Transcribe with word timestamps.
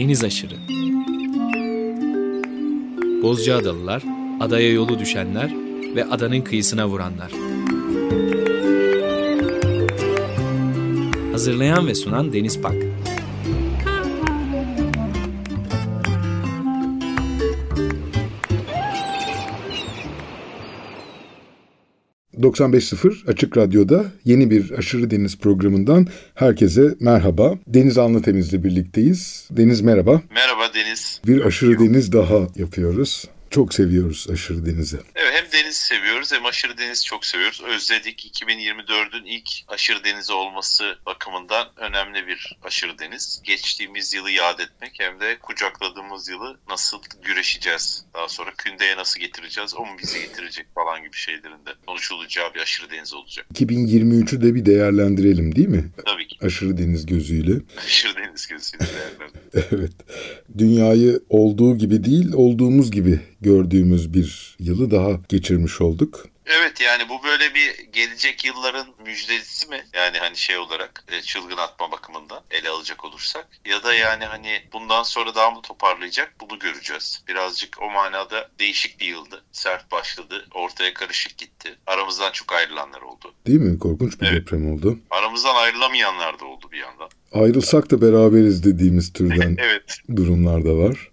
Deniz 0.00 0.24
aşırı. 0.24 0.54
Bozcaadalılar, 3.22 4.02
adaya 4.40 4.72
yolu 4.72 4.98
düşenler 4.98 5.54
ve 5.94 6.04
adanın 6.04 6.40
kıyısına 6.40 6.88
vuranlar. 6.88 7.32
Hazırlayan 11.32 11.86
ve 11.86 11.94
sunan 11.94 12.32
Deniz 12.32 12.60
Pak. 12.60 12.89
95.0 22.42 23.30
Açık 23.30 23.56
Radyo'da 23.56 24.04
yeni 24.24 24.50
bir 24.50 24.70
Aşırı 24.70 25.10
Deniz 25.10 25.38
programından 25.38 26.06
herkese 26.34 26.94
merhaba. 27.00 27.54
Deniz 27.66 27.98
Anlatemiz'le 27.98 28.64
birlikteyiz. 28.64 29.48
Deniz 29.50 29.80
merhaba. 29.80 30.22
Merhaba 30.34 30.74
Deniz. 30.74 31.20
Bir 31.26 31.40
Aşırı 31.40 31.78
Deniz 31.78 32.12
daha 32.12 32.46
yapıyoruz. 32.56 33.24
Çok 33.50 33.74
seviyoruz 33.74 34.26
aşırı 34.32 34.66
denizi. 34.66 34.96
Hem 35.40 35.52
deniz 35.52 35.76
seviyoruz 35.76 36.32
hem 36.32 36.46
aşırı 36.46 36.78
deniz 36.78 37.04
çok 37.04 37.26
seviyoruz. 37.26 37.62
Özledik 37.66 38.42
2024'ün 38.42 39.24
ilk 39.24 39.48
aşırı 39.68 40.04
denizi 40.04 40.32
olması 40.32 40.84
bakımından 41.06 41.68
önemli 41.76 42.26
bir 42.26 42.58
aşırı 42.62 42.98
deniz. 42.98 43.42
Geçtiğimiz 43.44 44.14
yılı 44.14 44.30
yad 44.30 44.58
etmek 44.58 44.96
hem 45.00 45.20
de 45.20 45.38
kucakladığımız 45.38 46.28
yılı 46.28 46.58
nasıl 46.68 46.98
güreşeceğiz. 47.24 48.04
Daha 48.14 48.28
sonra 48.28 48.50
kündeye 48.58 48.96
nasıl 48.96 49.20
getireceğiz, 49.20 49.74
o 49.74 49.80
mu 49.80 49.96
bizi 50.02 50.20
getirecek 50.20 50.66
falan 50.74 51.02
gibi 51.02 51.16
şeylerin 51.16 51.66
de 51.66 51.70
konuşulacağı 51.86 52.54
bir 52.54 52.60
aşırı 52.60 52.90
deniz 52.90 53.14
olacak. 53.14 53.46
2023'ü 53.54 54.42
de 54.42 54.54
bir 54.54 54.66
değerlendirelim 54.66 55.56
değil 55.56 55.68
mi? 55.68 55.90
Tabii 56.06 56.28
ki. 56.28 56.36
Aşırı 56.46 56.78
deniz 56.78 57.06
gözüyle. 57.06 57.52
Aşırı 57.86 58.16
deniz 58.16 58.46
gözüyle 58.46 58.84
değerlendirelim. 58.84 59.40
evet. 59.72 59.92
Dünyayı 60.58 61.20
olduğu 61.28 61.78
gibi 61.78 62.04
değil, 62.04 62.32
olduğumuz 62.32 62.90
gibi 62.90 63.20
gördüğümüz 63.40 64.14
bir 64.14 64.56
yılı 64.58 64.90
daha 64.90 65.22
geçirmiş 65.30 65.80
olduk. 65.80 66.26
Evet 66.46 66.80
yani 66.80 67.08
bu 67.08 67.24
böyle 67.24 67.54
bir 67.54 67.92
gelecek 67.92 68.44
yılların 68.44 68.86
müjdesi 69.04 69.68
mi? 69.68 69.84
Yani 69.94 70.18
hani 70.18 70.36
şey 70.36 70.58
olarak 70.58 71.04
e, 71.12 71.22
çılgın 71.22 71.56
atma 71.56 71.92
bakımından 71.92 72.40
ele 72.50 72.68
alacak 72.68 73.04
olursak. 73.04 73.48
Ya 73.64 73.82
da 73.84 73.94
yani 73.94 74.24
hani 74.24 74.62
bundan 74.72 75.02
sonra 75.02 75.34
daha 75.34 75.50
mı 75.50 75.62
toparlayacak 75.62 76.34
bunu 76.40 76.58
göreceğiz. 76.58 77.22
Birazcık 77.28 77.82
o 77.82 77.90
manada 77.90 78.48
değişik 78.58 79.00
bir 79.00 79.06
yıldı. 79.06 79.44
Sert 79.52 79.92
başladı. 79.92 80.46
Ortaya 80.54 80.94
karışık 80.94 81.38
gitti. 81.38 81.76
Aramızdan 81.86 82.32
çok 82.32 82.52
ayrılanlar 82.52 83.00
oldu. 83.00 83.34
Değil 83.46 83.60
mi? 83.60 83.78
Korkunç 83.78 84.20
bir 84.20 84.26
evet. 84.26 84.40
deprem 84.40 84.72
oldu. 84.72 84.98
Aramızdan 85.10 85.54
ayrılamayanlar 85.54 86.40
da 86.40 86.44
oldu 86.44 86.68
bir 86.72 86.78
yandan. 86.78 87.08
Ayrılsak 87.32 87.90
da 87.90 88.00
beraberiz 88.02 88.64
dediğimiz 88.64 89.12
türden 89.12 89.56
evet. 89.58 89.98
durumlar 90.16 90.64
da 90.64 90.76
var. 90.76 91.10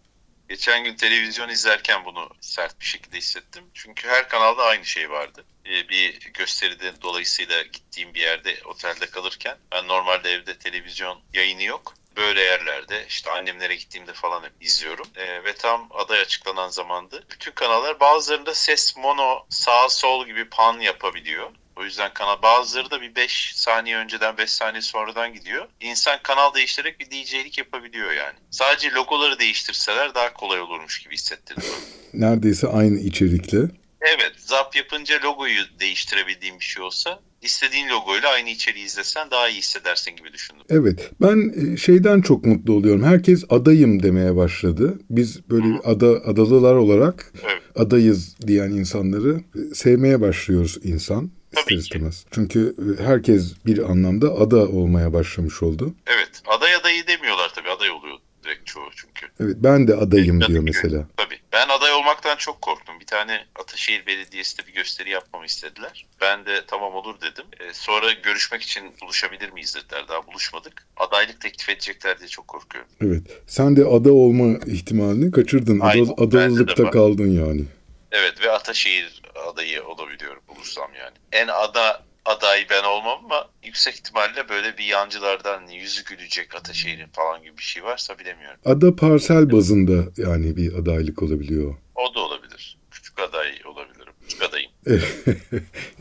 Geçen 0.50 0.84
gün 0.84 0.96
televizyon 0.96 1.50
izlerken 1.50 2.06
bunu 2.06 2.30
sert 2.42 2.80
bir 2.80 2.86
şekilde 2.86 3.18
hissettim. 3.18 3.64
Çünkü 3.74 4.08
her 4.08 4.30
kanalda 4.30 4.64
aynı 4.64 4.86
şey 4.86 5.10
vardı. 5.10 5.46
Ee, 5.66 5.90
bir 5.90 6.20
gösteride 6.34 7.02
dolayısıyla 7.02 7.62
gittiğim 7.62 8.14
bir 8.14 8.22
yerde 8.22 8.58
otelde 8.66 9.06
kalırken 9.06 9.58
ben 9.72 9.88
normalde 9.88 10.32
evde 10.32 10.58
televizyon 10.58 11.22
yayını 11.34 11.64
yok. 11.64 11.94
Böyle 12.18 12.42
yerlerde 12.42 13.06
işte 13.08 13.32
annemlere 13.32 13.76
gittiğimde 13.76 14.14
falan 14.14 14.44
hep 14.44 14.54
izliyorum. 14.62 15.08
Ee, 15.16 15.44
ve 15.44 15.54
tam 15.56 15.90
aday 15.92 16.20
açıklanan 16.20 16.70
zamandı. 16.70 17.24
Bütün 17.32 17.52
kanallar 17.52 18.00
bazılarında 18.00 18.56
ses 18.56 18.98
mono 18.98 19.46
sağ 19.50 19.90
sol 19.90 20.26
gibi 20.26 20.50
pan 20.50 20.80
yapabiliyor. 20.80 21.52
O 21.80 21.84
yüzden 21.84 22.14
kanal 22.14 22.42
bazıları 22.42 22.92
da 22.92 23.02
bir 23.02 23.16
5 23.16 23.52
saniye 23.56 23.98
önceden 23.98 24.38
5 24.38 24.50
saniye 24.50 24.82
sonradan 24.82 25.34
gidiyor. 25.34 25.66
İnsan 25.82 26.20
kanal 26.24 26.54
değiştirerek 26.54 27.00
bir 27.00 27.06
DJ'lik 27.06 27.58
yapabiliyor 27.58 28.12
yani. 28.12 28.36
Sadece 28.50 28.92
logoları 28.92 29.40
değiştirseler 29.40 30.16
daha 30.16 30.34
kolay 30.34 30.60
olurmuş 30.62 31.00
gibi 31.00 31.14
hissettirdi. 31.14 31.62
Neredeyse 32.14 32.68
aynı 32.68 33.00
içerikle. 33.00 33.58
Evet, 34.02 34.32
zap 34.38 34.76
yapınca 34.76 35.20
logoyu 35.24 35.60
değiştirebildiğim 35.80 36.60
bir 36.60 36.64
şey 36.64 36.84
olsa 36.84 37.20
istediğin 37.42 37.90
logoyla 37.90 38.30
aynı 38.30 38.50
içeriği 38.50 38.86
izlesen 38.86 39.32
daha 39.32 39.50
iyi 39.50 39.58
hissedersin 39.58 40.16
gibi 40.16 40.34
düşündüm. 40.34 40.64
Evet, 40.70 41.12
ben 41.22 41.54
e, 41.74 41.78
şeyden 41.78 42.22
çok 42.22 42.46
mutlu 42.46 42.74
oluyorum. 42.74 43.04
Herkes 43.04 43.44
adayım 43.50 44.04
demeye 44.04 44.36
başladı. 44.36 45.00
Biz 45.10 45.50
böyle 45.50 45.68
Hı. 45.68 45.80
ada 45.84 46.08
adalılar 46.08 46.76
olarak 46.76 47.34
evet. 47.44 47.62
adayız 47.76 48.36
diyen 48.48 48.70
insanları 48.70 49.42
e, 49.56 49.76
sevmeye 49.76 50.22
başlıyoruz 50.22 50.78
insan. 50.84 51.32
Tabii 51.64 51.76
ister 51.76 51.96
istemez. 51.96 52.24
Ki. 52.24 52.30
Çünkü 52.32 52.76
e, 53.00 53.04
herkes 53.04 53.54
bir 53.66 53.92
anlamda 53.92 54.28
ada 54.32 54.68
olmaya 54.68 55.14
başlamış 55.14 55.64
oldu. 55.64 55.94
Evet. 56.08 56.42
Aday 56.48 56.76
adayı 56.76 57.08
demiyorlar 57.08 57.52
tabii. 57.56 57.70
Aday 57.70 57.90
oluyor 57.90 58.18
direkt 58.48 58.68
çoğu 58.68 58.90
çünkü. 58.96 59.28
Evet 59.40 59.56
ben 59.60 59.88
de 59.88 59.96
adayım 59.96 60.38
evet, 60.38 60.48
diyor 60.48 60.64
mesela. 60.64 61.08
Tabii. 61.18 61.40
Ben 61.54 61.68
aday 61.70 61.94
olmaktan 61.94 62.36
çok 62.36 62.62
korktum. 62.62 63.00
Bir 63.00 63.06
tane 63.06 63.46
Ataşehir 63.60 64.06
Belediyesi 64.06 64.58
de 64.58 64.68
bir 64.68 64.74
gösteri 64.74 65.10
yapmamı 65.10 65.46
istediler. 65.46 66.06
Ben 66.22 66.46
de 66.46 66.66
tamam 66.68 66.94
olur 66.94 67.16
dedim. 67.22 67.46
Ee, 67.60 67.74
sonra 67.74 68.12
görüşmek 68.12 68.62
için 68.62 68.84
buluşabilir 69.02 69.52
miyiz 69.52 69.76
dediler. 69.76 70.08
Daha 70.08 70.28
buluşmadık. 70.28 70.88
Adaylık 70.98 71.42
teklif 71.42 71.70
edecekler 71.70 72.20
diye 72.20 72.28
çok 72.28 72.48
korkuyorum. 72.48 72.90
Evet. 73.02 73.24
Sen 73.48 73.76
de 73.76 73.86
ada 73.86 74.14
olma 74.14 74.58
ihtimalini 74.66 75.32
kaçırdın. 75.32 75.80
Aynen. 75.80 76.04
Ada, 76.04 76.24
adalılıkta 76.24 76.90
kaldın 76.90 77.32
yani. 77.32 77.66
Evet 78.12 78.42
ve 78.42 78.52
Ataşehir 78.52 79.22
adayı 79.52 79.84
olabiliyorum 79.84 80.42
bulursam 80.48 80.92
yani. 81.00 81.17
En 81.38 81.48
ada 81.48 82.04
aday 82.26 82.66
ben 82.70 82.84
olmam 82.84 83.20
ama 83.26 83.50
yüksek 83.64 83.96
ihtimalle 83.96 84.50
böyle 84.50 84.78
bir 84.78 84.84
yancılardan 84.84 85.68
yüzü 85.68 86.04
gülecek 86.04 86.56
Ataşehir'in 86.56 87.08
falan 87.08 87.42
gibi 87.44 87.58
bir 87.58 87.64
şey 87.64 87.84
varsa 87.84 88.20
bilemiyorum. 88.20 88.60
Ada 88.66 88.96
parsel 88.96 89.52
bazında 89.52 90.04
yani 90.18 90.58
bir 90.58 90.74
adaylık 90.74 91.24
olabiliyor. 91.24 91.76
O 91.96 92.16
da 92.16 92.20
olabilir. 92.20 92.78
Küçük 92.92 93.20
aday 93.20 93.48
olabilirim. 93.66 94.14
Küçük 94.22 94.42
adayım. 94.42 94.72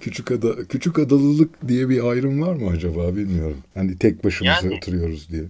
küçük 0.00 0.30
ada 0.30 0.68
küçük 0.68 0.98
adalılık 0.98 1.68
diye 1.68 1.88
bir 1.88 2.04
ayrım 2.04 2.42
var 2.42 2.54
mı 2.54 2.70
acaba 2.70 3.16
bilmiyorum. 3.16 3.62
Hani 3.74 3.98
tek 3.98 4.24
başımıza 4.24 4.66
yani, 4.66 4.76
oturuyoruz 4.76 5.30
diye. 5.30 5.44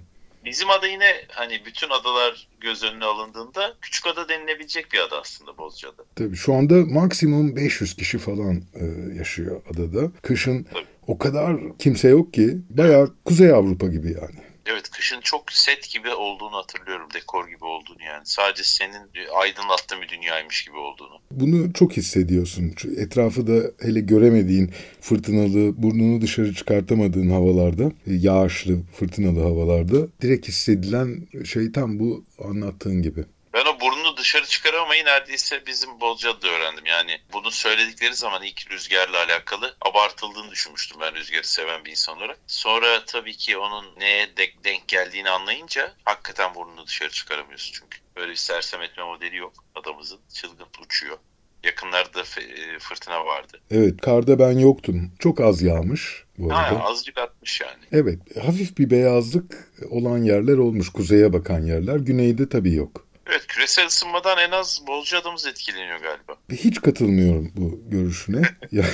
Bizim 0.47 0.71
ada 0.71 0.87
yine 0.87 1.13
hani 1.29 1.65
bütün 1.65 1.91
adalar 1.91 2.49
göz 2.61 2.85
önüne 2.85 3.05
alındığında 3.05 3.77
küçük 3.81 4.07
ada 4.07 4.29
denilebilecek 4.29 4.93
bir 4.93 4.99
ada 4.99 5.21
aslında 5.21 5.59
Bozcaada. 5.59 6.05
Tabii 6.17 6.37
şu 6.37 6.55
anda 6.55 6.75
maksimum 6.75 7.57
500 7.57 7.97
kişi 7.97 8.19
falan 8.19 8.63
e, 8.75 9.15
yaşıyor 9.19 9.63
adada. 9.75 10.11
Kışın 10.23 10.63
Tabii. 10.73 10.85
o 11.07 11.19
kadar 11.19 11.57
kimse 11.79 12.09
yok 12.09 12.35
ki 12.35 12.59
bayağı 12.71 13.15
Kuzey 13.25 13.51
Avrupa 13.51 13.87
gibi 13.87 14.07
yani. 14.07 14.46
Evet 14.67 14.91
kışın 14.91 15.21
çok 15.21 15.53
set 15.53 15.91
gibi 15.91 16.15
olduğunu 16.15 16.57
hatırlıyorum. 16.57 17.09
Dekor 17.15 17.49
gibi 17.49 17.65
olduğunu 17.65 18.03
yani. 18.03 18.23
Sadece 18.25 18.65
senin 18.65 19.11
aydınlattığın 19.35 20.03
bir 20.03 20.09
dünyaymış 20.09 20.65
gibi 20.65 20.77
olduğunu. 20.77 21.21
Bunu 21.31 21.73
çok 21.73 21.97
hissediyorsun. 21.97 22.75
Etrafı 22.97 23.47
da 23.47 23.71
hele 23.81 24.01
göremediğin 24.01 24.71
fırtınalı, 25.01 25.83
burnunu 25.83 26.21
dışarı 26.21 26.55
çıkartamadığın 26.55 27.31
havalarda, 27.31 27.93
yağışlı, 28.07 28.83
fırtınalı 28.99 29.43
havalarda 29.43 30.09
direkt 30.23 30.49
hissedilen 30.49 31.27
şey 31.45 31.73
tam 31.73 31.99
bu 31.99 32.25
anlattığın 32.45 33.03
gibi. 33.03 33.25
Ben 33.57 33.65
o 33.65 33.81
burnunu 33.81 34.17
dışarı 34.17 34.47
çıkaramamayı 34.47 35.05
neredeyse 35.05 35.67
bizim 35.67 36.01
Bozcaada'da 36.01 36.49
öğrendim. 36.49 36.87
Yani 36.87 37.19
bunu 37.33 37.51
söyledikleri 37.51 38.15
zaman 38.15 38.43
ilk 38.43 38.71
rüzgarla 38.71 39.19
alakalı 39.19 39.77
abartıldığını 39.81 40.51
düşünmüştüm 40.51 41.01
ben 41.01 41.15
rüzgarı 41.15 41.47
seven 41.47 41.85
bir 41.85 41.91
insan 41.91 42.17
olarak. 42.17 42.39
Sonra 42.47 43.05
tabii 43.05 43.37
ki 43.37 43.59
onun 43.59 43.85
neye 43.99 44.29
denk 44.65 44.89
geldiğini 44.89 45.31
anlayınca 45.31 45.93
hakikaten 46.05 46.55
burnunu 46.55 46.87
dışarı 46.87 47.11
çıkaramıyorsun 47.11 47.73
çünkü. 47.73 47.99
Böyle 48.17 48.31
bir 48.31 48.37
sersem 48.37 48.83
etme 48.83 49.05
modeli 49.05 49.37
yok 49.37 49.53
adamızın. 49.75 50.19
Çılgın 50.35 50.67
uçuyor. 50.85 51.19
Yakınlarda 51.65 52.21
e, 52.21 52.79
fırtına 52.79 53.27
vardı. 53.27 53.61
Evet 53.71 54.01
karda 54.01 54.39
ben 54.39 54.59
yoktum. 54.59 55.13
Çok 55.19 55.41
az 55.41 55.63
yağmış 55.63 56.25
bu 56.39 56.55
arada. 56.55 56.81
Ha, 56.81 56.85
azıcık 56.85 57.19
atmış 57.19 57.61
yani. 57.61 57.83
Evet 57.93 58.37
hafif 58.47 58.79
bir 58.79 58.91
beyazlık 58.91 59.73
olan 59.91 60.19
yerler 60.19 60.59
olmuş. 60.59 60.89
Kuzeye 60.89 61.33
bakan 61.33 61.61
yerler. 61.61 61.97
Güneyde 61.97 62.49
tabii 62.49 62.75
yok. 62.75 63.06
Evet 63.27 63.47
küresel 63.47 63.87
ısınmadan 63.87 64.39
en 64.39 64.51
az 64.51 64.87
bolca 64.87 65.19
adamız 65.19 65.47
etkileniyor 65.47 65.99
galiba. 65.99 66.37
Hiç 66.53 66.81
katılmıyorum 66.81 67.53
bu 67.57 67.91
görüşüne. 67.91 68.43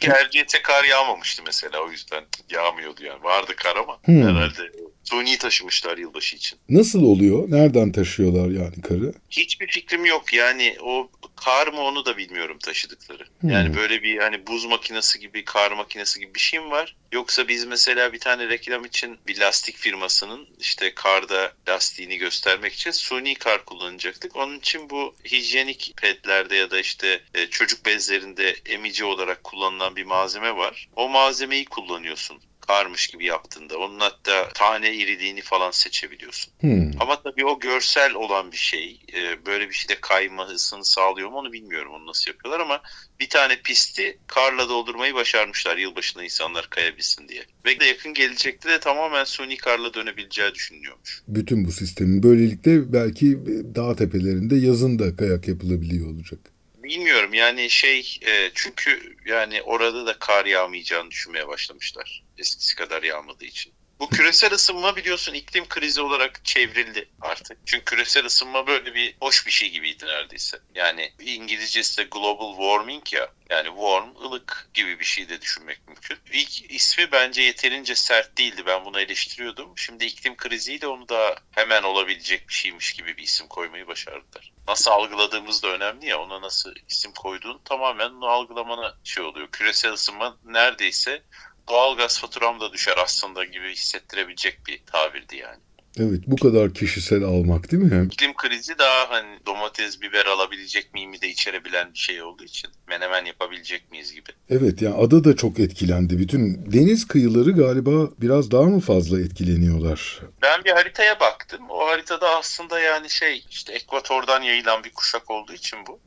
Gerçekte 0.00 0.62
kar 0.62 0.84
yağmamıştı 0.84 1.42
mesela 1.46 1.80
o 1.80 1.90
yüzden 1.90 2.24
yağmıyordu 2.50 3.04
yani. 3.04 3.24
Vardı 3.24 3.52
kar 3.56 3.76
ama 3.76 3.98
hmm. 4.04 4.22
herhalde 4.22 4.72
suni 5.04 5.38
taşımışlar 5.38 5.98
yılbaşı 5.98 6.36
için. 6.36 6.58
Nasıl 6.68 7.02
oluyor? 7.02 7.50
Nereden 7.50 7.92
taşıyorlar 7.92 8.50
yani 8.50 8.82
karı? 8.82 9.14
Hiçbir 9.30 9.66
fikrim 9.66 10.04
yok. 10.04 10.32
Yani 10.32 10.76
o 10.82 11.10
kar 11.36 11.66
mı 11.66 11.80
onu 11.80 12.04
da 12.04 12.16
bilmiyorum 12.16 12.58
taşıdıkları. 12.64 13.24
Hmm. 13.40 13.50
Yani 13.50 13.76
böyle 13.76 14.02
bir 14.02 14.18
hani 14.18 14.46
buz 14.46 14.64
makinesi 14.64 15.20
gibi, 15.20 15.44
kar 15.44 15.72
makinesi 15.72 16.20
gibi 16.20 16.34
bir 16.34 16.40
şey 16.40 16.60
mi 16.60 16.70
var? 16.70 16.96
Yoksa 17.12 17.48
biz 17.48 17.64
mesela 17.64 18.12
bir 18.12 18.20
tane 18.20 18.48
reklam 18.48 18.84
için 18.84 19.18
bir 19.26 19.40
lastik 19.40 19.76
firmasının 19.76 20.48
işte 20.60 20.94
karda 20.94 21.52
lastiğini 21.68 22.18
göstermek 22.18 22.72
için 22.72 22.90
suni 22.90 23.34
kar 23.34 23.64
kullanacaktık. 23.64 24.36
Onun 24.36 24.58
için 24.58 24.90
bu 24.90 25.14
hijyenik 25.24 25.92
pedlerde 25.96 26.56
ya 26.56 26.70
da 26.70 26.80
işte 26.80 27.20
e, 27.34 27.46
çocuk 27.46 27.86
bezlerinde 27.86 28.56
emici 28.66 29.04
olarak 29.04 29.44
kullanılan 29.44 29.96
bir 29.96 30.04
malzeme 30.04 30.56
var. 30.56 30.88
O 30.96 31.08
malzemeyi 31.08 31.64
kullanıyorsun 31.64 32.40
karmış 32.66 33.06
gibi 33.06 33.24
yaptığında. 33.24 33.78
Onun 33.78 34.00
hatta 34.00 34.48
tane 34.54 34.94
iridiğini 34.94 35.42
falan 35.42 35.70
seçebiliyorsun. 35.70 36.52
Hmm. 36.60 36.90
Ama 37.00 37.22
tabii 37.22 37.44
o 37.44 37.60
görsel 37.60 38.14
olan 38.14 38.52
bir 38.52 38.56
şey. 38.56 39.00
E, 39.14 39.46
böyle 39.46 39.68
bir 39.68 39.74
şeyde 39.74 40.00
kaymasını 40.00 40.84
sağlıyor 40.84 41.28
mu 41.30 41.38
onu 41.38 41.52
bilmiyorum 41.52 41.92
onu 41.94 42.06
nasıl 42.06 42.30
yapıyorlar 42.30 42.60
ama 42.60 42.80
bir 43.20 43.28
tane 43.28 43.60
pisti 43.64 44.18
karla 44.26 44.68
doldurmayı 44.68 45.14
başarmışlar 45.14 45.76
yılbaşında 45.76 46.24
insanlar 46.24 46.70
kayabilsin 46.70 47.28
diye. 47.28 47.44
Ve 47.66 47.80
de 47.80 47.84
yakın 47.84 48.14
gelecekte 48.14 48.68
de 48.68 48.80
tamamen 48.80 49.24
suni 49.24 49.56
karla 49.56 49.94
dönebileceği 49.94 50.54
düşünülüyormuş. 50.54 51.22
Bütün 51.28 51.64
bu 51.64 51.72
sistemin 51.72 52.22
böylelikle 52.22 52.92
belki 52.92 53.38
dağ 53.74 53.96
tepelerinde 53.96 54.56
yazın 54.56 54.98
da 54.98 55.16
kayak 55.16 55.48
yapılabiliyor 55.48 56.06
olacak. 56.06 56.53
Bilmiyorum 56.84 57.34
yani 57.34 57.70
şey 57.70 58.18
e, 58.26 58.50
çünkü 58.54 59.16
yani 59.26 59.62
orada 59.62 60.06
da 60.06 60.18
kar 60.18 60.46
yağmayacağını 60.46 61.10
düşünmeye 61.10 61.48
başlamışlar. 61.48 62.24
Eskisi 62.38 62.76
kadar 62.76 63.02
yağmadığı 63.02 63.44
için. 63.44 63.73
Bu 64.00 64.08
küresel 64.08 64.52
ısınma 64.52 64.96
biliyorsun 64.96 65.34
iklim 65.34 65.68
krizi 65.68 66.00
olarak 66.00 66.44
çevrildi 66.44 67.08
artık. 67.20 67.58
Çünkü 67.66 67.84
küresel 67.84 68.24
ısınma 68.24 68.66
böyle 68.66 68.94
bir 68.94 69.16
hoş 69.20 69.46
bir 69.46 69.52
şey 69.52 69.70
gibiydi 69.70 70.06
neredeyse. 70.06 70.58
Yani 70.74 71.12
İngilizcesi 71.20 71.98
de 71.98 72.02
global 72.02 72.56
warming 72.56 73.12
ya. 73.12 73.28
Yani 73.50 73.68
warm, 73.68 74.16
ılık 74.24 74.68
gibi 74.74 75.00
bir 75.00 75.04
şey 75.04 75.28
de 75.28 75.40
düşünmek 75.40 75.88
mümkün. 75.88 76.18
İlk 76.32 76.70
ismi 76.70 77.12
bence 77.12 77.42
yeterince 77.42 77.94
sert 77.94 78.38
değildi. 78.38 78.62
Ben 78.66 78.84
bunu 78.84 79.00
eleştiriyordum. 79.00 79.78
Şimdi 79.78 80.04
iklim 80.04 80.36
kriziyle 80.36 80.86
onu 80.86 81.08
da 81.08 81.36
hemen 81.50 81.82
olabilecek 81.82 82.48
bir 82.48 82.54
şeymiş 82.54 82.92
gibi 82.92 83.16
bir 83.16 83.22
isim 83.22 83.48
koymayı 83.48 83.86
başardılar. 83.86 84.52
Nasıl 84.68 84.90
algıladığımız 84.90 85.62
da 85.62 85.68
önemli 85.68 86.06
ya. 86.06 86.18
Ona 86.18 86.42
nasıl 86.42 86.74
isim 86.88 87.12
koyduğun 87.12 87.60
tamamen 87.64 88.10
onu 88.10 88.26
algılamana 88.26 88.94
şey 89.04 89.24
oluyor. 89.24 89.48
Küresel 89.52 89.92
ısınma 89.92 90.38
neredeyse 90.44 91.22
doğalgaz 91.68 92.20
faturam 92.20 92.60
da 92.60 92.72
düşer 92.72 92.94
aslında 93.04 93.44
gibi 93.44 93.72
hissettirebilecek 93.72 94.66
bir 94.66 94.80
tabirdi 94.86 95.36
yani. 95.36 95.60
Evet 96.00 96.20
bu 96.26 96.36
kadar 96.36 96.74
kişisel 96.74 97.22
almak 97.22 97.72
değil 97.72 97.82
mi? 97.82 98.06
İklim 98.12 98.34
krizi 98.34 98.78
daha 98.78 99.10
hani 99.10 99.38
domates, 99.46 100.00
biber 100.00 100.26
alabilecek 100.26 100.94
miyim 100.94 101.12
de 101.22 101.28
içerebilen 101.28 101.92
bir 101.92 101.98
şey 101.98 102.22
olduğu 102.22 102.44
için 102.44 102.70
menemen 102.88 103.24
yapabilecek 103.24 103.90
miyiz 103.90 104.14
gibi. 104.14 104.30
Evet 104.50 104.82
yani 104.82 104.94
ada 104.94 105.24
da 105.24 105.36
çok 105.36 105.58
etkilendi. 105.58 106.18
Bütün 106.18 106.72
deniz 106.72 107.08
kıyıları 107.08 107.50
galiba 107.50 108.10
biraz 108.18 108.50
daha 108.50 108.62
mı 108.62 108.80
fazla 108.80 109.20
etkileniyorlar? 109.20 110.20
Ben 110.42 110.64
bir 110.64 110.70
haritaya 110.70 111.20
baktım. 111.20 111.60
O 111.70 111.86
haritada 111.86 112.36
aslında 112.36 112.80
yani 112.80 113.10
şey 113.10 113.44
işte 113.50 113.72
ekvatordan 113.72 114.42
yayılan 114.42 114.84
bir 114.84 114.90
kuşak 114.90 115.30
olduğu 115.30 115.52
için 115.52 115.78
bu 115.88 116.00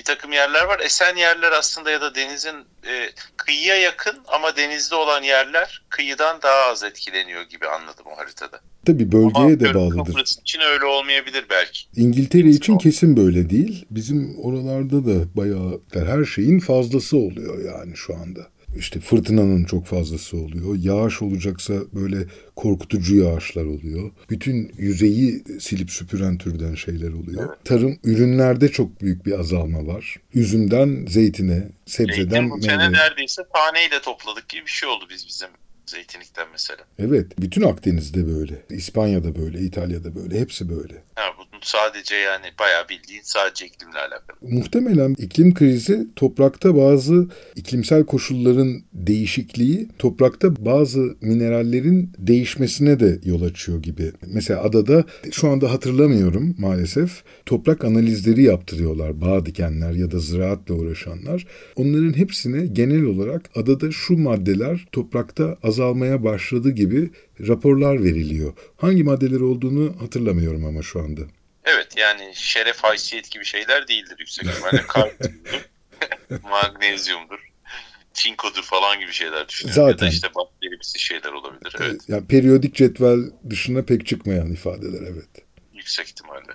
bir 0.00 0.04
takım 0.04 0.32
yerler 0.32 0.64
var. 0.64 0.80
Esen 0.80 1.16
yerler 1.16 1.52
aslında 1.52 1.90
ya 1.90 2.00
da 2.00 2.14
denizin 2.14 2.56
e, 2.86 3.10
kıyıya 3.36 3.76
yakın 3.76 4.18
ama 4.26 4.56
denizde 4.56 4.94
olan 4.94 5.22
yerler 5.22 5.82
kıyıdan 5.88 6.42
daha 6.42 6.70
az 6.70 6.82
etkileniyor 6.82 7.42
gibi 7.42 7.66
anladım 7.66 8.06
o 8.14 8.18
haritada. 8.18 8.60
Tabii 8.86 9.12
bölgeye 9.12 9.44
ama 9.44 9.60
de 9.60 9.74
bağlıdır. 9.74 10.24
İçin 10.40 10.60
öyle 10.60 10.84
olmayabilir 10.84 11.44
belki. 11.50 11.80
İngiltere 11.96 12.48
için 12.48 12.78
kesin 12.78 13.16
böyle 13.16 13.50
değil. 13.50 13.86
Bizim 13.90 14.38
oralarda 14.38 15.06
da 15.06 15.36
bayağı 15.36 15.80
her 15.94 16.24
şeyin 16.24 16.60
fazlası 16.60 17.16
oluyor 17.16 17.64
yani 17.64 17.96
şu 17.96 18.14
anda 18.14 18.40
işte 18.76 19.00
fırtınanın 19.00 19.64
çok 19.64 19.86
fazlası 19.86 20.36
oluyor. 20.36 20.76
Yağış 20.78 21.22
olacaksa 21.22 21.74
böyle 21.92 22.26
korkutucu 22.56 23.16
yağışlar 23.16 23.64
oluyor. 23.64 24.10
Bütün 24.30 24.72
yüzeyi 24.78 25.44
silip 25.60 25.90
süpüren 25.90 26.38
türden 26.38 26.74
şeyler 26.74 27.12
oluyor. 27.12 27.46
Evet. 27.48 27.64
Tarım 27.64 27.98
ürünlerde 28.04 28.68
çok 28.68 29.00
büyük 29.00 29.26
bir 29.26 29.40
azalma 29.40 29.86
var. 29.86 30.16
Üzümden 30.34 31.06
zeytine, 31.06 31.68
sebzeden 31.86 32.30
Zeytin 32.30 32.50
bu 32.50 32.62
sene 32.62 32.92
neredeyse 32.92 33.42
taneyle 33.54 34.00
topladık 34.02 34.48
gibi 34.48 34.66
bir 34.66 34.70
şey 34.70 34.88
oldu 34.88 35.04
biz 35.10 35.26
bizim 35.28 35.48
zeytinlikten 35.90 36.46
mesela. 36.52 36.84
Evet. 36.98 37.40
Bütün 37.40 37.62
Akdeniz'de 37.62 38.26
böyle. 38.26 38.62
İspanya'da 38.70 39.36
böyle, 39.36 39.60
İtalya'da 39.60 40.14
böyle. 40.14 40.40
Hepsi 40.40 40.68
böyle. 40.68 40.94
Ha, 41.14 41.22
bu 41.38 41.50
sadece 41.62 42.14
yani 42.14 42.46
bayağı 42.60 42.88
bildiğin 42.88 43.22
sadece 43.24 43.66
iklimle 43.66 43.98
alakalı. 43.98 44.36
Muhtemelen 44.42 45.14
iklim 45.18 45.54
krizi 45.54 46.06
toprakta 46.16 46.76
bazı 46.76 47.28
iklimsel 47.56 48.04
koşulların 48.04 48.82
değişikliği 48.92 49.88
toprakta 49.98 50.64
bazı 50.64 51.16
minerallerin 51.20 52.12
değişmesine 52.18 53.00
de 53.00 53.18
yol 53.24 53.42
açıyor 53.42 53.82
gibi. 53.82 54.12
Mesela 54.26 54.62
adada 54.62 55.04
şu 55.32 55.48
anda 55.48 55.72
hatırlamıyorum 55.72 56.54
maalesef 56.58 57.22
toprak 57.46 57.84
analizleri 57.84 58.42
yaptırıyorlar 58.42 59.20
bağ 59.20 59.46
dikenler 59.46 59.92
ya 59.92 60.10
da 60.10 60.18
ziraatla 60.18 60.74
uğraşanlar. 60.74 61.46
Onların 61.76 62.16
hepsine 62.16 62.66
genel 62.66 63.02
olarak 63.02 63.50
adada 63.54 63.92
şu 63.92 64.18
maddeler 64.18 64.86
toprakta 64.92 65.56
azalmaya 65.80 66.24
başladı 66.24 66.70
gibi 66.70 67.10
raporlar 67.48 68.04
veriliyor. 68.04 68.52
Hangi 68.76 69.04
maddeler 69.04 69.40
olduğunu 69.40 70.00
hatırlamıyorum 70.00 70.64
ama 70.64 70.82
şu 70.82 71.00
anda. 71.00 71.20
Evet 71.64 71.96
yani 71.96 72.32
şeref 72.34 72.78
haysiyet 72.78 73.30
gibi 73.30 73.44
şeyler 73.44 73.88
değildir 73.88 74.16
yüksek 74.18 74.46
ihtimalle. 74.46 74.82
Kalsiyumdur, 74.88 75.68
magnezyumdur, 76.50 77.38
çinkodur 78.14 78.62
falan 78.62 79.00
gibi 79.00 79.12
şeyler 79.12 79.48
düşünüyorum. 79.48 79.82
Zaten. 79.82 80.06
Ya 80.06 80.10
da 80.10 80.14
işte 80.14 80.28
bakterimsi 80.34 80.98
şeyler 80.98 81.32
olabilir. 81.32 81.76
Evet. 81.80 82.00
Yani 82.08 82.26
periyodik 82.26 82.74
cetvel 82.74 83.18
dışına 83.50 83.82
pek 83.82 84.06
çıkmayan 84.06 84.52
ifadeler 84.52 85.02
evet. 85.02 85.28
Yüksek 85.74 86.08
ihtimalle. 86.08 86.52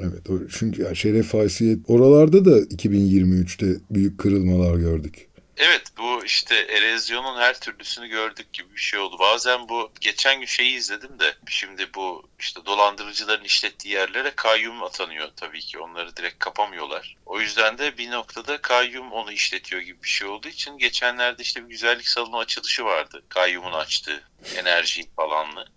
Evet 0.00 0.48
çünkü 0.50 0.82
yani 0.82 0.96
şeref 0.96 1.34
haysiyet 1.34 1.78
oralarda 1.88 2.44
da 2.44 2.58
2023'te 2.58 3.80
büyük 3.90 4.18
kırılmalar 4.18 4.76
gördük. 4.76 5.27
Evet 5.58 5.82
bu 5.98 6.24
işte 6.24 6.54
erozyonun 6.54 7.40
her 7.40 7.60
türlüsünü 7.60 8.08
gördük 8.08 8.52
gibi 8.52 8.74
bir 8.74 8.80
şey 8.80 9.00
oldu. 9.00 9.16
Bazen 9.18 9.68
bu 9.68 9.92
geçen 10.00 10.38
gün 10.38 10.46
şeyi 10.46 10.76
izledim 10.76 11.18
de 11.20 11.34
şimdi 11.48 11.94
bu 11.94 12.28
işte 12.38 12.60
dolandırıcıların 12.66 13.44
işlettiği 13.44 13.94
yerlere 13.94 14.32
kayyum 14.36 14.82
atanıyor 14.82 15.28
tabii 15.36 15.60
ki 15.60 15.78
onları 15.78 16.16
direkt 16.16 16.38
kapamıyorlar. 16.38 17.16
O 17.26 17.40
yüzden 17.40 17.78
de 17.78 17.98
bir 17.98 18.10
noktada 18.10 18.60
kayyum 18.60 19.12
onu 19.12 19.32
işletiyor 19.32 19.82
gibi 19.82 20.02
bir 20.02 20.08
şey 20.08 20.28
olduğu 20.28 20.48
için 20.48 20.78
geçenlerde 20.78 21.42
işte 21.42 21.64
bir 21.64 21.68
güzellik 21.68 22.08
salonu 22.08 22.38
açılışı 22.38 22.84
vardı. 22.84 23.22
Kayyumun 23.28 23.72
açtığı 23.72 24.22
enerji 24.56 25.10
falanlı. 25.16 25.68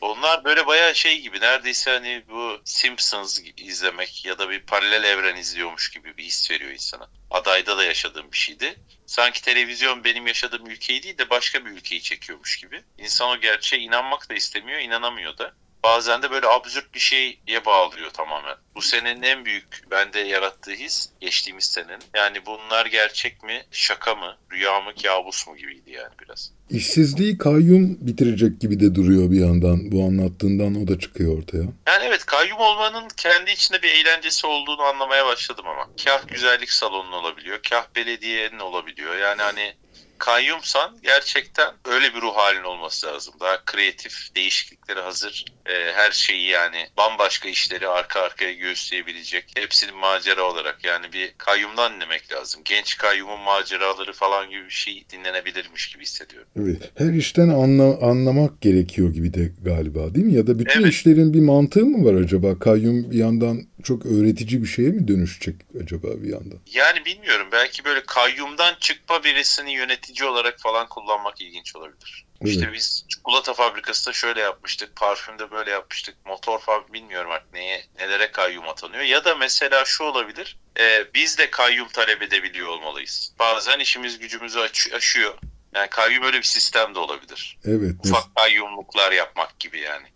Onlar 0.00 0.44
böyle 0.44 0.66
bayağı 0.66 0.94
şey 0.94 1.20
gibi 1.20 1.40
neredeyse 1.40 1.90
hani 1.90 2.22
bu 2.28 2.45
Simpsons 2.66 3.40
izlemek 3.56 4.24
ya 4.24 4.38
da 4.38 4.50
bir 4.50 4.60
paralel 4.60 5.04
evren 5.04 5.36
izliyormuş 5.36 5.90
gibi 5.90 6.16
bir 6.16 6.24
his 6.24 6.50
veriyor 6.50 6.70
insana. 6.70 7.10
Adayda 7.30 7.76
da 7.76 7.84
yaşadığım 7.84 8.32
bir 8.32 8.36
şeydi. 8.36 8.78
Sanki 9.06 9.42
televizyon 9.42 10.04
benim 10.04 10.26
yaşadığım 10.26 10.66
ülkeyi 10.66 11.02
değil 11.02 11.18
de 11.18 11.30
başka 11.30 11.64
bir 11.64 11.70
ülkeyi 11.70 12.02
çekiyormuş 12.02 12.56
gibi. 12.56 12.84
İnsan 12.98 13.30
o 13.30 13.40
gerçeğe 13.40 13.82
inanmak 13.82 14.30
da 14.30 14.34
istemiyor, 14.34 14.80
inanamıyor 14.80 15.38
da 15.38 15.54
bazen 15.86 16.22
de 16.22 16.30
böyle 16.30 16.46
absürt 16.46 16.94
bir 16.94 16.98
şeye 16.98 17.64
bağlıyor 17.66 18.10
tamamen. 18.10 18.56
Bu 18.74 18.82
senenin 18.82 19.22
en 19.22 19.44
büyük 19.44 19.90
bende 19.90 20.18
yarattığı 20.18 20.70
his 20.70 21.08
geçtiğimiz 21.20 21.64
senenin. 21.64 22.02
Yani 22.16 22.46
bunlar 22.46 22.86
gerçek 22.86 23.42
mi, 23.42 23.64
şaka 23.70 24.14
mı, 24.14 24.36
rüya 24.52 24.80
mı, 24.80 24.92
kabus 25.02 25.46
mu 25.46 25.56
gibiydi 25.56 25.90
yani 25.90 26.14
biraz. 26.22 26.52
İşsizliği 26.70 27.38
kayyum 27.38 27.98
bitirecek 28.00 28.60
gibi 28.60 28.80
de 28.80 28.94
duruyor 28.94 29.30
bir 29.30 29.40
yandan. 29.40 29.92
Bu 29.92 30.04
anlattığından 30.04 30.82
o 30.82 30.88
da 30.88 30.98
çıkıyor 30.98 31.38
ortaya. 31.38 31.62
Yani 31.86 32.04
evet 32.04 32.26
kayyum 32.26 32.58
olmanın 32.58 33.08
kendi 33.16 33.50
içinde 33.50 33.82
bir 33.82 33.88
eğlencesi 33.88 34.46
olduğunu 34.46 34.82
anlamaya 34.82 35.26
başladım 35.26 35.64
ama. 35.68 35.88
Kah 36.04 36.28
güzellik 36.28 36.72
salonu 36.72 37.16
olabiliyor, 37.16 37.58
kah 37.70 37.86
belediyenin 37.96 38.58
olabiliyor. 38.58 39.16
Yani 39.16 39.42
hani 39.42 39.74
kayyumsan 40.18 40.98
gerçekten 41.02 41.70
öyle 41.84 42.14
bir 42.14 42.20
ruh 42.20 42.36
halin 42.36 42.64
olması 42.64 43.06
lazım. 43.06 43.34
Daha 43.40 43.64
kreatif, 43.64 44.34
değişikliklere 44.36 45.00
hazır, 45.00 45.44
e, 45.66 45.72
her 45.92 46.10
şeyi 46.10 46.48
yani 46.48 46.86
bambaşka 46.96 47.48
işleri 47.48 47.88
arka 47.88 48.20
arkaya 48.20 48.52
göğüsleyebilecek. 48.52 49.44
Hepsinin 49.56 49.96
macera 49.96 50.42
olarak 50.42 50.84
yani 50.84 51.12
bir 51.12 51.34
kayyumdan 51.38 51.94
dinlemek 51.94 52.32
lazım. 52.32 52.60
Genç 52.64 52.98
kayyumun 52.98 53.40
maceraları 53.40 54.12
falan 54.12 54.50
gibi 54.50 54.64
bir 54.64 54.70
şey 54.70 55.04
dinlenebilirmiş 55.12 55.88
gibi 55.92 56.02
hissediyorum. 56.02 56.48
Evet. 56.56 56.90
Her 56.94 57.12
işten 57.12 57.48
anla, 57.48 57.98
anlamak 58.06 58.60
gerekiyor 58.60 59.12
gibi 59.12 59.34
de 59.34 59.52
galiba 59.64 60.14
değil 60.14 60.26
mi? 60.26 60.34
Ya 60.34 60.46
da 60.46 60.58
bütün 60.58 60.82
evet. 60.82 60.92
işlerin 60.92 61.34
bir 61.34 61.40
mantığı 61.40 61.86
mı 61.86 62.04
var 62.04 62.14
acaba? 62.14 62.58
Kayyum 62.58 63.10
bir 63.10 63.18
yandan 63.18 63.62
çok 63.86 64.06
öğretici 64.06 64.62
bir 64.62 64.68
şeye 64.68 64.88
mi 64.88 65.08
dönüşecek 65.08 65.54
acaba 65.82 66.08
bir 66.22 66.28
yandan? 66.32 66.58
Yani 66.72 67.04
bilmiyorum. 67.04 67.48
Belki 67.52 67.84
böyle 67.84 68.02
kayyumdan 68.06 68.74
çıkma 68.80 69.24
birisini 69.24 69.72
yönetici 69.72 70.28
olarak 70.28 70.60
falan 70.60 70.88
kullanmak 70.88 71.40
ilginç 71.40 71.76
olabilir. 71.76 72.26
Evet. 72.42 72.52
İşte 72.52 72.72
biz 72.72 73.04
çikolata 73.08 73.54
fabrikasında 73.54 74.12
şöyle 74.14 74.40
yapmıştık, 74.40 74.96
parfümde 74.96 75.50
böyle 75.50 75.70
yapmıştık, 75.70 76.26
motor 76.26 76.58
fabrikası 76.58 76.92
bilmiyorum 76.92 77.30
artık 77.30 77.52
neye, 77.52 77.86
nelere 77.98 78.30
kayyum 78.32 78.68
atanıyor. 78.68 79.02
Ya 79.02 79.24
da 79.24 79.34
mesela 79.34 79.84
şu 79.84 80.04
olabilir, 80.04 80.58
e, 80.80 81.04
biz 81.14 81.38
de 81.38 81.50
kayyum 81.50 81.88
talep 81.88 82.22
edebiliyor 82.22 82.68
olmalıyız. 82.68 83.32
Bazen 83.38 83.78
işimiz 83.78 84.18
gücümüzü 84.18 84.58
aş- 84.58 84.92
aşıyor. 84.92 85.34
Yani 85.74 85.88
kayyum 85.90 86.24
öyle 86.24 86.38
bir 86.38 86.42
sistem 86.42 86.94
de 86.94 86.98
olabilir. 86.98 87.58
Evet. 87.64 87.94
Ufak 88.04 88.36
kayyumluklar 88.36 89.12
yapmak 89.12 89.60
gibi 89.60 89.80
yani. 89.80 90.06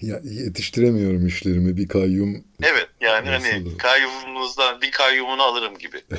Ya, 0.00 0.20
yetiştiremiyorum 0.24 1.26
işlerimi 1.26 1.76
bir 1.76 1.88
kayyum. 1.88 2.44
Evet 2.62 2.88
yani 3.00 3.28
hani 3.28 3.76
kayyumunuzdan 3.78 4.80
bir 4.82 4.90
kayyumunu 4.90 5.42
alırım 5.42 5.78
gibi. 5.78 5.96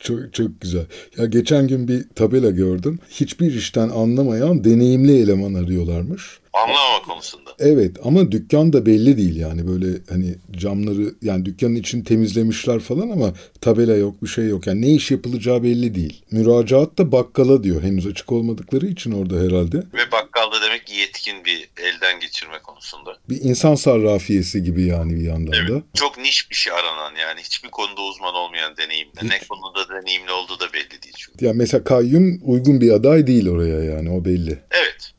Çok, 0.00 0.34
çok 0.34 0.60
güzel. 0.60 0.86
Ya 1.16 1.26
geçen 1.26 1.68
gün 1.68 1.88
bir 1.88 2.08
tabela 2.08 2.50
gördüm. 2.50 2.98
Hiçbir 3.10 3.54
işten 3.54 3.88
anlamayan 3.88 4.64
deneyimli 4.64 5.22
eleman 5.22 5.54
arıyorlarmış. 5.54 6.40
Anlamama 6.54 7.02
konusunda. 7.02 7.50
Evet 7.58 7.96
ama 8.04 8.32
dükkan 8.32 8.72
da 8.72 8.86
belli 8.86 9.16
değil 9.16 9.36
yani 9.36 9.68
böyle 9.68 9.86
hani 10.08 10.34
camları 10.56 11.14
yani 11.22 11.44
dükkanın 11.44 11.74
için 11.74 12.02
temizlemişler 12.02 12.80
falan 12.80 13.08
ama 13.08 13.32
tabela 13.60 13.96
yok 13.96 14.22
bir 14.22 14.28
şey 14.28 14.46
yok. 14.48 14.66
Yani 14.66 14.82
ne 14.82 14.88
iş 14.94 15.10
yapılacağı 15.10 15.62
belli 15.62 15.94
değil. 15.94 16.22
Müracaat 16.30 16.98
da 16.98 17.12
bakkala 17.12 17.64
diyor 17.64 17.82
henüz 17.82 18.06
açık 18.06 18.32
olmadıkları 18.32 18.86
için 18.86 19.12
orada 19.12 19.34
herhalde. 19.36 19.76
Ve 19.76 20.12
bakkalda 20.12 20.62
demek 20.62 20.86
ki 20.86 20.94
yetkin 20.94 21.44
bir 21.44 21.68
elden 21.82 22.20
geçirme 22.20 22.58
konusunda. 22.62 23.16
Bir 23.28 23.40
insan 23.42 23.74
sarrafiyesi 23.74 24.62
gibi 24.62 24.82
yani 24.82 25.14
bir 25.14 25.24
yandan 25.24 25.52
Evet. 25.52 25.70
da. 25.70 25.82
Çok 25.94 26.18
niş 26.18 26.50
bir 26.50 26.56
şey 26.56 26.72
aranan 26.72 27.14
yani 27.20 27.40
hiçbir 27.40 27.70
konuda 27.70 28.00
uzman 28.00 28.34
olmayan 28.34 28.76
deneyimli. 28.76 29.12
Ne 29.22 29.38
konuda 29.48 29.88
deneyimli 29.88 30.32
olduğu 30.32 30.60
da 30.60 30.72
belli 30.72 31.02
değil 31.02 31.14
çünkü. 31.18 31.44
Ya 31.46 31.52
mesela 31.54 31.84
kayyum 31.84 32.40
uygun 32.44 32.80
bir 32.80 32.90
aday 32.90 33.26
değil 33.26 33.48
oraya 33.48 33.84
yani 33.84 34.10
o 34.10 34.24
belli. 34.24 34.58
Evet. 34.70 35.14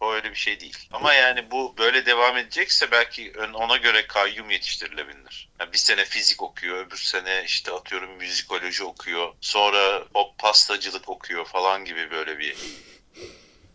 O 0.00 0.12
öyle 0.12 0.30
bir 0.30 0.36
şey 0.36 0.60
değil. 0.60 0.76
Ama 0.92 1.14
yani 1.14 1.50
bu 1.50 1.74
böyle 1.78 2.06
devam 2.06 2.36
edecekse 2.36 2.90
belki 2.90 3.32
ona 3.54 3.76
göre 3.76 4.06
kayyum 4.06 4.50
yetiştirilebilir. 4.50 5.48
Yani 5.60 5.72
bir 5.72 5.78
sene 5.78 6.04
fizik 6.04 6.42
okuyor, 6.42 6.86
öbür 6.86 6.96
sene 6.96 7.42
işte 7.46 7.72
atıyorum 7.72 8.16
müzikoloji 8.16 8.84
okuyor. 8.84 9.32
Sonra 9.40 10.04
pop 10.14 10.38
pastacılık 10.38 11.08
okuyor 11.08 11.44
falan 11.44 11.84
gibi 11.84 12.10
böyle 12.10 12.38
bir 12.38 12.56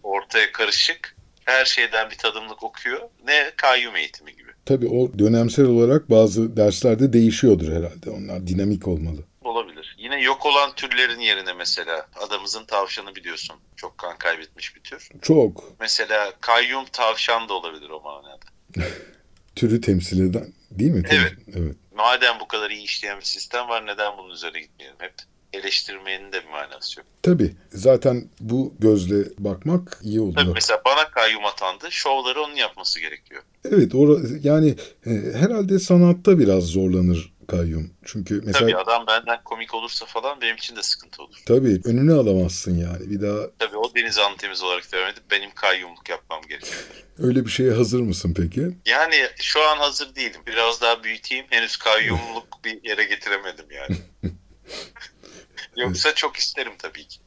ortaya 0.03 0.51
karışık 0.51 1.15
her 1.45 1.65
şeyden 1.65 2.09
bir 2.09 2.17
tadımlık 2.17 2.63
okuyor. 2.63 2.99
Ne 3.27 3.51
kayyum 3.57 3.95
eğitimi 3.95 4.35
gibi. 4.35 4.51
Tabii 4.65 4.87
o 4.87 5.19
dönemsel 5.19 5.65
olarak 5.65 6.09
bazı 6.09 6.57
derslerde 6.57 7.13
değişiyordur 7.13 7.67
herhalde. 7.67 8.09
Onlar 8.09 8.47
dinamik 8.47 8.87
olmalı. 8.87 9.23
Olabilir. 9.43 9.95
Yine 10.00 10.21
yok 10.21 10.45
olan 10.45 10.75
türlerin 10.75 11.19
yerine 11.19 11.53
mesela 11.53 12.07
adamızın 12.15 12.65
tavşanı 12.65 13.15
biliyorsun. 13.15 13.55
Çok 13.75 13.98
kan 13.98 14.17
kaybetmiş 14.17 14.75
bir 14.75 14.81
tür. 14.81 15.10
Çok 15.21 15.63
Mesela 15.79 16.33
kayyum 16.41 16.86
tavşan 16.86 17.50
da 17.50 17.53
olabilir 17.53 17.89
o 17.89 18.01
manada. 18.01 18.39
türü 19.55 19.81
temsil 19.81 20.29
eden 20.29 20.53
değil 20.71 20.91
mi? 20.91 21.03
Evet. 21.10 21.33
evet. 21.55 21.75
Madem 21.95 22.39
bu 22.39 22.48
kadar 22.48 22.69
iyi 22.69 22.83
işleyen 22.83 23.19
bir 23.19 23.25
sistem 23.25 23.67
var 23.69 23.86
neden 23.86 24.17
bunun 24.17 24.29
üzerine 24.33 24.60
gitmeyelim 24.60 24.98
hep? 25.00 25.13
Eleştirmenin 25.53 26.31
de 26.31 26.43
bir 26.43 26.50
manası 26.50 27.00
yok. 27.00 27.07
Tabii. 27.24 27.55
Zaten 27.71 28.29
bu 28.39 28.74
gözle 28.79 29.25
bakmak 29.39 30.00
iyi 30.03 30.17
Tabii 30.17 30.39
oluyor. 30.39 30.53
mesela 30.55 30.81
bana 30.86 31.10
kayyum 31.10 31.45
atandı. 31.45 31.88
Şovları 31.91 32.41
onun 32.41 32.55
yapması 32.55 33.00
gerekiyor. 33.00 33.43
Evet. 33.65 33.95
Ora, 33.95 34.19
yani 34.43 34.75
e, 35.05 35.10
herhalde 35.33 35.79
sanatta 35.79 36.39
biraz 36.39 36.63
zorlanır 36.63 37.33
kayyum. 37.51 37.93
Çünkü 38.05 38.41
mesela 38.46 38.60
Tabii 38.60 38.77
adam 38.77 39.08
benden 39.08 39.43
komik 39.43 39.74
olursa 39.74 40.05
falan 40.05 40.41
benim 40.41 40.55
için 40.55 40.75
de 40.75 40.84
sıkıntı 40.84 41.24
olur. 41.24 41.36
tabii 41.46 41.81
önüne 41.86 42.13
alamazsın 42.13 42.77
yani. 42.77 43.10
Bir 43.10 43.22
daha 43.22 43.51
Tabii 43.60 43.77
o 43.77 43.96
deniz 43.96 44.20
temiz 44.38 44.63
olarak 44.63 44.91
devam 44.91 45.10
edip 45.10 45.31
benim 45.31 45.51
kayyumluk 45.55 46.10
yapmam 46.10 46.41
gerekiyor. 46.41 46.81
öyle 47.17 47.46
bir 47.46 47.51
şeye 47.51 47.72
hazır 47.72 48.01
mısın 48.01 48.34
peki? 48.38 48.77
Yani 48.86 49.27
şu 49.41 49.62
an 49.63 49.77
hazır 49.77 50.15
değilim. 50.15 50.41
Biraz 50.48 50.81
daha 50.81 51.03
büyüteyim. 51.03 51.46
Henüz 51.50 51.77
kayyumluk 51.77 52.65
bir 52.65 52.84
yere 52.84 53.03
getiremedim 53.03 53.65
yani. 53.72 53.98
Yoksa 55.75 56.15
çok 56.15 56.36
isterim 56.38 56.74
tabii 56.77 57.08
ki. 57.08 57.20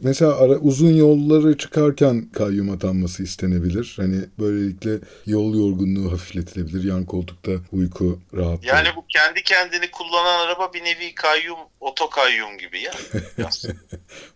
Mesela 0.00 0.36
ara, 0.36 0.52
uzun 0.52 0.90
yolları 0.90 1.58
çıkarken 1.58 2.28
kayyum 2.32 2.70
atanması 2.70 3.22
istenebilir. 3.22 3.94
Hani 3.96 4.16
böylelikle 4.38 4.98
yol 5.26 5.54
yorgunluğu 5.54 6.12
hafifletilebilir. 6.12 6.84
Yan 6.84 7.04
koltukta 7.04 7.52
uyku 7.72 8.20
rahatlığı. 8.34 8.66
Yani 8.66 8.88
bu 8.96 9.04
kendi 9.08 9.42
kendini 9.42 9.90
kullanan 9.90 10.46
araba 10.46 10.72
bir 10.72 10.84
nevi 10.84 11.14
kayyum, 11.14 11.58
oto 11.80 12.10
kayyum 12.10 12.58
gibi 12.58 12.80
ya. 12.80 12.92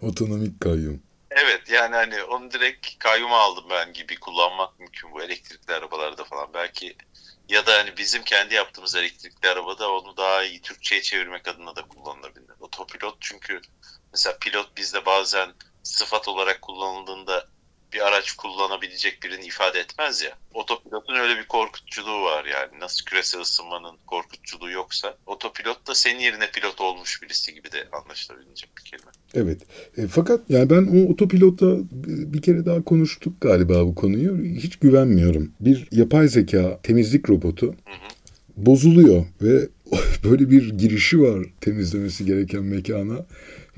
Otonomik 0.02 0.60
kayyum. 0.60 1.02
evet 1.30 1.70
yani 1.70 1.94
hani 1.94 2.22
onu 2.22 2.50
direkt 2.50 2.99
kayyuma 2.99 3.38
aldım 3.38 3.64
ben 3.70 3.92
gibi 3.92 4.16
kullanmak 4.20 4.80
mümkün 4.80 5.12
bu 5.12 5.22
elektrikli 5.22 5.72
arabalarda 5.72 6.25
falan. 6.25 6.49
Belki 6.54 6.96
ya 7.50 7.66
da 7.66 7.72
hani 7.75 7.96
bizim 7.96 8.22
kendi 8.22 8.54
yaptığımız 8.54 8.94
elektrikli 8.94 9.49
arabada 9.49 9.92
onu 9.92 10.16
daha 10.16 10.44
iyi 10.44 10.60
Türkçe'ye 10.60 11.02
çevirmek 11.02 11.49
adına 11.49 11.76
da 11.76 11.82
kullanılabilir. 11.82 12.50
Otopilot 12.60 13.16
çünkü 13.20 13.60
mesela 14.12 14.37
pilot 14.40 14.76
bizde 14.76 15.07
bazen 15.07 15.49
sıfat 15.83 16.29
olarak 16.29 16.62
kullanıldığında 16.62 17.47
bir 17.93 18.07
araç 18.09 18.33
kullanabilecek 18.33 19.23
birini 19.23 19.45
ifade 19.45 19.81
etmez 19.81 20.23
ya. 20.23 20.31
Otopilotun 20.55 21.14
öyle 21.14 21.40
bir 21.40 21.47
korkutuculuğu 21.47 22.23
var 22.23 22.45
yani. 22.45 22.81
Nasıl 22.81 23.05
küresel 23.05 23.40
ısınmanın 23.40 23.97
korkutuculuğu 24.07 24.71
yoksa 24.71 25.17
otopilot 25.26 25.87
da 25.88 25.95
senin 25.95 26.21
yerine 26.21 26.50
pilot 26.50 26.81
olmuş 26.81 27.23
birisi 27.23 27.55
gibi 27.55 27.73
de 27.73 27.88
anlaşılabilecek 27.93 28.71
bir 28.79 28.83
kelime. 28.83 29.11
Evet. 29.35 29.62
E, 29.97 30.07
fakat 30.07 30.40
yani 30.49 30.71
ben 30.71 30.88
o 30.97 31.12
otopilota 31.12 31.76
bir 32.33 32.43
kere 32.43 32.67
daha 32.67 32.85
konuştuk 32.85 33.40
galiba 33.40 33.87
bu 33.87 33.95
konuyu. 33.95 34.45
Hiç 34.57 34.76
güvenmiyorum. 34.76 35.52
Bir 35.61 35.88
yapay 35.93 36.29
zeka 36.29 36.81
temizlik 36.83 37.31
robotu 37.31 37.67
Hı 37.67 37.73
hı. 37.73 38.09
bozuluyor 38.57 39.25
ve 39.43 39.69
böyle 40.25 40.50
bir 40.50 40.71
girişi 40.71 41.21
var 41.21 41.47
temizlemesi 41.61 42.25
gereken 42.25 42.62
mekana 42.62 43.26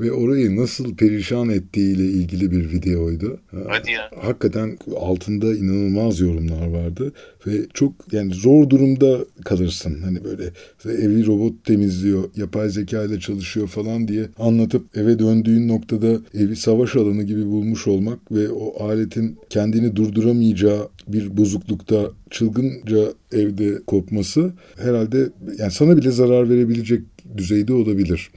ve 0.02 0.12
orayı 0.12 0.56
nasıl 0.56 0.97
perişan 0.97 1.49
ettiğiyle 1.49 2.04
ilgili 2.04 2.50
bir 2.50 2.71
videoydu. 2.71 3.40
Hadi 3.68 3.90
ya. 3.90 4.11
Hakikaten 4.21 4.78
altında 4.97 5.54
inanılmaz 5.56 6.21
yorumlar 6.21 6.66
vardı 6.66 7.12
ve 7.47 7.52
çok 7.75 7.92
yani 8.12 8.35
zor 8.35 8.71
durumda 8.71 9.18
kalırsın. 9.44 10.02
Hani 10.02 10.25
böyle 10.25 10.44
evi 10.85 11.26
robot 11.26 11.64
temizliyor, 11.64 12.25
yapay 12.37 12.68
zeka 12.68 13.04
ile 13.04 13.21
çalışıyor 13.21 13.68
falan 13.68 14.09
diye 14.09 14.26
anlatıp 14.38 14.97
eve 14.97 15.18
döndüğün 15.18 15.68
noktada 15.68 16.21
evi 16.35 16.56
savaş 16.56 16.97
alanı 16.97 17.23
gibi 17.23 17.47
bulmuş 17.47 17.87
olmak 17.87 18.32
ve 18.32 18.49
o 18.49 18.85
aletin 18.85 19.38
kendini 19.50 19.97
durduramayacağı 19.97 20.88
bir 21.09 21.37
bozuklukta 21.37 22.11
çılgınca 22.30 23.12
evde 23.32 23.82
kopması 23.87 24.52
herhalde 24.78 25.28
yani 25.59 25.71
sana 25.71 25.97
bile 25.97 26.11
zarar 26.11 26.50
verebilecek 26.50 27.00
düzeyde 27.37 27.73
olabilir. 27.73 28.30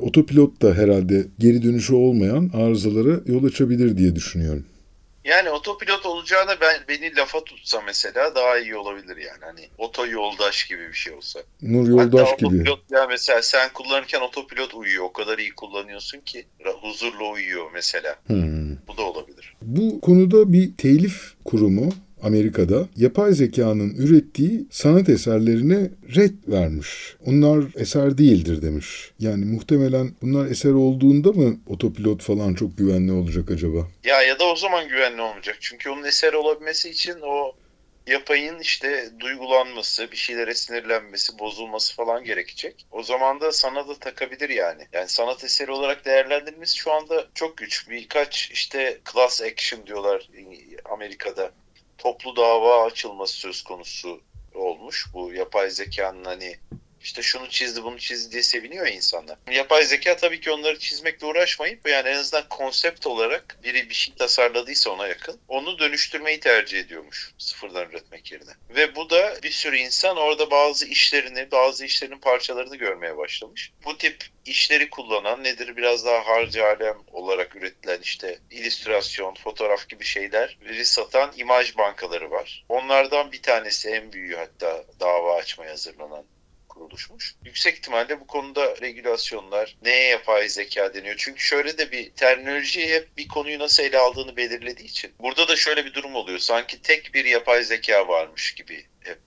Otopilot 0.00 0.62
da 0.62 0.74
herhalde 0.74 1.26
geri 1.38 1.62
dönüşü 1.62 1.94
olmayan 1.94 2.50
arızalara 2.54 3.20
yol 3.26 3.44
açabilir 3.44 3.98
diye 3.98 4.14
düşünüyorum. 4.16 4.64
Yani 5.24 5.50
otopilot 5.50 6.06
olacağına 6.06 6.60
ben 6.60 6.76
beni 6.88 7.16
lafa 7.16 7.44
tutsa 7.44 7.80
mesela 7.86 8.34
daha 8.34 8.58
iyi 8.58 8.76
olabilir 8.76 9.16
yani. 9.16 9.40
Hani 9.40 9.68
oto 9.78 10.06
yoldaş 10.06 10.64
gibi 10.64 10.88
bir 10.88 10.94
şey 10.94 11.12
olsa. 11.12 11.40
Nur 11.62 11.88
Yoldaş 11.88 12.28
Hatta 12.28 12.36
gibi. 12.36 12.46
otopilot 12.46 12.90
ya 12.90 13.06
mesela 13.06 13.42
sen 13.42 13.72
kullanırken 13.72 14.20
otopilot 14.20 14.74
uyuyor. 14.74 15.04
O 15.04 15.12
kadar 15.12 15.38
iyi 15.38 15.50
kullanıyorsun 15.50 16.20
ki 16.20 16.46
huzurla 16.82 17.30
uyuyor 17.32 17.70
mesela. 17.74 18.16
Hmm. 18.26 18.76
Bu 18.88 18.96
da 18.96 19.02
olabilir. 19.02 19.54
Bu 19.62 20.00
konuda 20.00 20.52
bir 20.52 20.76
telif 20.76 21.34
kurumu 21.44 21.92
Amerika'da 22.22 22.88
yapay 22.96 23.32
zekanın 23.32 23.94
ürettiği 23.94 24.64
sanat 24.70 25.08
eserlerine 25.08 25.90
red 26.16 26.34
vermiş. 26.48 27.16
Onlar 27.26 27.64
eser 27.76 28.18
değildir 28.18 28.62
demiş. 28.62 29.10
Yani 29.18 29.44
muhtemelen 29.44 30.10
bunlar 30.22 30.50
eser 30.50 30.72
olduğunda 30.72 31.32
mı 31.32 31.56
otopilot 31.66 32.22
falan 32.22 32.54
çok 32.54 32.78
güvenli 32.78 33.12
olacak 33.12 33.50
acaba? 33.50 33.88
Ya 34.04 34.22
ya 34.22 34.38
da 34.38 34.44
o 34.44 34.56
zaman 34.56 34.88
güvenli 34.88 35.22
olmayacak. 35.22 35.56
Çünkü 35.60 35.90
onun 35.90 36.04
eser 36.04 36.32
olabilmesi 36.32 36.90
için 36.90 37.14
o 37.22 37.52
yapayın 38.06 38.58
işte 38.58 39.10
duygulanması, 39.20 40.10
bir 40.12 40.16
şeylere 40.16 40.54
sinirlenmesi, 40.54 41.38
bozulması 41.38 41.94
falan 41.94 42.24
gerekecek. 42.24 42.86
O 42.90 43.02
zaman 43.02 43.40
da 43.40 43.52
sana 43.52 43.88
da 43.88 43.94
takabilir 43.94 44.50
yani. 44.50 44.82
Yani 44.92 45.08
sanat 45.08 45.44
eseri 45.44 45.70
olarak 45.70 46.04
değerlendirilmesi 46.04 46.76
şu 46.76 46.92
anda 46.92 47.26
çok 47.34 47.56
güç. 47.56 47.88
Birkaç 47.90 48.50
işte 48.50 48.98
class 49.12 49.42
action 49.42 49.86
diyorlar 49.86 50.28
Amerika'da. 50.84 51.52
Toplu 52.02 52.36
dava 52.36 52.84
açılması 52.84 53.34
söz 53.34 53.62
konusu 53.62 54.20
olmuş. 54.54 55.06
Bu 55.14 55.32
yapay 55.32 55.70
zekanın 55.70 56.24
hani 56.24 56.56
işte 57.02 57.22
şunu 57.22 57.48
çizdi 57.48 57.84
bunu 57.84 57.98
çizdi 57.98 58.32
diye 58.32 58.42
seviniyor 58.42 58.86
insanlar. 58.86 59.38
Yapay 59.50 59.84
zeka 59.84 60.16
tabii 60.16 60.40
ki 60.40 60.50
onları 60.50 60.78
çizmekle 60.78 61.26
uğraşmayıp 61.26 61.88
yani 61.88 62.08
en 62.08 62.16
azından 62.16 62.48
konsept 62.48 63.06
olarak 63.06 63.58
biri 63.64 63.88
bir 63.88 63.94
şey 63.94 64.14
tasarladıysa 64.14 64.90
ona 64.90 65.08
yakın 65.08 65.40
onu 65.48 65.78
dönüştürmeyi 65.78 66.40
tercih 66.40 66.80
ediyormuş 66.80 67.32
sıfırdan 67.38 67.90
üretmek 67.90 68.32
yerine. 68.32 68.50
Ve 68.70 68.96
bu 68.96 69.10
da 69.10 69.42
bir 69.42 69.50
sürü 69.50 69.76
insan 69.76 70.16
orada 70.16 70.50
bazı 70.50 70.86
işlerini 70.86 71.50
bazı 71.50 71.84
işlerin 71.84 72.18
parçalarını 72.18 72.76
görmeye 72.76 73.16
başlamış. 73.16 73.72
Bu 73.84 73.98
tip 73.98 74.24
işleri 74.46 74.90
kullanan 74.90 75.44
nedir 75.44 75.76
biraz 75.76 76.06
daha 76.06 76.26
harcı 76.26 76.66
alem 76.66 76.98
olarak 77.12 77.56
üretilen 77.56 78.00
işte 78.02 78.38
illüstrasyon, 78.50 79.34
fotoğraf 79.34 79.88
gibi 79.88 80.04
şeyleri 80.04 80.84
satan 80.84 81.32
imaj 81.36 81.76
bankaları 81.76 82.30
var. 82.30 82.64
Onlardan 82.68 83.32
bir 83.32 83.42
tanesi 83.42 83.88
en 83.88 84.12
büyüğü 84.12 84.36
hatta 84.36 84.84
dava 85.00 85.36
açmaya 85.36 85.70
hazırlanan 85.70 86.24
kuruluşmuş. 86.80 87.34
Yüksek 87.44 87.76
ihtimalle 87.76 88.20
bu 88.20 88.26
konuda 88.26 88.76
regülasyonlar 88.80 89.76
neye 89.82 90.08
yapay 90.08 90.48
zeka 90.48 90.94
deniyor? 90.94 91.14
Çünkü 91.18 91.40
şöyle 91.40 91.78
de 91.78 91.92
bir 91.92 92.10
terminoloji 92.10 92.88
hep 92.88 93.16
bir 93.16 93.28
konuyu 93.28 93.58
nasıl 93.58 93.82
ele 93.82 93.98
aldığını 93.98 94.36
belirlediği 94.36 94.88
için. 94.88 95.12
Burada 95.20 95.48
da 95.48 95.56
şöyle 95.56 95.84
bir 95.84 95.94
durum 95.94 96.14
oluyor. 96.14 96.38
Sanki 96.38 96.82
tek 96.82 97.14
bir 97.14 97.24
yapay 97.24 97.62
zeka 97.62 98.08
varmış 98.08 98.54
gibi 98.54 98.86
hep 99.00 99.18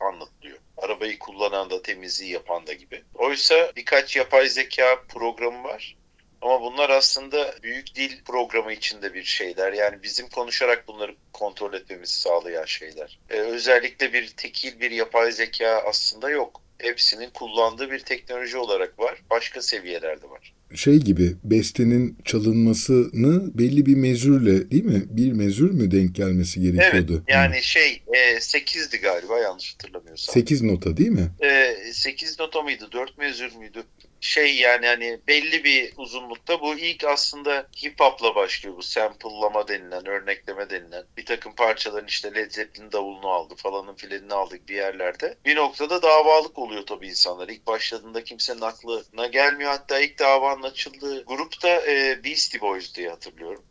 anlatılıyor. 0.00 0.58
Arabayı 0.76 1.18
kullanan 1.18 1.70
da 1.70 1.82
temizliği 1.82 2.32
yapan 2.32 2.66
da 2.66 2.72
gibi. 2.72 3.02
Oysa 3.14 3.72
birkaç 3.76 4.16
yapay 4.16 4.48
zeka 4.48 5.02
programı 5.08 5.64
var. 5.64 5.96
Ama 6.42 6.60
bunlar 6.60 6.90
aslında 6.90 7.54
büyük 7.62 7.94
dil 7.94 8.24
programı 8.24 8.72
içinde 8.72 9.14
bir 9.14 9.24
şeyler. 9.24 9.72
Yani 9.72 10.02
bizim 10.02 10.28
konuşarak 10.28 10.88
bunları 10.88 11.16
kontrol 11.32 11.72
etmemizi 11.74 12.20
sağlayan 12.20 12.64
şeyler. 12.64 13.18
Ee, 13.30 13.36
özellikle 13.36 14.12
bir 14.12 14.28
tekil 14.28 14.80
bir 14.80 14.90
yapay 14.90 15.32
zeka 15.32 15.82
aslında 15.86 16.30
yok. 16.30 16.62
Hepsinin 16.82 17.30
kullandığı 17.30 17.90
bir 17.90 17.98
teknoloji 17.98 18.56
olarak 18.56 18.98
var. 18.98 19.22
Başka 19.30 19.62
seviyelerde 19.62 20.30
var 20.30 20.52
şey 20.74 20.96
gibi 20.96 21.36
bestenin 21.44 22.18
çalınmasını 22.24 23.58
belli 23.58 23.86
bir 23.86 23.96
mezürle 23.96 24.70
değil 24.70 24.84
mi? 24.84 25.02
Bir 25.10 25.32
mezür 25.32 25.70
mü 25.70 25.90
denk 25.90 26.14
gelmesi 26.14 26.60
gerekiyordu? 26.60 27.12
Evet 27.12 27.28
yani 27.28 27.56
Hı. 27.56 27.62
şey 27.62 28.02
e, 28.14 28.36
8'di 28.36 28.96
galiba 28.96 29.38
yanlış 29.38 29.74
hatırlamıyorsam. 29.74 30.32
8 30.32 30.62
nota 30.62 30.96
değil 30.96 31.10
mi? 31.10 31.30
E, 31.40 31.76
8 31.92 32.38
nota 32.38 32.62
mıydı? 32.62 32.88
4 32.92 33.18
mezür 33.18 33.56
müydü? 33.56 33.82
Şey 34.22 34.56
yani 34.56 34.86
hani 34.86 35.20
belli 35.28 35.64
bir 35.64 35.92
uzunlukta 35.96 36.60
bu 36.60 36.74
ilk 36.74 37.04
aslında 37.04 37.68
hip 37.82 38.00
hop'la 38.00 38.34
başlıyor 38.34 38.76
bu 38.76 38.82
sample'lama 38.82 39.68
denilen, 39.68 40.06
örnekleme 40.06 40.70
denilen. 40.70 41.04
Bir 41.16 41.26
takım 41.26 41.54
parçaların 41.54 42.06
işte 42.06 42.34
Led 42.34 42.50
Zeppelin 42.50 42.92
davulunu 42.92 43.28
aldı 43.28 43.54
falanın 43.56 43.94
filanını 43.94 44.34
aldık 44.34 44.68
bir 44.68 44.74
yerlerde. 44.74 45.38
Bir 45.44 45.56
noktada 45.56 46.02
davalık 46.02 46.58
oluyor 46.58 46.86
tabii 46.86 47.08
insanlar. 47.08 47.48
İlk 47.48 47.66
başladığında 47.66 48.24
kimsenin 48.24 48.60
aklına 48.60 49.26
gelmiyor. 49.26 49.70
Hatta 49.70 50.00
ilk 50.00 50.18
davanın 50.18 50.62
açıldığı 50.62 51.24
grupta 51.24 51.68
e, 51.68 52.24
Beastie 52.24 52.60
Boys 52.60 52.94
diye 52.94 53.08
hatırlıyorum. 53.10 53.64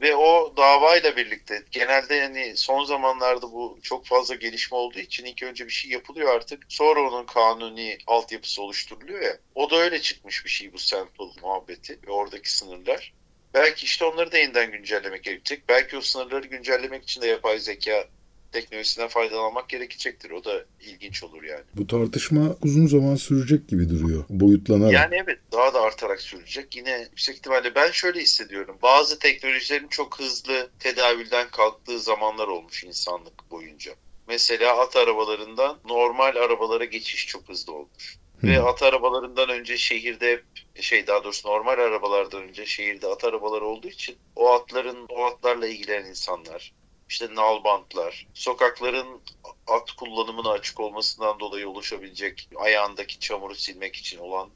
Ve 0.00 0.16
o 0.16 0.54
davayla 0.56 1.16
birlikte 1.16 1.64
genelde 1.70 2.14
yani 2.14 2.56
son 2.56 2.84
zamanlarda 2.84 3.52
bu 3.52 3.78
çok 3.82 4.06
fazla 4.06 4.34
gelişme 4.34 4.76
olduğu 4.78 4.98
için 4.98 5.24
ilk 5.24 5.42
önce 5.42 5.66
bir 5.66 5.72
şey 5.72 5.90
yapılıyor 5.90 6.34
artık. 6.34 6.62
Sonra 6.68 7.00
onun 7.00 7.26
kanuni 7.26 7.98
altyapısı 8.06 8.62
oluşturuluyor 8.62 9.20
ya. 9.20 9.38
O 9.54 9.70
da 9.70 9.76
öyle 9.76 10.00
çıkmış 10.00 10.44
bir 10.44 10.50
şey 10.50 10.72
bu 10.72 10.78
sample 10.78 11.24
muhabbeti 11.42 11.98
ve 12.06 12.10
oradaki 12.12 12.52
sınırlar. 12.52 13.14
Belki 13.54 13.84
işte 13.84 14.04
onları 14.04 14.32
da 14.32 14.38
yeniden 14.38 14.72
güncellemek 14.72 15.24
gerekecek. 15.24 15.68
Belki 15.68 15.96
o 15.96 16.00
sınırları 16.00 16.46
güncellemek 16.46 17.02
için 17.02 17.22
de 17.22 17.26
yapay 17.26 17.58
zeka 17.58 18.08
teknolojisinden 18.52 19.08
faydalanmak 19.08 19.68
gerekecektir. 19.68 20.30
O 20.30 20.44
da 20.44 20.64
ilginç 20.80 21.22
olur 21.22 21.42
yani. 21.42 21.64
Bu 21.76 21.86
tartışma 21.86 22.56
uzun 22.62 22.86
zaman 22.86 23.14
sürecek 23.14 23.68
gibi 23.68 23.88
duruyor. 23.88 24.24
Boyutlanarak. 24.28 24.92
Yani 24.92 25.14
evet 25.24 25.38
daha 25.52 25.74
da 25.74 25.80
artarak 25.80 26.20
sürecek. 26.20 26.76
Yine 26.76 27.08
yüksek 27.10 27.36
ihtimalle 27.36 27.74
ben 27.74 27.90
şöyle 27.90 28.20
hissediyorum. 28.20 28.78
Bazı 28.82 29.18
teknolojilerin 29.18 29.88
çok 29.88 30.20
hızlı 30.20 30.70
tedavülden 30.78 31.50
kalktığı 31.50 32.00
zamanlar 32.00 32.48
olmuş 32.48 32.84
insanlık 32.84 33.50
boyunca. 33.50 33.92
Mesela 34.28 34.80
at 34.80 34.96
arabalarından 34.96 35.78
normal 35.84 36.36
arabalara 36.36 36.84
geçiş 36.84 37.26
çok 37.26 37.48
hızlı 37.48 37.72
olmuş. 37.72 38.18
Ve 38.42 38.60
at 38.60 38.82
arabalarından 38.82 39.48
önce 39.48 39.76
şehirde 39.76 40.42
şey 40.80 41.06
daha 41.06 41.24
doğrusu 41.24 41.48
normal 41.48 41.72
arabalardan 41.72 42.42
önce 42.42 42.66
şehirde 42.66 43.06
at 43.06 43.24
arabaları 43.24 43.64
olduğu 43.64 43.88
için 43.88 44.16
o 44.36 44.50
atların 44.50 45.06
o 45.08 45.24
atlarla 45.24 45.66
ilgilenen 45.66 46.08
insanlar 46.08 46.72
işte 47.10 47.34
nalbantlar, 47.34 48.26
sokakların 48.34 49.22
at 49.66 49.92
kullanımına 49.92 50.50
açık 50.50 50.80
olmasından 50.80 51.40
dolayı 51.40 51.68
oluşabilecek 51.68 52.48
ayağındaki 52.56 53.18
çamuru 53.18 53.54
silmek 53.54 53.96
için 53.96 54.18
olan 54.18 54.50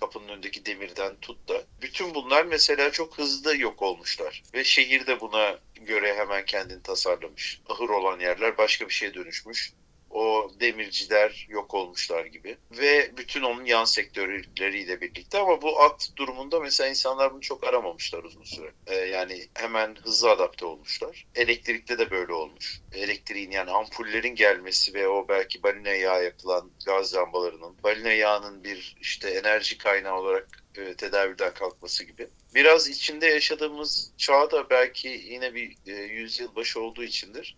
kapının 0.00 0.28
önündeki 0.28 0.66
demirden 0.66 1.16
tut 1.16 1.48
da 1.48 1.62
bütün 1.82 2.14
bunlar 2.14 2.44
mesela 2.44 2.92
çok 2.92 3.18
hızlı 3.18 3.56
yok 3.56 3.82
olmuşlar 3.82 4.42
ve 4.54 4.64
şehir 4.64 5.06
de 5.06 5.20
buna 5.20 5.58
göre 5.74 6.16
hemen 6.16 6.44
kendini 6.44 6.82
tasarlamış. 6.82 7.60
Ahır 7.68 7.88
olan 7.88 8.20
yerler 8.20 8.58
başka 8.58 8.88
bir 8.88 8.94
şeye 8.94 9.14
dönüşmüş 9.14 9.72
o 10.10 10.50
demirciler 10.60 11.46
yok 11.48 11.74
olmuşlar 11.74 12.24
gibi 12.24 12.56
ve 12.70 13.16
bütün 13.16 13.42
onun 13.42 13.64
yan 13.64 13.84
sektörleriyle 13.84 15.00
birlikte 15.00 15.38
ama 15.38 15.62
bu 15.62 15.80
at 15.80 16.10
durumunda 16.16 16.60
mesela 16.60 16.90
insanlar 16.90 17.32
bunu 17.32 17.40
çok 17.40 17.64
aramamışlar 17.64 18.22
uzun 18.22 18.44
süre. 18.44 18.72
Ee, 18.86 18.94
yani 18.94 19.48
hemen 19.54 19.96
hızlı 20.02 20.30
adapte 20.30 20.66
olmuşlar. 20.66 21.26
Elektrikte 21.34 21.98
de 21.98 22.10
böyle 22.10 22.32
olmuş. 22.32 22.80
Elektriğin 22.92 23.50
yani 23.50 23.70
ampullerin 23.70 24.34
gelmesi 24.34 24.94
ve 24.94 25.08
o 25.08 25.28
belki 25.28 25.62
balina 25.62 25.88
yağı 25.88 26.24
yakılan 26.24 26.70
gaz 26.86 27.14
lambalarının 27.14 27.76
balina 27.82 28.12
yağının 28.12 28.64
bir 28.64 28.96
işte 29.00 29.30
enerji 29.30 29.78
kaynağı 29.78 30.18
olarak 30.18 30.48
e, 30.74 30.94
tedavülden 30.94 31.54
kalkması 31.54 32.04
gibi. 32.04 32.28
Biraz 32.54 32.88
içinde 32.88 33.26
yaşadığımız 33.26 34.12
çağda 34.16 34.70
belki 34.70 35.08
yine 35.08 35.54
bir 35.54 35.76
e, 35.86 35.92
yüzyıl 35.92 36.54
başı 36.54 36.80
olduğu 36.80 37.02
içindir 37.02 37.56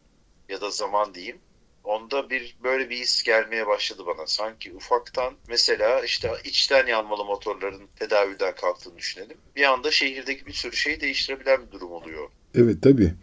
ya 0.49 0.61
da 0.61 0.71
zaman 0.71 1.15
diyeyim 1.15 1.41
onda 1.85 2.31
bir 2.31 2.57
böyle 2.65 2.91
bir 2.91 2.97
his 2.97 3.23
gelmeye 3.23 3.67
başladı 3.67 4.03
bana. 4.07 4.27
Sanki 4.27 4.73
ufaktan 4.75 5.35
mesela 5.49 6.01
işte 6.01 6.31
içten 6.45 6.87
yanmalı 6.87 7.25
motorların 7.25 7.89
tedavülden 7.97 8.55
kalktığını 8.55 8.99
düşünelim. 8.99 9.37
Bir 9.57 9.63
anda 9.63 9.91
şehirdeki 9.91 10.47
bir 10.47 10.53
sürü 10.53 10.77
şeyi 10.77 11.01
değiştirebilen 11.01 11.67
bir 11.67 11.73
durum 11.73 11.93
oluyor. 11.93 12.29
Evet 12.55 12.83
tabii. 12.83 13.15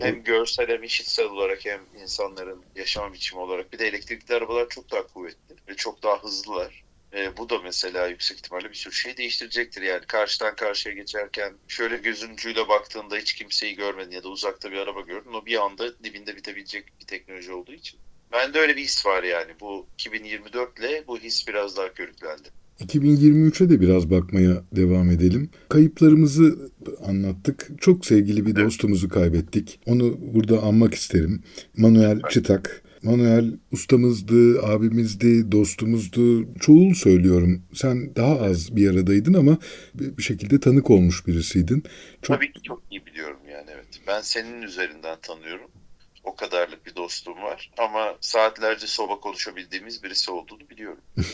Ee, 0.00 0.06
hem 0.06 0.24
görsel 0.24 0.68
hem 0.68 0.82
işitsel 0.82 1.26
olarak 1.26 1.64
hem 1.64 1.80
insanların 2.02 2.62
yaşam 2.76 3.12
biçimi 3.12 3.40
olarak. 3.40 3.72
Bir 3.72 3.78
de 3.78 3.88
elektrikli 3.88 4.32
arabalar 4.34 4.68
çok 4.68 4.90
daha 4.90 5.06
kuvvetli 5.06 5.54
ve 5.68 5.74
çok 5.74 6.02
daha 6.02 6.22
hızlılar. 6.22 6.84
E, 7.14 7.36
bu 7.36 7.50
da 7.50 7.58
mesela 7.58 8.06
yüksek 8.06 8.36
ihtimalle 8.36 8.68
bir 8.68 8.74
sürü 8.74 8.94
şey 8.94 9.16
değiştirecektir. 9.16 9.82
Yani 9.82 10.06
karşıdan 10.06 10.56
karşıya 10.56 10.94
geçerken 10.94 11.52
şöyle 11.68 11.96
gözün 11.96 12.34
ucuyla 12.34 12.68
baktığında 12.68 13.16
hiç 13.16 13.34
kimseyi 13.34 13.76
görmedin 13.76 14.10
ya 14.10 14.22
da 14.22 14.28
uzakta 14.28 14.72
bir 14.72 14.76
araba 14.76 15.00
gördün. 15.00 15.32
O 15.32 15.46
bir 15.46 15.64
anda 15.64 16.04
dibinde 16.04 16.36
bitebilecek 16.36 16.84
bir 17.00 17.06
teknoloji 17.06 17.52
olduğu 17.52 17.72
için. 17.72 18.00
Bende 18.32 18.58
öyle 18.58 18.76
bir 18.76 18.82
his 18.82 19.06
var 19.06 19.22
yani. 19.22 19.52
Bu 19.60 19.86
2024 19.94 20.78
ile 20.78 21.04
bu 21.06 21.18
his 21.18 21.48
biraz 21.48 21.76
daha 21.76 21.92
körüklendi. 21.92 22.48
2023'e 22.80 23.70
de 23.70 23.80
biraz 23.80 24.10
bakmaya 24.10 24.62
devam 24.72 25.10
edelim. 25.10 25.50
Kayıplarımızı 25.68 26.70
anlattık. 27.06 27.70
Çok 27.80 28.06
sevgili 28.06 28.46
bir 28.46 28.56
dostumuzu 28.56 29.08
kaybettik. 29.08 29.80
Onu 29.86 30.18
burada 30.34 30.62
anmak 30.62 30.94
isterim. 30.94 31.42
Manuel 31.76 32.20
Çıtak. 32.30 32.83
Manuel 33.04 33.52
ustamızdı, 33.72 34.62
abimizdi, 34.62 35.52
dostumuzdu. 35.52 36.54
Çoğul 36.60 36.94
söylüyorum. 36.94 37.62
Sen 37.74 38.16
daha 38.16 38.40
az 38.40 38.76
bir 38.76 38.90
aradaydın 38.90 39.34
ama 39.34 39.58
bir 39.94 40.22
şekilde 40.22 40.60
tanık 40.60 40.90
olmuş 40.90 41.26
birisiydin. 41.26 41.84
Çok... 42.22 42.36
Tabii 42.36 42.52
ki 42.52 42.62
çok 42.62 42.82
iyi 42.90 43.06
biliyorum 43.06 43.40
yani 43.50 43.70
evet. 43.74 44.00
Ben 44.06 44.20
senin 44.20 44.62
üzerinden 44.62 45.18
tanıyorum. 45.22 45.70
O 46.24 46.36
kadarlık 46.36 46.86
bir 46.86 46.96
dostluğum 46.96 47.42
var. 47.42 47.70
Ama 47.78 48.16
saatlerce 48.20 48.86
soba 48.86 49.20
konuşabildiğimiz 49.20 50.02
birisi 50.02 50.30
olduğunu 50.30 50.70
biliyorum. 50.70 51.00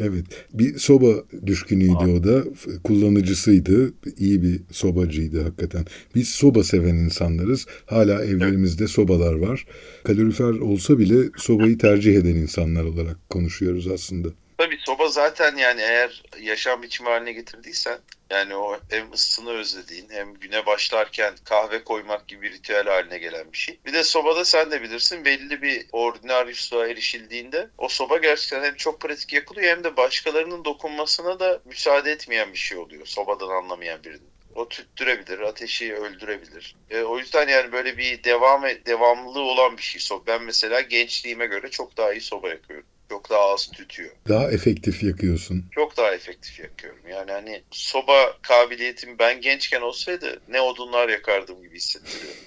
Evet. 0.00 0.24
Bir 0.54 0.78
soba 0.78 1.24
düşkünüydü 1.46 1.92
Aa. 1.92 2.08
o 2.08 2.24
da. 2.24 2.44
Kullanıcısıydı. 2.84 3.92
İyi 4.18 4.42
bir 4.42 4.60
sobacıydı 4.70 5.42
hakikaten. 5.42 5.84
Biz 6.14 6.28
soba 6.28 6.64
seven 6.64 6.94
insanlarız. 6.94 7.66
Hala 7.86 8.24
evlerimizde 8.24 8.84
evet. 8.84 8.90
sobalar 8.90 9.34
var. 9.34 9.66
Kalorifer 10.04 10.44
olsa 10.44 10.98
bile 10.98 11.16
sobayı 11.36 11.78
tercih 11.78 12.14
eden 12.14 12.34
insanlar 12.34 12.84
olarak 12.84 13.30
konuşuyoruz 13.30 13.88
aslında. 13.88 14.28
Tabii 14.58 14.78
soba 14.86 15.08
zaten 15.08 15.56
yani 15.56 15.80
eğer 15.80 16.22
yaşam 16.40 16.82
biçimi 16.82 17.08
haline 17.08 17.32
getirdiysen 17.32 17.98
yani 18.30 18.56
o 18.56 18.80
hem 18.90 19.12
ısısını 19.12 19.50
özlediğin 19.50 20.08
hem 20.10 20.34
güne 20.34 20.66
başlarken 20.66 21.34
kahve 21.44 21.84
koymak 21.84 22.28
gibi 22.28 22.42
bir 22.42 22.52
ritüel 22.52 22.86
haline 22.86 23.18
gelen 23.18 23.52
bir 23.52 23.58
şey. 23.58 23.80
Bir 23.86 23.92
de 23.92 24.04
sobada 24.04 24.44
sen 24.44 24.70
de 24.70 24.82
bilirsin 24.82 25.24
belli 25.24 25.62
bir 25.62 25.86
ordinaryusluğa 25.92 26.86
erişildiğinde 26.86 27.70
o 27.78 27.88
soba 27.88 28.16
gerçekten 28.16 28.62
hem 28.62 28.74
çok 28.74 29.00
pratik 29.00 29.32
yakılıyor 29.32 29.76
hem 29.76 29.84
de 29.84 29.96
başkalarının 29.96 30.64
dokunmasına 30.64 31.40
da 31.40 31.60
müsaade 31.64 32.10
etmeyen 32.10 32.52
bir 32.52 32.58
şey 32.58 32.78
oluyor 32.78 33.06
sobadan 33.06 33.48
anlamayan 33.48 34.04
birinin 34.04 34.36
o 34.54 34.68
tüttürebilir, 34.68 35.40
ateşi 35.40 35.94
öldürebilir. 35.94 36.76
E, 36.90 37.02
o 37.02 37.18
yüzden 37.18 37.48
yani 37.48 37.72
böyle 37.72 37.98
bir 37.98 38.24
devam 38.24 38.62
devamlılığı 38.62 39.40
olan 39.40 39.76
bir 39.76 39.82
şey. 39.82 40.18
Ben 40.26 40.42
mesela 40.42 40.80
gençliğime 40.80 41.46
göre 41.46 41.70
çok 41.70 41.96
daha 41.96 42.12
iyi 42.12 42.20
soba 42.20 42.48
yakıyorum. 42.48 42.86
Çok 43.08 43.30
daha 43.30 43.52
az 43.54 43.70
tütüyor. 43.70 44.10
Daha 44.28 44.50
efektif 44.50 45.02
yakıyorsun. 45.02 45.64
Çok 45.70 45.96
daha 45.96 46.14
efektif 46.14 46.60
yakıyorum. 46.60 47.00
Yani 47.10 47.30
hani 47.32 47.62
soba 47.70 48.36
kabiliyetim 48.42 49.18
ben 49.18 49.40
gençken 49.40 49.80
olsaydı 49.80 50.40
ne 50.48 50.60
odunlar 50.60 51.08
yakardım 51.08 51.62
gibi 51.62 51.76
hissettiriyor. 51.76 52.32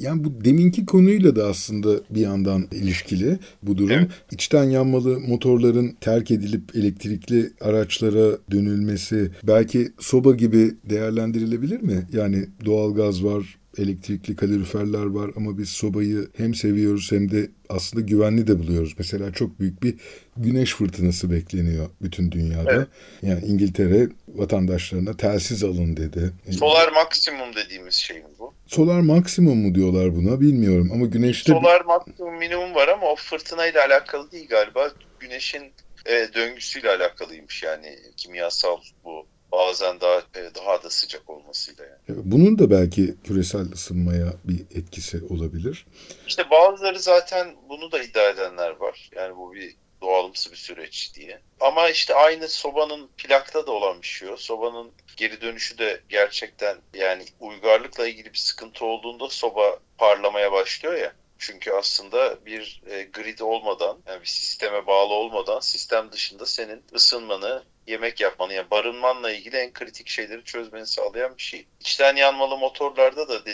Yani 0.00 0.24
bu 0.24 0.44
deminki 0.44 0.86
konuyla 0.86 1.36
da 1.36 1.46
aslında 1.46 2.00
bir 2.10 2.20
yandan 2.20 2.68
ilişkili 2.72 3.38
bu 3.62 3.78
durum. 3.78 3.90
Evet. 3.90 4.10
İçten 4.30 4.64
yanmalı 4.64 5.20
motorların 5.20 5.96
terk 6.00 6.30
edilip 6.30 6.76
elektrikli 6.76 7.52
araçlara 7.60 8.38
dönülmesi 8.50 9.30
belki 9.42 9.92
soba 10.00 10.34
gibi 10.34 10.74
değerlendirilebilir 10.84 11.80
mi? 11.80 12.06
Yani 12.12 12.46
doğalgaz 12.64 13.24
var, 13.24 13.58
elektrikli 13.78 14.36
kaloriferler 14.36 15.06
var 15.06 15.30
ama 15.36 15.58
biz 15.58 15.68
sobayı 15.68 16.28
hem 16.36 16.54
seviyoruz 16.54 17.12
hem 17.12 17.30
de 17.30 17.48
aslında 17.68 18.06
güvenli 18.06 18.46
de 18.46 18.58
buluyoruz. 18.58 18.94
Mesela 18.98 19.32
çok 19.32 19.60
büyük 19.60 19.82
bir 19.82 19.94
güneş 20.36 20.74
fırtınası 20.74 21.30
bekleniyor 21.30 21.90
bütün 22.02 22.32
dünyada. 22.32 22.72
Evet. 22.72 22.88
Yani 23.22 23.44
İngiltere 23.44 24.08
vatandaşlarına 24.28 25.16
telsiz 25.16 25.64
alın 25.64 25.96
dedi. 25.96 26.32
Solar 26.50 26.92
maksimum 26.92 27.54
dediğimiz 27.56 27.94
şey 27.94 28.16
mi 28.16 28.28
bu? 28.38 28.54
Solar 28.66 29.00
maksimum 29.00 29.58
mu 29.58 29.74
diyorlar 29.74 30.16
buna 30.16 30.40
bilmiyorum 30.40 30.90
ama 30.92 31.06
güneşte... 31.06 31.52
Solar 31.52 31.80
maksimum 31.80 32.38
minimum 32.38 32.74
var 32.74 32.88
ama 32.88 33.06
o 33.06 33.16
fırtınayla 33.16 33.86
alakalı 33.86 34.32
değil 34.32 34.48
galiba. 34.48 34.92
Güneşin 35.20 35.62
e, 36.06 36.28
döngüsüyle 36.34 36.90
alakalıymış 36.90 37.62
yani 37.62 37.98
kimyasal 38.16 38.76
bu 39.04 39.26
bazen 39.52 40.00
daha 40.00 40.18
e, 40.18 40.54
daha 40.54 40.82
da 40.82 40.90
sıcak 40.90 41.30
olmasıyla 41.30 41.84
yani. 41.84 42.20
Bunun 42.24 42.58
da 42.58 42.70
belki 42.70 43.14
küresel 43.24 43.72
ısınmaya 43.72 44.32
bir 44.44 44.60
etkisi 44.78 45.20
olabilir. 45.30 45.86
İşte 46.26 46.50
bazıları 46.50 47.00
zaten 47.00 47.56
bunu 47.68 47.92
da 47.92 48.02
iddia 48.02 48.28
edenler 48.28 48.70
var. 48.70 49.10
Yani 49.16 49.36
bu 49.36 49.54
bir 49.54 49.76
doğalımsı 50.02 50.52
bir 50.52 50.56
süreç 50.56 51.14
diye. 51.14 51.40
Ama 51.60 51.88
işte 51.88 52.14
aynı 52.14 52.48
sobanın 52.48 53.08
plakta 53.18 53.66
da 53.66 53.72
olan 53.72 54.02
bir 54.02 54.06
şey 54.06 54.28
o. 54.28 54.36
Sobanın 54.36 54.90
geri 55.16 55.40
dönüşü 55.40 55.78
de 55.78 56.00
gerçekten 56.08 56.76
yani 56.94 57.24
uygarlıkla 57.40 58.08
ilgili 58.08 58.32
bir 58.32 58.38
sıkıntı 58.38 58.84
olduğunda 58.84 59.28
soba 59.28 59.78
parlamaya 59.98 60.52
başlıyor 60.52 60.94
ya. 60.94 61.12
Çünkü 61.38 61.72
aslında 61.72 62.46
bir 62.46 62.82
e, 62.90 63.02
grid 63.02 63.38
olmadan, 63.38 63.98
yani 64.06 64.20
bir 64.20 64.26
sisteme 64.26 64.86
bağlı 64.86 65.14
olmadan 65.14 65.60
sistem 65.60 66.12
dışında 66.12 66.46
senin 66.46 66.82
ısınmanı, 66.94 67.64
yemek 67.90 68.20
yapmanı, 68.20 68.52
yani 68.54 68.70
barınmanla 68.70 69.32
ilgili 69.32 69.56
en 69.56 69.72
kritik 69.72 70.08
şeyleri 70.08 70.44
çözmeni 70.44 70.86
sağlayan 70.86 71.36
bir 71.36 71.42
şey. 71.42 71.66
İçten 71.80 72.16
yanmalı 72.16 72.58
motorlarda 72.58 73.28
da 73.28 73.44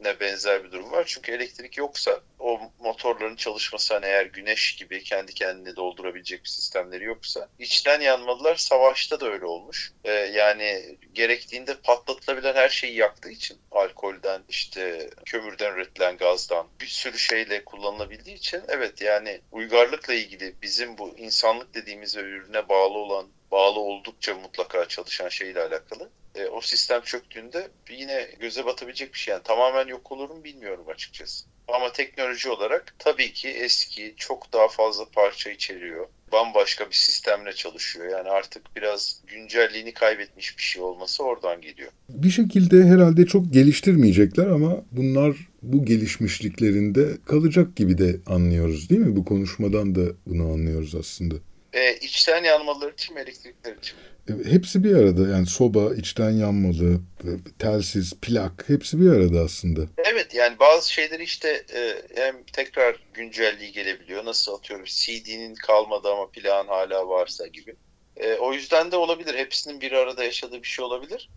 dediğine 0.00 0.20
benzer 0.20 0.64
bir 0.64 0.72
durum 0.72 0.92
var. 0.92 1.04
Çünkü 1.06 1.32
elektrik 1.32 1.76
yoksa 1.76 2.20
o 2.38 2.60
motorların 2.78 3.36
çalışması 3.36 3.94
hani 3.94 4.06
eğer 4.06 4.26
güneş 4.26 4.76
gibi 4.76 5.02
kendi 5.02 5.34
kendini 5.34 5.76
doldurabilecek 5.76 6.44
bir 6.44 6.48
sistemleri 6.48 7.04
yoksa 7.04 7.48
içten 7.58 8.00
yanmalılar 8.00 8.56
savaşta 8.56 9.20
da 9.20 9.26
öyle 9.32 9.44
olmuş. 9.44 9.92
Ee, 10.04 10.10
yani 10.12 10.98
gerektiğinde 11.12 11.74
patlatılabilen 11.74 12.54
her 12.54 12.68
şeyi 12.68 12.96
yaktığı 12.96 13.30
için 13.30 13.58
alkolden 13.70 14.42
işte 14.48 15.10
kömürden 15.26 15.74
üretilen 15.74 16.16
gazdan 16.16 16.66
bir 16.80 16.86
sürü 16.86 17.18
şeyle 17.18 17.64
kullanılabildiği 17.64 18.36
için 18.36 18.62
evet 18.68 19.02
yani 19.02 19.40
uygarlıkla 19.52 20.14
ilgili 20.14 20.54
bizim 20.62 20.98
bu 20.98 21.18
insanlık 21.18 21.74
dediğimiz 21.74 22.16
ve 22.16 22.20
ürüne 22.20 22.68
bağlı 22.68 22.98
olan 22.98 23.28
bağlı 23.50 23.80
oldukça 23.80 24.34
mutlaka 24.34 24.88
çalışan 24.88 25.28
şeyle 25.28 25.62
alakalı. 25.62 26.10
E, 26.34 26.46
o 26.46 26.60
sistem 26.60 27.00
çöktüğünde 27.00 27.68
yine 27.90 28.28
göze 28.40 28.66
batabilecek 28.66 29.14
bir 29.14 29.18
şey. 29.18 29.32
Yani 29.32 29.42
tamamen 29.42 29.86
yok 29.86 30.12
olur 30.12 30.30
mu 30.30 30.44
bilmiyorum 30.44 30.84
açıkçası. 30.88 31.44
Ama 31.68 31.92
teknoloji 31.92 32.48
olarak 32.48 32.94
tabii 32.98 33.32
ki 33.32 33.48
eski 33.48 34.14
çok 34.16 34.52
daha 34.52 34.68
fazla 34.68 35.04
parça 35.04 35.50
içeriyor. 35.50 36.06
Bambaşka 36.32 36.86
bir 36.86 36.94
sistemle 36.94 37.52
çalışıyor. 37.52 38.06
Yani 38.06 38.28
artık 38.28 38.76
biraz 38.76 39.22
güncelliğini 39.26 39.94
kaybetmiş 39.94 40.58
bir 40.58 40.62
şey 40.62 40.82
olması 40.82 41.24
oradan 41.24 41.60
geliyor. 41.60 41.90
Bir 42.08 42.30
şekilde 42.30 42.84
herhalde 42.84 43.26
çok 43.26 43.52
geliştirmeyecekler 43.52 44.46
ama 44.46 44.84
bunlar 44.92 45.36
bu 45.62 45.84
gelişmişliklerinde 45.84 47.08
kalacak 47.26 47.76
gibi 47.76 47.98
de 47.98 48.16
anlıyoruz 48.26 48.90
değil 48.90 49.00
mi? 49.00 49.16
Bu 49.16 49.24
konuşmadan 49.24 49.94
da 49.94 50.00
bunu 50.26 50.52
anlıyoruz 50.52 50.94
aslında. 50.94 51.34
E, 51.72 51.96
içten 51.96 52.44
yanmaları 52.44 52.94
mi 53.14 53.20
elektrikler 53.20 53.76
için 53.76 53.96
e, 54.28 54.50
Hepsi 54.50 54.84
bir 54.84 54.94
arada 54.94 55.28
yani 55.28 55.46
soba, 55.46 55.94
içten 55.94 56.30
yanmalı, 56.30 57.00
e, 57.24 57.30
telsiz, 57.58 58.12
plak 58.22 58.68
hepsi 58.68 59.00
bir 59.00 59.10
arada 59.10 59.40
aslında. 59.40 59.80
Evet 59.98 60.34
yani 60.34 60.58
bazı 60.58 60.92
şeyleri 60.92 61.22
işte 61.22 61.64
e, 61.74 62.02
hem 62.14 62.42
tekrar 62.52 62.96
güncelliği 63.14 63.72
gelebiliyor. 63.72 64.24
Nasıl 64.24 64.54
atıyorum 64.54 64.84
CD'nin 64.88 65.54
kalmadı 65.54 66.08
ama 66.08 66.30
plağın 66.30 66.66
hala 66.66 67.08
varsa 67.08 67.46
gibi. 67.46 67.76
E, 68.16 68.34
o 68.34 68.52
yüzden 68.52 68.92
de 68.92 68.96
olabilir. 68.96 69.34
Hepsinin 69.34 69.80
bir 69.80 69.92
arada 69.92 70.24
yaşadığı 70.24 70.62
bir 70.62 70.68
şey 70.68 70.84
olabilir. 70.84 71.30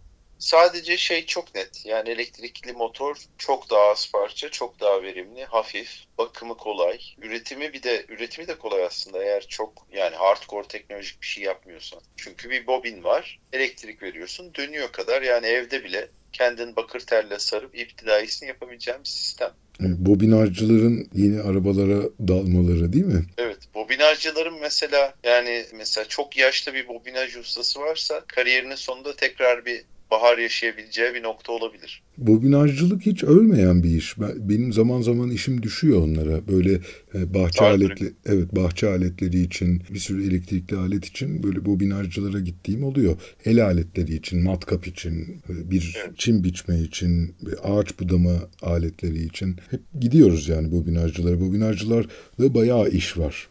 Sadece 0.43 0.97
şey 0.97 1.25
çok 1.25 1.56
net. 1.56 1.86
Yani 1.86 2.10
elektrikli 2.10 2.73
motor 2.73 3.15
çok 3.38 3.69
daha 3.69 3.91
az 3.91 4.12
parça, 4.12 4.49
çok 4.49 4.79
daha 4.79 5.03
verimli, 5.03 5.45
hafif, 5.45 5.89
bakımı 6.17 6.58
kolay. 6.58 6.99
Üretimi 7.21 7.73
bir 7.73 7.84
de 7.84 8.06
üretimi 8.10 8.47
de 8.47 8.58
kolay 8.58 8.84
aslında 8.84 9.23
eğer 9.23 9.47
çok 9.47 9.88
yani 9.91 10.15
hardcore 10.15 10.67
teknolojik 10.67 11.21
bir 11.21 11.27
şey 11.27 11.43
yapmıyorsan. 11.43 11.99
Çünkü 12.17 12.49
bir 12.49 12.67
bobin 12.67 13.03
var, 13.03 13.39
elektrik 13.53 14.03
veriyorsun, 14.03 14.56
dönüyor 14.56 14.91
kadar 14.91 15.21
yani 15.21 15.47
evde 15.47 15.84
bile 15.84 16.08
kendin 16.34 16.75
bakır 16.75 16.99
telle 16.99 17.39
sarıp 17.39 17.79
iptidaisini 17.79 18.49
yapabileceğin 18.49 18.99
bir 18.99 19.10
sistem. 19.10 19.51
Bobinajcıların 19.79 21.10
yeni 21.13 21.41
arabalara 21.41 22.03
dalmaları 22.27 22.93
değil 22.93 23.06
mi? 23.06 23.25
Evet. 23.38 23.58
Bobinajcıların 23.75 24.60
mesela 24.60 25.13
yani 25.23 25.65
mesela 25.73 26.08
çok 26.08 26.38
yaşlı 26.38 26.73
bir 26.73 26.88
bobinaj 26.88 27.38
ustası 27.38 27.79
varsa 27.79 28.23
kariyerinin 28.27 28.75
sonunda 28.75 29.15
tekrar 29.15 29.65
bir 29.65 29.84
bahar 30.13 30.38
yaşayabileceği 30.38 31.13
bir 31.13 31.23
nokta 31.23 31.52
olabilir. 31.52 32.02
Bobinajcılık 32.17 33.06
hiç 33.06 33.23
ölmeyen 33.23 33.84
bir 33.84 33.97
iş. 33.97 34.17
Benim 34.19 34.73
zaman 34.73 35.02
zaman 35.02 35.30
işim 35.30 35.63
düşüyor 35.63 36.02
onlara. 36.02 36.47
Böyle 36.47 36.73
e, 37.15 37.34
bahçe 37.34 37.63
aletli 37.63 38.13
evet 38.26 38.56
bahçe 38.56 38.88
aletleri 38.88 39.39
için, 39.41 39.84
bir 39.89 39.99
sürü 39.99 40.28
elektrikli 40.28 40.76
alet 40.76 41.06
için 41.06 41.43
böyle 41.43 41.65
bobinajcılara 41.65 42.39
gittiğim 42.39 42.84
oluyor. 42.84 43.17
El 43.45 43.65
aletleri 43.65 44.15
için, 44.15 44.43
matkap 44.43 44.88
için, 44.88 45.41
e, 45.49 45.71
bir 45.71 45.97
evet. 46.06 46.17
çim 46.17 46.43
biçme 46.43 46.80
için, 46.80 47.36
ağaç 47.63 47.99
budama 47.99 48.36
aletleri 48.62 49.23
için 49.23 49.58
hep 49.71 49.82
gidiyoruz 49.99 50.49
yani 50.49 50.71
bobinajcılara. 50.71 51.41
Bobinajcılarda 51.41 52.54
bayağı 52.54 52.89
iş 52.89 53.17
var. 53.17 53.47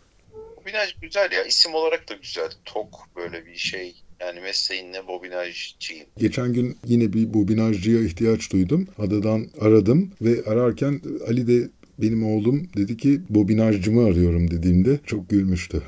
Bobinaj 0.57 0.95
güzel 1.03 1.33
ya. 1.33 1.45
isim 1.45 1.75
olarak 1.75 2.09
da 2.09 2.15
güzel. 2.15 2.51
Tok 2.65 3.09
böyle 3.17 3.47
bir 3.47 3.57
şey 3.57 3.95
yani 4.27 4.41
mesleğinle 4.41 5.07
bobinajcıyım. 5.07 6.07
Geçen 6.19 6.53
gün 6.53 6.79
yine 6.87 7.13
bir 7.13 7.35
bobinajcıya 7.35 8.03
ihtiyaç 8.03 8.53
duydum. 8.53 8.89
Adadan 8.99 9.47
aradım 9.61 10.13
ve 10.21 10.51
ararken 10.51 11.01
Ali 11.29 11.47
de 11.47 11.71
benim 11.99 12.27
oğlum 12.27 12.69
dedi 12.77 12.97
ki 12.97 13.21
bobinajcımı 13.29 14.05
arıyorum 14.05 14.51
dediğimde 14.51 14.99
çok 15.07 15.31
gülmüştü. 15.31 15.83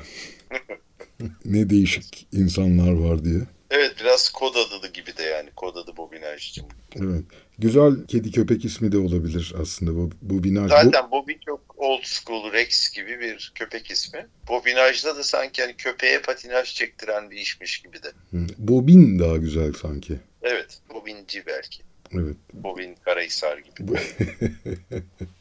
ne 1.45 1.69
değişik 1.69 2.27
insanlar 2.31 2.91
var 2.93 3.25
diye. 3.25 3.39
Evet 3.69 3.95
biraz 4.01 4.29
kod 4.29 4.55
adı 4.55 4.91
gibi 4.93 5.17
de 5.17 5.23
yani 5.23 5.49
kod 5.55 5.75
adı 5.75 5.97
bobinajcım. 5.97 6.65
Evet. 6.95 7.23
Güzel 7.59 8.05
kedi 8.07 8.31
köpek 8.31 8.65
ismi 8.65 8.91
de 8.91 8.97
olabilir 8.97 9.53
aslında 9.61 9.95
bu 9.95 10.11
bobinaj. 10.21 10.71
Zaten 10.71 11.11
Bobby 11.11 11.33
çok 11.45 11.75
old 11.77 12.03
school 12.03 12.53
Rex 12.53 12.89
gibi 12.89 13.19
bir 13.19 13.51
köpek 13.55 13.91
ismi. 13.91 14.27
Bobinajda 14.47 15.15
da 15.15 15.23
sanki 15.23 15.61
hani 15.61 15.75
köpeğe 15.77 16.21
patinaj 16.21 16.73
çektiren 16.73 17.31
bir 17.31 17.37
işmiş 17.37 17.81
gibi 17.81 17.97
de. 18.03 18.11
Bobin 18.57 19.19
daha 19.19 19.37
güzel 19.37 19.73
sanki. 19.73 20.19
Evet. 20.41 20.79
Bobinci 20.93 21.43
belki. 21.47 21.83
Evet. 22.13 22.37
Bobin 22.53 22.95
Karahisar 23.05 23.57
gibi. 23.57 23.91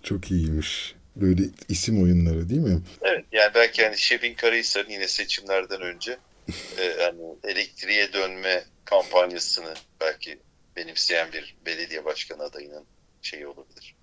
çok 0.03 0.31
iyiymiş. 0.31 0.95
Böyle 1.17 1.43
isim 1.69 2.03
oyunları 2.03 2.49
değil 2.49 2.61
mi? 2.61 2.81
Evet 3.03 3.25
yani 3.33 3.51
belki 3.55 3.85
hani 3.85 3.99
Şefin 3.99 4.35
Karahisar'ın 4.35 4.91
yine 4.91 5.09
seçimlerden 5.09 5.81
önce 5.81 6.19
e, 6.79 7.03
hani 7.03 7.23
elektriğe 7.45 8.13
dönme 8.13 8.65
kampanyasını 8.85 9.75
belki 10.01 10.39
benimseyen 10.77 11.33
bir 11.33 11.57
belediye 11.67 12.05
başkanı 12.05 12.43
adayının 12.43 12.85
şeyi 13.23 13.47
olabilir. 13.47 13.95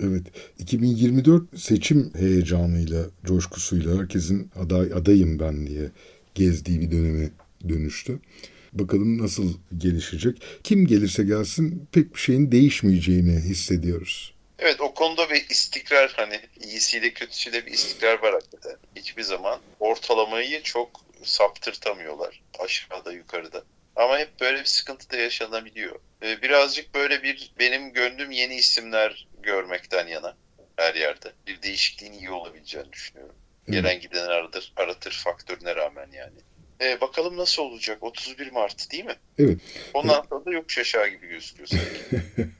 Evet. 0.00 0.22
2024 0.58 1.60
seçim 1.60 2.12
heyecanıyla, 2.14 3.04
coşkusuyla 3.24 3.98
herkesin 3.98 4.50
aday 4.56 4.92
adayım 4.92 5.38
ben 5.38 5.66
diye 5.66 5.90
gezdiği 6.34 6.80
bir 6.80 6.90
döneme 6.90 7.30
dönüştü. 7.68 8.20
Bakalım 8.72 9.22
nasıl 9.22 9.54
gelişecek. 9.78 10.42
Kim 10.64 10.86
gelirse 10.86 11.24
gelsin 11.24 11.88
pek 11.92 12.14
bir 12.14 12.20
şeyin 12.20 12.52
değişmeyeceğini 12.52 13.40
hissediyoruz. 13.40 14.34
Evet 14.58 14.80
o 14.80 14.94
konuda 14.94 15.30
bir 15.30 15.46
istikrar 15.50 16.12
hani 16.16 16.40
iyisiyle 16.64 17.12
kötüsüyle 17.12 17.66
bir 17.66 17.72
istikrar 17.72 18.22
var 18.22 18.32
hakikaten. 18.32 18.76
Hiçbir 18.96 19.22
zaman 19.22 19.60
ortalamayı 19.80 20.62
çok 20.62 21.04
saptırtamıyorlar 21.22 22.42
aşağıda 22.58 23.12
yukarıda. 23.12 23.62
Ama 23.96 24.18
hep 24.18 24.40
böyle 24.40 24.60
bir 24.60 24.64
sıkıntı 24.64 25.10
da 25.10 25.16
yaşanabiliyor. 25.16 26.00
Ee, 26.22 26.42
birazcık 26.42 26.94
böyle 26.94 27.22
bir 27.22 27.52
benim 27.58 27.92
gönlüm 27.92 28.30
yeni 28.30 28.54
isimler 28.54 29.28
görmekten 29.42 30.06
yana 30.06 30.36
her 30.76 30.94
yerde. 30.94 31.32
Bir 31.46 31.62
değişikliğin 31.62 32.12
iyi 32.12 32.30
olabileceğini 32.30 32.92
düşünüyorum. 32.92 33.36
Gelen 33.70 34.00
giden 34.00 34.26
aratır, 34.26 34.72
aratır 34.76 35.12
faktörüne 35.24 35.76
rağmen 35.76 36.08
yani. 36.12 36.38
Ee, 36.80 37.00
bakalım 37.00 37.36
nasıl 37.36 37.62
olacak? 37.62 38.02
31 38.02 38.52
Mart 38.52 38.92
değil 38.92 39.04
mi? 39.04 39.16
Evet. 39.38 39.58
Ondan 39.94 40.24
sonra 40.30 40.44
da 40.44 40.50
yokuş 40.50 40.78
aşağı 40.78 41.08
gibi 41.08 41.26
gözüküyor 41.28 41.68
sanki. 41.68 42.20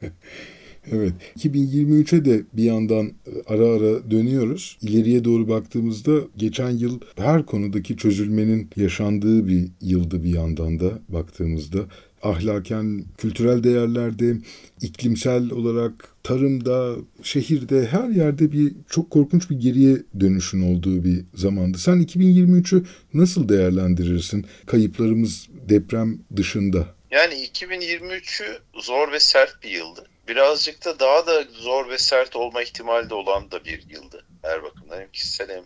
Evet. 0.93 1.13
2023'e 1.39 2.25
de 2.25 2.43
bir 2.53 2.65
yandan 2.65 3.07
e, 3.07 3.13
ara 3.47 3.67
ara 3.67 4.11
dönüyoruz. 4.11 4.79
İleriye 4.83 5.25
doğru 5.25 5.49
baktığımızda 5.49 6.13
geçen 6.37 6.71
yıl 6.71 7.01
her 7.17 7.47
konudaki 7.47 7.97
çözülmenin 7.97 8.71
yaşandığı 8.77 9.49
bir 9.49 9.69
yıldı 9.81 10.25
bir 10.25 10.35
yandan 10.35 10.81
da 10.81 10.91
baktığımızda. 11.09 11.79
ahlaken, 12.23 13.05
kültürel 13.19 13.65
değerlerde, 13.65 14.37
iklimsel 14.83 15.51
olarak, 15.51 15.93
tarımda, 16.23 16.95
şehirde, 17.23 17.87
her 17.87 18.09
yerde 18.09 18.53
bir 18.53 18.73
çok 18.91 19.11
korkunç 19.11 19.51
bir 19.51 19.61
geriye 19.61 19.97
dönüşün 20.21 20.63
olduğu 20.63 21.05
bir 21.05 21.25
zamandı. 21.35 21.79
Sen 21.79 22.03
2023'ü 22.03 22.85
nasıl 23.15 23.49
değerlendirirsin? 23.49 24.47
Kayıplarımız 24.67 25.49
deprem 25.69 26.19
dışında. 26.37 26.87
Yani 27.11 27.35
2023'ü 27.35 28.59
zor 28.83 29.13
ve 29.13 29.21
sert 29.21 29.63
bir 29.63 29.71
yıldı. 29.71 30.07
Birazcık 30.29 30.85
da 30.85 30.99
daha 30.99 31.27
da 31.27 31.45
zor 31.53 31.89
ve 31.89 31.99
sert 31.99 32.37
olma 32.37 32.63
ihtimali 32.63 33.11
de 33.11 33.15
olan 33.15 33.51
da 33.51 33.65
bir 33.65 33.85
yıldı. 33.91 34.27
Her 34.43 34.63
bakımdan 34.63 35.01
hem 35.01 35.11
kişisel 35.11 35.49
hem 35.49 35.65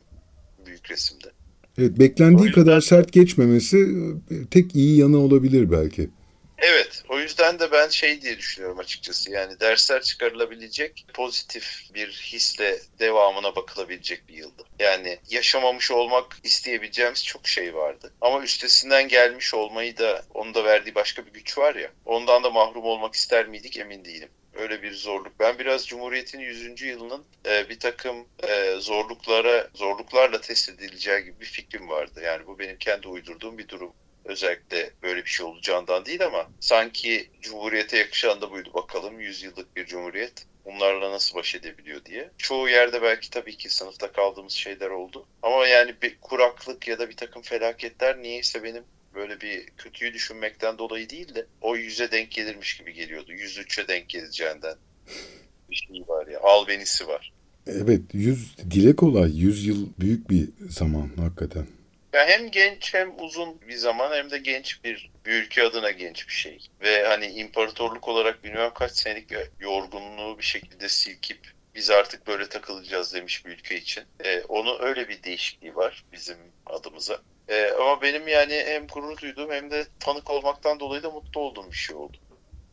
büyük 0.67 0.91
resimde. 0.91 1.29
Evet, 1.79 1.99
beklendiği 1.99 2.47
yüzden... 2.47 2.65
kadar 2.65 2.81
sert 2.81 3.13
geçmemesi 3.13 3.79
e, 4.31 4.35
tek 4.51 4.75
iyi 4.75 4.99
yanı 4.99 5.19
olabilir 5.19 5.71
belki. 5.71 6.11
Evet, 6.59 7.03
o 7.09 7.19
yüzden 7.19 7.59
de 7.59 7.73
ben 7.73 7.89
şey 7.89 8.23
diye 8.23 8.39
düşünüyorum 8.39 8.79
açıkçası. 8.79 9.31
Yani 9.31 9.61
dersler 9.61 10.03
çıkarılabilecek 10.03 11.07
pozitif 11.15 11.83
bir 11.95 12.09
hisle 12.09 12.79
devamına 12.99 13.57
bakılabilecek 13.57 14.29
bir 14.29 14.35
yıldı. 14.35 14.63
Yani 14.79 15.19
yaşamamış 15.31 15.91
olmak 15.91 16.37
isteyebileceğimiz 16.45 17.25
çok 17.25 17.49
şey 17.49 17.75
vardı. 17.75 18.13
Ama 18.21 18.43
üstesinden 18.43 19.09
gelmiş 19.09 19.55
olmayı 19.55 19.99
da 19.99 20.23
onun 20.35 20.55
da 20.55 20.65
verdiği 20.65 20.95
başka 20.95 21.27
bir 21.27 21.33
güç 21.33 21.59
var 21.59 21.75
ya. 21.75 21.91
Ondan 22.05 22.45
da 22.45 22.51
mahrum 22.51 22.85
olmak 22.85 23.15
ister 23.15 23.49
miydik 23.49 23.77
emin 23.77 24.05
değilim 24.05 24.29
öyle 24.59 24.83
bir 24.83 24.95
zorluk. 24.95 25.41
Ben 25.41 25.59
biraz 25.59 25.87
Cumhuriyet'in 25.87 26.41
100. 26.41 26.83
yılının 26.83 27.25
e, 27.47 27.69
bir 27.69 27.81
takım 27.81 28.27
e, 28.49 28.75
zorluklara 28.79 29.69
zorluklarla 29.75 30.41
test 30.41 30.69
edileceği 30.69 31.25
gibi 31.25 31.41
bir 31.41 31.47
fikrim 31.47 31.89
vardı. 31.89 32.21
Yani 32.25 32.47
bu 32.47 32.59
benim 32.59 32.79
kendi 32.79 33.09
uydurduğum 33.09 33.59
bir 33.59 33.69
durum. 33.69 33.93
Özellikle 34.25 34.91
böyle 35.03 35.25
bir 35.25 35.31
şey 35.31 35.47
olacağından 35.47 36.05
değil 36.05 36.27
ama 36.27 36.51
sanki 36.61 37.31
Cumhuriyet'e 37.41 37.99
yakışan 37.99 38.41
da 38.41 38.51
buydu 38.51 38.71
bakalım 38.75 39.21
100 39.21 39.43
yıllık 39.43 39.77
bir 39.77 39.87
Cumhuriyet 39.87 40.47
bunlarla 40.65 41.11
nasıl 41.11 41.35
baş 41.35 41.55
edebiliyor 41.55 42.05
diye. 42.05 42.31
Çoğu 42.39 42.69
yerde 42.69 43.03
belki 43.03 43.31
tabii 43.31 43.57
ki 43.57 43.69
sınıfta 43.69 44.13
kaldığımız 44.13 44.53
şeyler 44.53 44.91
oldu. 44.91 45.27
Ama 45.43 45.67
yani 45.67 45.95
bir 46.03 46.19
kuraklık 46.21 46.89
ya 46.89 46.99
da 46.99 47.09
bir 47.09 47.17
takım 47.17 47.43
felaketler 47.43 48.23
niyeyse 48.23 48.63
benim 48.63 48.85
böyle 49.19 49.41
bir 49.41 49.67
kötüyü 49.67 50.15
düşünmekten 50.15 50.79
dolayı 50.79 51.11
değil 51.11 51.35
de 51.35 51.47
o 51.61 51.77
yüze 51.77 52.11
denk 52.11 52.31
gelirmiş 52.31 52.77
gibi 52.79 52.93
geliyordu. 52.95 53.33
103'e 53.33 53.89
denk 53.89 54.09
geleceğinden 54.09 54.75
bir 55.71 55.77
şey 55.77 56.05
var 56.09 56.27
ya. 56.27 56.41
Albenisi 56.41 57.09
var. 57.09 57.33
Evet 57.67 58.01
yüz 58.13 58.59
dile 58.59 58.97
kolay. 58.97 59.41
Yüz 59.41 59.67
yıl 59.67 59.89
büyük 60.01 60.31
bir 60.31 60.49
zaman 60.69 61.11
hakikaten. 61.17 61.67
Ya 62.13 62.27
hem 62.27 62.51
genç 62.51 62.95
hem 62.95 63.13
uzun 63.21 63.61
bir 63.69 63.77
zaman 63.77 64.17
hem 64.17 64.31
de 64.31 64.39
genç 64.39 64.85
bir, 64.85 65.11
bir 65.27 65.33
ülke 65.33 65.63
adına 65.63 65.91
genç 65.91 66.29
bir 66.29 66.33
şey. 66.33 66.69
Ve 66.81 67.07
hani 67.07 67.27
imparatorluk 67.27 68.09
olarak 68.09 68.45
bilmem 68.45 68.71
kaç 68.75 68.93
senelik 68.93 69.33
yorgunluğu 69.61 70.39
bir 70.39 70.45
şekilde 70.45 70.89
silkip 70.89 71.39
biz 71.79 71.91
artık 71.91 72.27
böyle 72.27 72.49
takılacağız 72.49 73.15
demiş 73.15 73.47
bir 73.47 73.51
ülke 73.51 73.77
için. 73.77 74.05
Ee, 74.25 74.43
onu 74.49 74.79
öyle 74.81 75.09
bir 75.09 75.23
değişikliği 75.23 75.77
var 75.77 76.05
bizim 76.13 76.37
adımıza. 76.67 77.21
Ee, 77.49 77.71
ama 77.81 78.03
benim 78.03 78.29
yani 78.29 78.63
hem 78.67 78.87
gurur 78.87 79.19
duyduğum 79.19 79.51
hem 79.51 79.71
de 79.71 79.87
tanık 80.01 80.31
olmaktan 80.31 80.81
dolayı 80.81 81.03
da 81.03 81.11
mutlu 81.11 81.41
olduğum 81.41 81.71
bir 81.71 81.77
şey 81.77 81.97
oldu. 81.97 82.17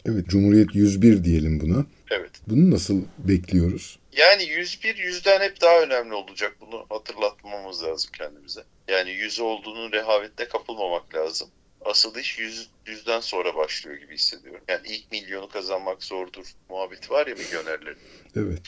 Evet 0.06 0.28
Cumhuriyet 0.28 0.76
101 0.76 1.24
diyelim 1.24 1.60
buna. 1.60 1.86
Evet. 2.12 2.32
Bunu 2.48 2.72
nasıl 2.72 3.02
bekliyoruz? 3.18 4.00
Yani 4.18 4.44
101 4.44 4.96
yüzden 4.98 5.42
hep 5.42 5.62
daha 5.62 5.82
önemli 5.82 6.14
olacak. 6.14 6.58
Bunu 6.62 6.86
hatırlatmamız 6.90 7.84
lazım 7.84 8.12
kendimize. 8.18 8.64
Yani 8.88 9.12
100 9.12 9.40
olduğunun 9.40 9.92
rehavette 9.92 10.48
kapılmamak 10.48 11.16
lazım. 11.16 11.50
Asıl 11.86 12.16
iş 12.16 12.40
100, 12.40 12.70
yüzden 12.86 13.20
sonra 13.20 13.56
başlıyor 13.56 13.98
gibi 13.98 14.14
hissediyorum. 14.14 14.62
Yani 14.68 14.88
ilk 14.88 15.12
milyonu 15.12 15.50
kazanmak 15.50 16.04
zordur 16.04 16.46
muhabbeti 16.70 17.10
var 17.10 17.28
ya 17.28 17.36
milyonerlerin. 17.36 17.98
Evet. 18.36 18.62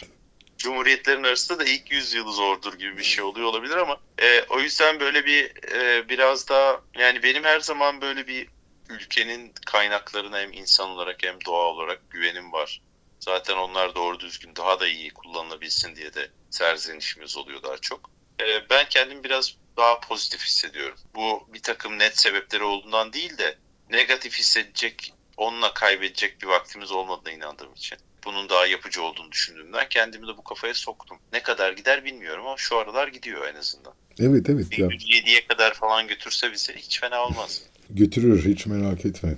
Cumhuriyetlerin 0.58 1.24
arasında 1.24 1.60
da 1.60 1.66
ilk 1.66 1.92
yüzyılı 1.92 2.32
zordur 2.32 2.74
gibi 2.74 2.98
bir 2.98 3.04
şey 3.04 3.24
oluyor 3.24 3.48
olabilir 3.48 3.78
ama 3.78 3.98
e, 4.22 4.42
o 4.50 4.60
yüzden 4.60 5.00
böyle 5.00 5.26
bir 5.26 5.72
e, 5.74 6.10
biraz 6.10 6.50
daha 6.50 6.82
yani 6.96 7.24
benim 7.24 7.44
her 7.44 7.60
zaman 7.60 8.02
böyle 8.02 8.28
bir 8.28 8.48
ülkenin 8.90 9.54
kaynaklarına 9.66 10.40
hem 10.40 10.54
insan 10.54 10.90
olarak 10.90 11.24
hem 11.24 11.46
doğa 11.46 11.66
olarak 11.66 12.12
güvenim 12.12 12.52
var. 12.52 12.82
Zaten 13.20 13.56
onlar 13.56 13.96
doğru 13.96 14.20
düzgün 14.20 14.56
daha 14.56 14.80
da 14.80 14.88
iyi 14.88 15.10
kullanılabilsin 15.10 15.96
diye 15.96 16.14
de 16.14 16.32
serzenişimiz 16.50 17.38
oluyor 17.38 17.64
daha 17.64 17.78
çok. 17.78 18.10
E, 18.42 18.70
ben 18.70 18.90
kendim 18.90 19.24
biraz 19.24 19.56
daha 19.78 20.00
pozitif 20.00 20.42
hissediyorum. 20.42 20.98
Bu 21.16 21.48
bir 21.54 21.62
takım 21.62 22.00
net 22.00 22.20
sebepleri 22.20 22.64
olduğundan 22.64 23.14
değil 23.14 23.38
de 23.38 23.58
negatif 23.90 24.40
hissedecek, 24.40 25.14
onunla 25.38 25.74
kaybedecek 25.74 26.42
bir 26.42 26.48
vaktimiz 26.48 26.92
olmadığına 26.92 27.32
inandığım 27.32 27.74
için 27.74 27.98
bunun 28.28 28.50
daha 28.50 28.66
yapıcı 28.66 29.04
olduğunu 29.04 29.32
düşündüğümden 29.32 29.90
kendimi 29.90 30.28
de 30.28 30.38
bu 30.38 30.44
kafaya 30.44 30.74
soktum. 30.74 31.18
Ne 31.34 31.44
kadar 31.44 31.72
gider 31.74 32.06
bilmiyorum 32.06 32.48
ama 32.48 32.58
şu 32.58 32.78
aralar 32.78 33.08
gidiyor 33.08 33.48
en 33.48 33.56
azından. 33.56 33.94
Evet 34.20 34.50
evet. 34.50 34.72
Bir 34.72 34.78
107'ye 34.78 35.48
kadar 35.48 35.74
falan 35.74 36.08
götürse 36.08 36.52
bizi 36.52 36.76
hiç 36.76 37.00
fena 37.00 37.26
olmaz. 37.26 37.62
Götürür 37.90 38.46
hiç 38.46 38.66
merak 38.66 39.06
etme. 39.06 39.38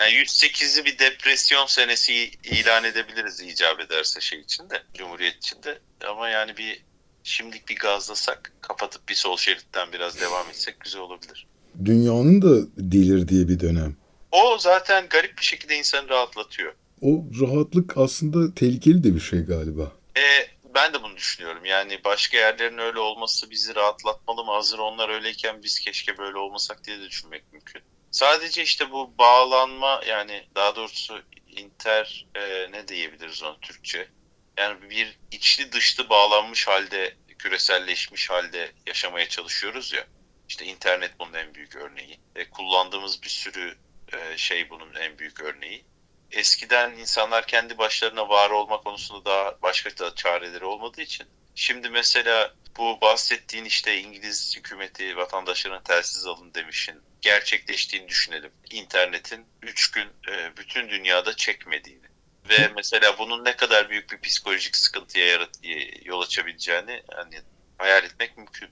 Yani 0.00 0.12
108'i 0.12 0.84
bir 0.84 0.98
depresyon 0.98 1.66
senesi 1.66 2.30
ilan 2.44 2.84
edebiliriz 2.84 3.40
icap 3.40 3.80
ederse 3.80 4.20
şey 4.20 4.40
için 4.40 4.70
de 4.70 4.82
Cumhuriyet 4.94 5.36
için 5.36 5.62
de. 5.62 5.78
Ama 6.08 6.28
yani 6.28 6.56
bir 6.56 6.82
şimdilik 7.24 7.68
bir 7.68 7.76
gazlasak 7.76 8.52
kapatıp 8.60 9.08
bir 9.08 9.14
sol 9.14 9.36
şeritten 9.36 9.92
biraz 9.92 10.20
devam 10.20 10.48
etsek 10.48 10.80
güzel 10.80 11.00
olabilir. 11.00 11.46
Dünyanın 11.84 12.42
da 12.42 12.68
delirdiği 12.76 13.48
bir 13.48 13.60
dönem. 13.60 13.96
O 14.32 14.58
zaten 14.58 15.06
garip 15.10 15.38
bir 15.38 15.44
şekilde 15.44 15.76
insanı 15.78 16.08
rahatlatıyor 16.08 16.74
o 17.00 17.24
rahatlık 17.40 17.96
aslında 17.96 18.54
tehlikeli 18.54 19.04
de 19.04 19.14
bir 19.14 19.20
şey 19.20 19.40
galiba. 19.40 19.92
E, 20.16 20.48
ben 20.74 20.94
de 20.94 21.02
bunu 21.02 21.16
düşünüyorum. 21.16 21.64
Yani 21.64 22.04
başka 22.04 22.36
yerlerin 22.36 22.78
öyle 22.78 22.98
olması 22.98 23.50
bizi 23.50 23.74
rahatlatmalı 23.74 24.44
mı? 24.44 24.52
Hazır 24.52 24.78
onlar 24.78 25.08
öyleyken 25.08 25.62
biz 25.62 25.80
keşke 25.80 26.18
böyle 26.18 26.38
olmasak 26.38 26.84
diye 26.84 26.98
de 26.98 27.08
düşünmek 27.08 27.52
mümkün. 27.52 27.82
Sadece 28.10 28.62
işte 28.62 28.90
bu 28.90 29.18
bağlanma 29.18 30.00
yani 30.06 30.44
daha 30.54 30.76
doğrusu 30.76 31.22
inter 31.56 32.26
e, 32.34 32.72
ne 32.72 32.88
diyebiliriz 32.88 33.42
ona 33.42 33.60
Türkçe? 33.60 34.08
Yani 34.58 34.90
bir 34.90 35.18
içli 35.30 35.72
dışlı 35.72 36.08
bağlanmış 36.08 36.68
halde 36.68 37.14
küreselleşmiş 37.38 38.30
halde 38.30 38.72
yaşamaya 38.86 39.28
çalışıyoruz 39.28 39.92
ya. 39.92 40.06
İşte 40.48 40.64
internet 40.64 41.10
bunun 41.20 41.34
en 41.34 41.54
büyük 41.54 41.76
örneği. 41.76 42.20
E, 42.36 42.50
kullandığımız 42.50 43.22
bir 43.22 43.28
sürü 43.28 43.76
e, 44.12 44.36
şey 44.36 44.70
bunun 44.70 44.94
en 44.94 45.18
büyük 45.18 45.40
örneği 45.40 45.84
eskiden 46.32 46.92
insanlar 46.92 47.46
kendi 47.46 47.78
başlarına 47.78 48.28
var 48.28 48.50
olma 48.50 48.80
konusunda 48.80 49.24
daha 49.24 49.62
başka 49.62 49.98
da 49.98 50.14
çareleri 50.14 50.64
olmadığı 50.64 51.02
için 51.02 51.26
şimdi 51.54 51.90
mesela 51.90 52.54
bu 52.78 53.00
bahsettiğin 53.00 53.64
işte 53.64 54.00
İngiliz 54.00 54.56
hükümeti 54.56 55.16
vatandaşlarına 55.16 55.82
telsiz 55.82 56.26
alın 56.26 56.54
demişin 56.54 57.02
gerçekleştiğini 57.20 58.08
düşünelim. 58.08 58.50
İnternetin 58.70 59.46
3 59.62 59.90
gün 59.90 60.08
e, 60.28 60.56
bütün 60.56 60.88
dünyada 60.88 61.36
çekmediğini 61.36 62.08
ve 62.48 62.72
mesela 62.76 63.18
bunun 63.18 63.44
ne 63.44 63.56
kadar 63.56 63.90
büyük 63.90 64.12
bir 64.12 64.20
psikolojik 64.20 64.76
sıkıntıya 64.76 65.26
yarat 65.26 65.50
yol 66.04 66.20
açabileceğini 66.20 67.02
hani 67.08 67.40
hayal 67.78 68.04
etmek 68.04 68.36
mümkün. 68.36 68.68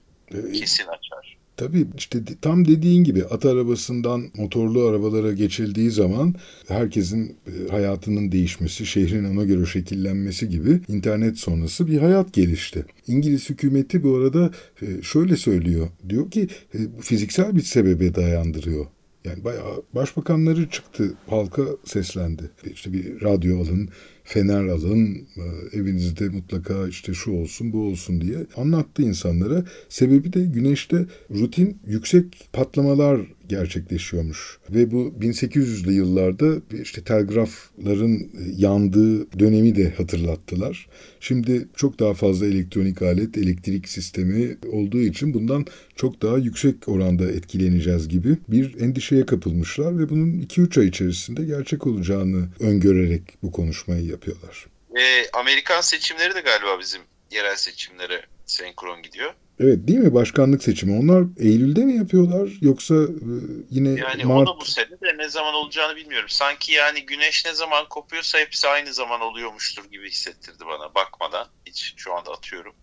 Kesin 0.53 0.87
açar. 0.87 1.37
Tabii 1.57 1.87
işte 1.97 2.19
tam 2.41 2.67
dediğin 2.67 3.03
gibi 3.03 3.25
at 3.25 3.45
arabasından 3.45 4.23
motorlu 4.37 4.81
arabalara 4.81 5.33
geçildiği 5.33 5.91
zaman 5.91 6.35
herkesin 6.67 7.35
e, 7.47 7.71
hayatının 7.71 8.31
değişmesi, 8.31 8.85
şehrin 8.85 9.23
ona 9.23 9.43
göre 9.43 9.65
şekillenmesi 9.65 10.49
gibi 10.49 10.79
internet 10.87 11.37
sonrası 11.37 11.87
bir 11.87 11.97
hayat 11.97 12.33
gelişti. 12.33 12.85
İngiliz 13.07 13.49
hükümeti 13.49 14.03
bu 14.03 14.15
arada 14.15 14.51
e, 14.81 15.01
şöyle 15.01 15.37
söylüyor. 15.37 15.87
Diyor 16.09 16.31
ki 16.31 16.47
e, 16.73 16.77
fiziksel 17.01 17.55
bir 17.55 17.61
sebebe 17.61 18.15
dayandırıyor. 18.15 18.85
Yani 19.25 19.43
bayağı 19.43 19.83
başbakanları 19.95 20.69
çıktı, 20.69 21.13
halka 21.27 21.63
seslendi. 21.85 22.43
İşte 22.73 22.93
bir 22.93 23.21
radyo 23.21 23.61
alın, 23.61 23.89
fener 24.27 24.67
alın, 24.67 25.15
e, 25.15 25.77
evinizde 25.77 26.29
mutlaka 26.29 26.87
işte 26.87 27.13
şu 27.13 27.31
olsun 27.31 27.73
bu 27.73 27.81
olsun 27.81 28.21
diye 28.21 28.37
anlattı 28.55 29.01
insanlara. 29.01 29.65
Sebebi 29.89 30.33
de 30.33 30.45
güneşte 30.45 31.05
rutin 31.31 31.77
yüksek 31.85 32.49
patlamalar 32.53 33.21
gerçekleşiyormuş. 33.49 34.57
Ve 34.69 34.91
bu 34.91 35.13
1800'lü 35.21 35.91
yıllarda 35.91 36.55
işte 36.81 37.01
telgrafların 37.01 38.27
yandığı 38.57 39.39
dönemi 39.39 39.75
de 39.75 39.89
hatırlattılar. 39.89 40.87
Şimdi 41.19 41.67
çok 41.75 41.99
daha 41.99 42.13
fazla 42.13 42.45
elektronik 42.45 43.01
alet, 43.01 43.37
elektrik 43.37 43.89
sistemi 43.89 44.57
olduğu 44.71 44.99
için 44.99 45.33
bundan 45.33 45.65
çok 45.95 46.21
daha 46.21 46.37
yüksek 46.37 46.75
oranda 46.87 47.31
etkileneceğiz 47.31 48.07
gibi 48.07 48.37
bir 48.47 48.81
endişeye 48.81 49.25
kapılmışlar 49.25 49.99
ve 49.99 50.09
bunun 50.09 50.41
2-3 50.41 50.79
ay 50.79 50.87
içerisinde 50.87 51.45
gerçek 51.45 51.87
olacağını 51.87 52.47
öngörerek 52.59 53.21
bu 53.43 53.51
konuşmayı 53.51 54.05
yapıyorlar. 54.17 54.65
E, 54.97 55.29
Amerikan 55.33 55.81
seçimleri 55.81 56.35
de 56.35 56.41
galiba 56.41 56.79
bizim 56.79 57.01
yerel 57.31 57.55
seçimlere 57.55 58.25
senkron 58.45 59.01
gidiyor. 59.03 59.33
Evet 59.59 59.87
değil 59.87 59.99
mi 59.99 60.13
başkanlık 60.13 60.63
seçimi? 60.63 60.99
Onlar 60.99 61.23
Eylül'de 61.39 61.85
mi 61.85 61.95
yapıyorlar 61.97 62.49
yoksa 62.61 62.95
e, 62.95 63.33
yine 63.71 63.89
Yani 63.89 64.23
Mart? 64.23 64.47
da 64.47 64.59
bu 64.59 64.65
sene 64.65 64.89
de 64.89 65.17
ne 65.17 65.29
zaman 65.29 65.53
olacağını 65.53 65.95
bilmiyorum. 65.95 66.29
Sanki 66.29 66.71
yani 66.71 67.05
güneş 67.05 67.45
ne 67.45 67.53
zaman 67.53 67.89
kopuyorsa 67.89 68.39
hepsi 68.39 68.67
aynı 68.67 68.93
zaman 68.93 69.21
oluyormuştur 69.21 69.85
gibi 69.85 70.09
hissettirdi 70.09 70.63
bana 70.65 70.95
bakmadan. 70.95 71.47
Hiç 71.65 71.93
şu 71.97 72.13
anda 72.13 72.31
atıyorum. 72.31 72.73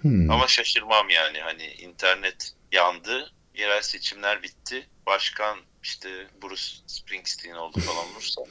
Hmm. 0.00 0.30
Ama 0.30 0.46
şaşırmam 0.48 1.08
yani 1.10 1.38
hani 1.40 1.66
internet 1.66 2.52
yandı, 2.72 3.32
yerel 3.54 3.82
seçimler 3.82 4.42
bitti. 4.42 4.86
Başkan 5.06 5.58
işte 5.82 6.08
Bruce 6.42 6.62
Springsteen 6.86 7.54
oldu 7.54 7.80
falan 7.80 8.12
olursa. 8.12 8.42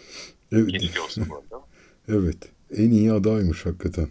Evet, 0.51 0.71
Keşke 0.71 1.01
olsa 1.01 1.21
bu 1.29 1.35
arada. 1.35 1.64
Evet. 2.09 2.37
En 2.77 2.89
iyi 2.89 3.11
adaymış 3.11 3.65
hakikaten. 3.65 4.07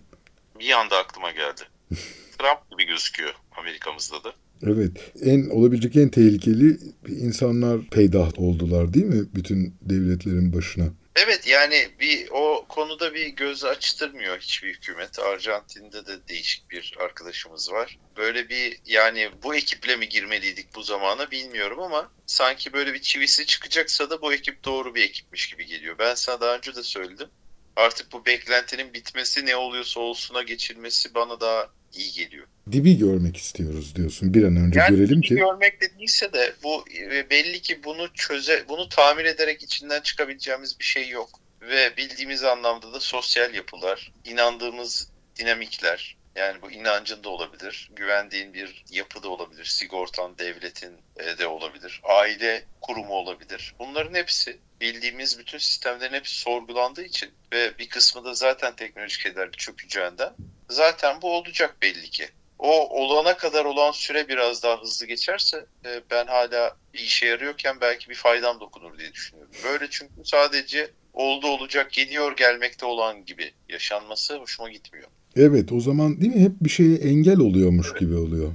Bir 0.61 0.71
anda 0.71 0.97
aklıma 0.99 1.31
geldi. 1.31 1.61
Trump 2.39 2.71
gibi 2.71 2.85
gözüküyor 2.85 3.35
Amerika'mızda 3.57 4.25
da. 4.25 4.33
Evet. 4.63 5.13
En 5.23 5.51
olabilecek 5.51 5.97
en 5.97 6.09
tehlikeli 6.09 6.79
insanlar 7.09 7.81
peydah 7.91 8.39
oldular 8.39 8.95
değil 8.95 9.07
mi? 9.07 9.27
Bütün 9.35 9.75
devletlerin 9.83 10.53
başına. 10.53 10.85
Evet 11.17 11.47
yani 11.47 11.89
bir 12.01 12.29
o 12.31 12.65
konuda 12.69 13.15
bir 13.15 13.27
göz 13.27 13.65
açtırmıyor 13.65 14.39
hiçbir 14.39 14.75
hükümet. 14.75 15.19
Arjantin'de 15.19 16.07
de 16.07 16.29
değişik 16.29 16.71
bir 16.71 16.97
arkadaşımız 17.01 17.73
var. 17.73 17.99
Böyle 18.17 18.49
bir 18.49 18.79
yani 18.87 19.31
bu 19.43 19.55
ekiple 19.55 19.97
mi 19.97 20.09
girmeliydik 20.09 20.75
bu 20.75 20.83
zamana 20.83 21.31
bilmiyorum 21.31 21.81
ama 21.81 22.11
sanki 22.27 22.73
böyle 22.73 22.95
bir 22.95 23.01
çivisi 23.01 23.47
çıkacaksa 23.47 24.11
da 24.11 24.23
bu 24.23 24.33
ekip 24.33 24.65
doğru 24.65 24.95
bir 24.95 25.03
ekipmiş 25.03 25.51
gibi 25.51 25.67
geliyor. 25.67 25.97
Ben 25.99 26.15
sana 26.15 26.41
daha 26.41 26.57
önce 26.57 26.75
de 26.75 26.83
söyledim. 26.83 27.29
Artık 27.77 28.13
bu 28.13 28.27
beklentinin 28.27 28.95
bitmesi 28.95 29.47
ne 29.47 29.57
oluyorsa 29.57 30.01
olsuna 30.01 30.43
geçilmesi 30.43 31.15
bana 31.15 31.41
daha 31.41 31.69
iyi 31.93 32.13
geliyor. 32.13 32.47
Dibi 32.73 32.99
görmek 32.99 33.37
istiyoruz 33.37 33.97
diyorsun. 33.97 34.35
Bir 34.35 34.45
an 34.45 34.57
önce 34.57 34.81
Yani 34.81 34.97
görelim 34.97 35.21
ki. 35.21 35.35
görmek 35.35 35.81
de 35.81 35.99
değilse 35.99 36.33
de 36.33 36.53
bu 36.63 36.85
e, 36.99 37.31
belli 37.31 37.63
ki 37.63 37.85
bunu 37.85 38.13
çöze 38.15 38.65
bunu 38.69 38.89
tamir 38.89 39.25
ederek 39.25 39.63
içinden 39.63 40.01
çıkabileceğimiz 40.01 40.79
bir 40.79 40.85
şey 40.85 41.09
yok. 41.09 41.29
Ve 41.61 41.97
bildiğimiz 41.97 42.45
anlamda 42.45 42.93
da 42.93 43.01
sosyal 43.01 43.55
yapılar, 43.55 44.13
inandığımız 44.25 45.09
dinamikler, 45.37 46.17
yani 46.37 46.63
bu 46.63 46.71
inancın 46.71 47.25
da 47.25 47.29
olabilir, 47.29 47.91
güvendiğin 47.97 48.55
bir 48.55 48.85
yapı 48.91 49.23
da 49.23 49.29
olabilir, 49.29 49.65
sigortan, 49.65 50.39
devletin 50.39 50.93
e, 51.17 51.39
de 51.39 51.47
olabilir, 51.47 52.01
aile 52.05 52.65
kurumu 52.81 53.15
olabilir. 53.15 53.75
Bunların 53.79 54.15
hepsi 54.15 54.59
bildiğimiz 54.85 55.39
bütün 55.39 55.59
sistemlerin 55.59 56.15
hepsi 56.15 56.41
sorgulandığı 56.41 57.03
için 57.05 57.29
ve 57.53 57.79
bir 57.79 57.89
kısmı 57.89 58.25
da 58.25 58.35
zaten 58.35 58.77
teknolojik 58.77 59.21
şeylerle 59.21 59.51
çökeceğinden 59.51 60.33
zaten 60.71 61.23
bu 61.23 61.37
olacak 61.37 61.77
belli 61.83 62.11
ki 62.11 62.29
o 62.59 63.03
olana 63.03 63.37
kadar 63.37 63.65
olan 63.65 63.91
süre 63.91 64.29
biraz 64.29 64.63
daha 64.63 64.83
hızlı 64.83 65.07
geçerse 65.07 65.67
e, 65.85 66.01
ben 66.11 66.27
hala 66.27 66.77
bir 66.95 66.99
işe 66.99 67.27
yarıyorken 67.27 67.77
belki 67.81 68.11
bir 68.11 68.15
faydam 68.15 68.61
dokunur 68.61 68.99
diye 68.99 69.13
düşünüyorum. 69.13 69.53
Böyle 69.65 69.87
çünkü 69.91 70.13
sadece 70.25 70.91
oldu 71.13 71.47
olacak 71.47 71.93
geliyor 71.93 72.37
gelmekte 72.37 72.87
olan 72.87 73.25
gibi 73.25 73.53
yaşanması 73.69 74.37
hoşuma 74.37 74.71
gitmiyor. 74.71 75.09
Evet 75.37 75.73
o 75.73 75.81
zaman 75.81 76.21
değil 76.21 76.35
mi 76.35 76.43
hep 76.43 76.53
bir 76.61 76.71
şeye 76.71 76.97
engel 76.97 77.39
oluyormuş 77.39 77.87
Evet. 77.91 78.01
gibi 78.01 78.15
oluyor. 78.15 78.53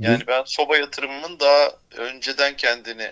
Yani 0.00 0.22
ben 0.26 0.42
soba 0.46 0.76
yatırımının 0.76 1.40
daha 1.40 1.72
önceden 1.96 2.56
kendini 2.56 3.10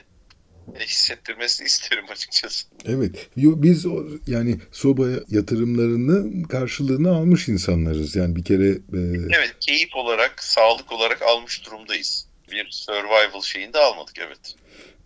hissettirmesini 0.81 1.67
isterim 1.67 2.05
açıkçası. 2.11 2.67
Evet. 2.87 3.29
Biz 3.37 3.87
o, 3.87 4.05
yani 4.27 4.57
soba 4.73 5.07
yatırımlarını 5.29 6.49
karşılığını 6.49 7.11
almış 7.11 7.49
insanlarız. 7.49 8.17
Yani 8.17 8.37
bir 8.37 8.45
kere 8.45 8.69
e, 8.69 9.01
Evet 9.37 9.55
keyif 9.61 9.97
olarak, 9.97 10.43
sağlık 10.43 10.93
olarak 10.93 11.23
almış 11.23 11.67
durumdayız. 11.67 12.29
Bir 12.53 12.69
survival 12.71 13.43
şeyinde 13.43 13.79
almadık 13.79 14.15
evet. 14.19 14.55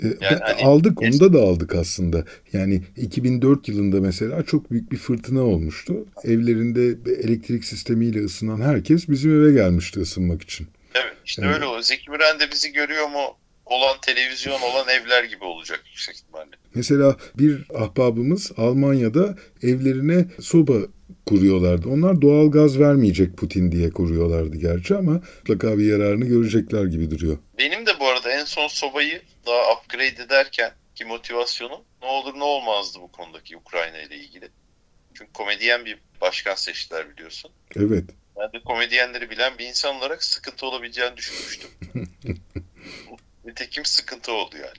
e, 0.02 0.24
Yani 0.24 0.38
hani- 0.42 0.62
aldık 0.64 1.02
onda 1.02 1.32
da 1.32 1.38
aldık 1.42 1.74
aslında. 1.74 2.24
Yani 2.52 2.82
2004 2.96 3.68
yılında 3.68 4.00
mesela 4.00 4.42
çok 4.42 4.70
büyük 4.70 4.92
bir 4.92 4.96
fırtına 4.96 5.42
olmuştu. 5.42 6.06
Evlerinde 6.24 7.10
elektrik 7.22 7.64
sistemiyle 7.64 8.24
ısınan 8.24 8.60
herkes 8.60 9.08
bizim 9.08 9.42
eve 9.42 9.52
gelmişti 9.52 10.00
ısınmak 10.00 10.42
için. 10.42 10.66
Evet 10.94 11.16
işte 11.26 11.42
Evet. 11.44 11.54
öyle 11.54 11.64
oluyor. 11.64 11.82
Zeki 11.82 12.10
Müren 12.10 12.40
de 12.40 12.50
bizi 12.50 12.72
görüyor 12.72 13.08
mu 13.08 13.36
olan 13.72 13.96
televizyon 14.02 14.60
olan 14.60 14.88
evler 14.88 15.24
gibi 15.24 15.44
olacak 15.44 15.82
yüksek 15.86 16.16
ihtimalle. 16.16 16.50
Mesela 16.74 17.16
bir 17.34 17.64
ahbabımız 17.74 18.52
Almanya'da 18.56 19.36
evlerine 19.62 20.24
soba 20.40 20.74
kuruyorlardı. 21.26 21.88
Onlar 21.88 22.22
doğal 22.22 22.50
gaz 22.50 22.78
vermeyecek 22.78 23.36
Putin 23.36 23.72
diye 23.72 23.90
kuruyorlardı 23.90 24.56
gerçi 24.56 24.94
ama 24.96 25.12
mutlaka 25.12 25.78
bir 25.78 25.84
yararını 25.92 26.24
görecekler 26.24 26.84
gibi 26.84 27.10
duruyor. 27.10 27.38
Benim 27.58 27.86
de 27.86 28.00
bu 28.00 28.08
arada 28.08 28.32
en 28.32 28.44
son 28.44 28.68
sobayı 28.68 29.22
daha 29.46 29.72
upgrade 29.72 30.22
ederken 30.26 30.72
ki 30.94 31.04
motivasyonum 31.04 31.80
ne 32.02 32.08
olur 32.08 32.34
ne 32.38 32.44
olmazdı 32.44 32.98
bu 33.02 33.12
konudaki 33.12 33.56
Ukrayna 33.56 33.98
ile 33.98 34.16
ilgili. 34.16 34.48
Çünkü 35.14 35.32
komedyen 35.32 35.84
bir 35.84 35.98
başkan 36.20 36.54
seçtiler 36.54 37.10
biliyorsun. 37.10 37.50
Evet. 37.76 38.04
Ben 38.36 38.52
de 38.52 38.64
komedyenleri 38.64 39.30
bilen 39.30 39.58
bir 39.58 39.66
insan 39.66 39.96
olarak 39.96 40.24
sıkıntı 40.24 40.66
olabileceğini 40.66 41.16
düşünmüştüm. 41.16 41.70
Nitekim 43.52 43.84
sıkıntı 43.84 44.32
oldu 44.32 44.56
yani. 44.56 44.78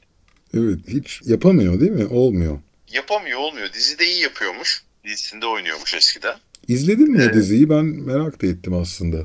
Evet 0.54 0.80
hiç 0.88 1.22
yapamıyor 1.26 1.80
değil 1.80 1.92
mi? 1.92 2.06
Olmuyor. 2.06 2.60
Yapamıyor 2.92 3.40
olmuyor. 3.40 3.74
Dizide 3.74 4.06
iyi 4.06 4.22
yapıyormuş. 4.22 4.84
Dizisinde 5.04 5.46
oynuyormuş 5.46 5.94
eskiden. 5.94 6.36
İzledin 6.68 7.12
mi 7.12 7.20
o 7.22 7.24
Evet. 7.26 7.34
diziyi? 7.34 7.70
Ben 7.70 7.86
merak 7.86 8.42
da 8.42 8.48
ettim 8.48 8.74
aslında. 8.74 9.18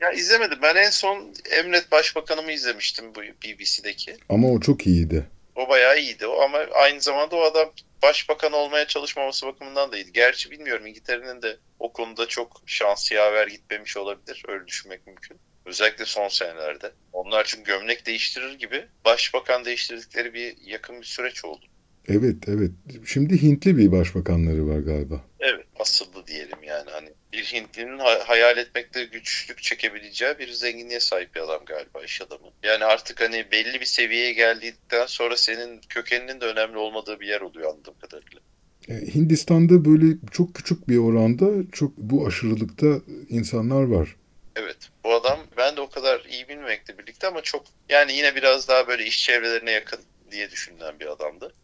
Ya 0.00 0.12
izlemedim. 0.12 0.58
Ben 0.62 0.74
en 0.76 0.90
son 0.90 1.34
Emret 1.50 1.92
Başbakanımı 1.92 2.52
izlemiştim 2.52 3.04
bu 3.14 3.20
BBC'deki. 3.20 4.16
Ama 4.28 4.48
o 4.52 4.60
çok 4.60 4.86
iyiydi. 4.86 5.26
O 5.56 5.68
bayağı 5.68 6.00
iyiydi. 6.00 6.26
O 6.26 6.40
ama 6.40 6.58
aynı 6.72 7.00
zamanda 7.00 7.36
o 7.36 7.40
adam 7.42 7.72
başbakan 8.02 8.52
olmaya 8.52 8.86
çalışmaması 8.86 9.46
bakımından 9.46 9.92
da 9.92 9.96
iyiydi. 9.96 10.10
Gerçi 10.12 10.50
bilmiyorum 10.50 10.86
İngiltere'nin 10.86 11.42
de 11.42 11.56
o 11.78 11.92
konuda 11.92 12.26
çok 12.28 12.62
şansı 12.66 13.14
yaver 13.14 13.46
gitmemiş 13.46 13.96
olabilir. 13.96 14.42
Öyle 14.48 14.66
düşünmek 14.66 15.06
mümkün. 15.06 15.36
Özellikle 15.66 16.04
son 16.04 16.28
senelerde. 16.28 16.92
Onlar 17.12 17.44
çünkü 17.44 17.64
gömlek 17.64 18.06
değiştirir 18.06 18.58
gibi 18.58 18.86
başbakan 19.04 19.64
değiştirdikleri 19.64 20.34
bir 20.34 20.56
yakın 20.66 21.00
bir 21.00 21.06
süreç 21.06 21.44
oldu. 21.44 21.66
Evet 22.08 22.36
evet. 22.46 22.70
Şimdi 23.06 23.42
Hintli 23.42 23.76
bir 23.78 23.92
başbakanları 23.92 24.68
var 24.68 24.78
galiba. 24.78 25.24
Evet 25.40 25.66
asıllı 25.78 26.26
diyelim 26.26 26.62
yani 26.62 26.90
hani 26.90 27.08
bir 27.32 27.44
Hintlinin 27.44 27.98
ha- 27.98 28.22
hayal 28.26 28.58
etmekte 28.58 29.04
güçlük 29.04 29.62
çekebileceği 29.62 30.38
bir 30.38 30.52
zenginliğe 30.52 31.00
sahip 31.00 31.34
bir 31.34 31.40
adam 31.40 31.64
galiba 31.66 32.04
iş 32.04 32.22
adamı. 32.22 32.46
Yani 32.62 32.84
artık 32.84 33.20
hani 33.20 33.46
belli 33.52 33.80
bir 33.80 33.86
seviyeye 33.86 34.32
geldikten 34.32 35.06
sonra 35.06 35.36
senin 35.36 35.80
kökeninin 35.88 36.40
de 36.40 36.44
önemli 36.44 36.76
olmadığı 36.76 37.20
bir 37.20 37.26
yer 37.26 37.40
oluyor 37.40 37.72
anladığım 37.72 37.94
kadarıyla. 38.00 38.40
E, 38.88 39.14
Hindistan'da 39.14 39.84
böyle 39.84 40.16
çok 40.32 40.54
küçük 40.54 40.88
bir 40.88 40.96
oranda 40.98 41.70
çok 41.72 41.96
bu 41.96 42.26
aşırılıkta 42.26 42.86
insanlar 43.28 43.82
var. 43.82 44.16
Evet 44.62 44.76
bu 45.04 45.14
adam 45.14 45.40
ben 45.56 45.76
de 45.76 45.80
o 45.80 45.90
kadar 45.90 46.24
iyi 46.24 46.48
bilmemekle 46.48 46.98
birlikte 46.98 47.26
ama 47.26 47.42
çok 47.42 47.64
yani 47.88 48.12
yine 48.12 48.36
biraz 48.36 48.68
daha 48.68 48.88
böyle 48.88 49.04
iş 49.04 49.24
çevrelerine 49.24 49.70
yakın 49.70 50.00
diye 50.30 50.50
düşünülen 50.50 51.00
bir 51.00 51.06
adamdı. 51.06 51.54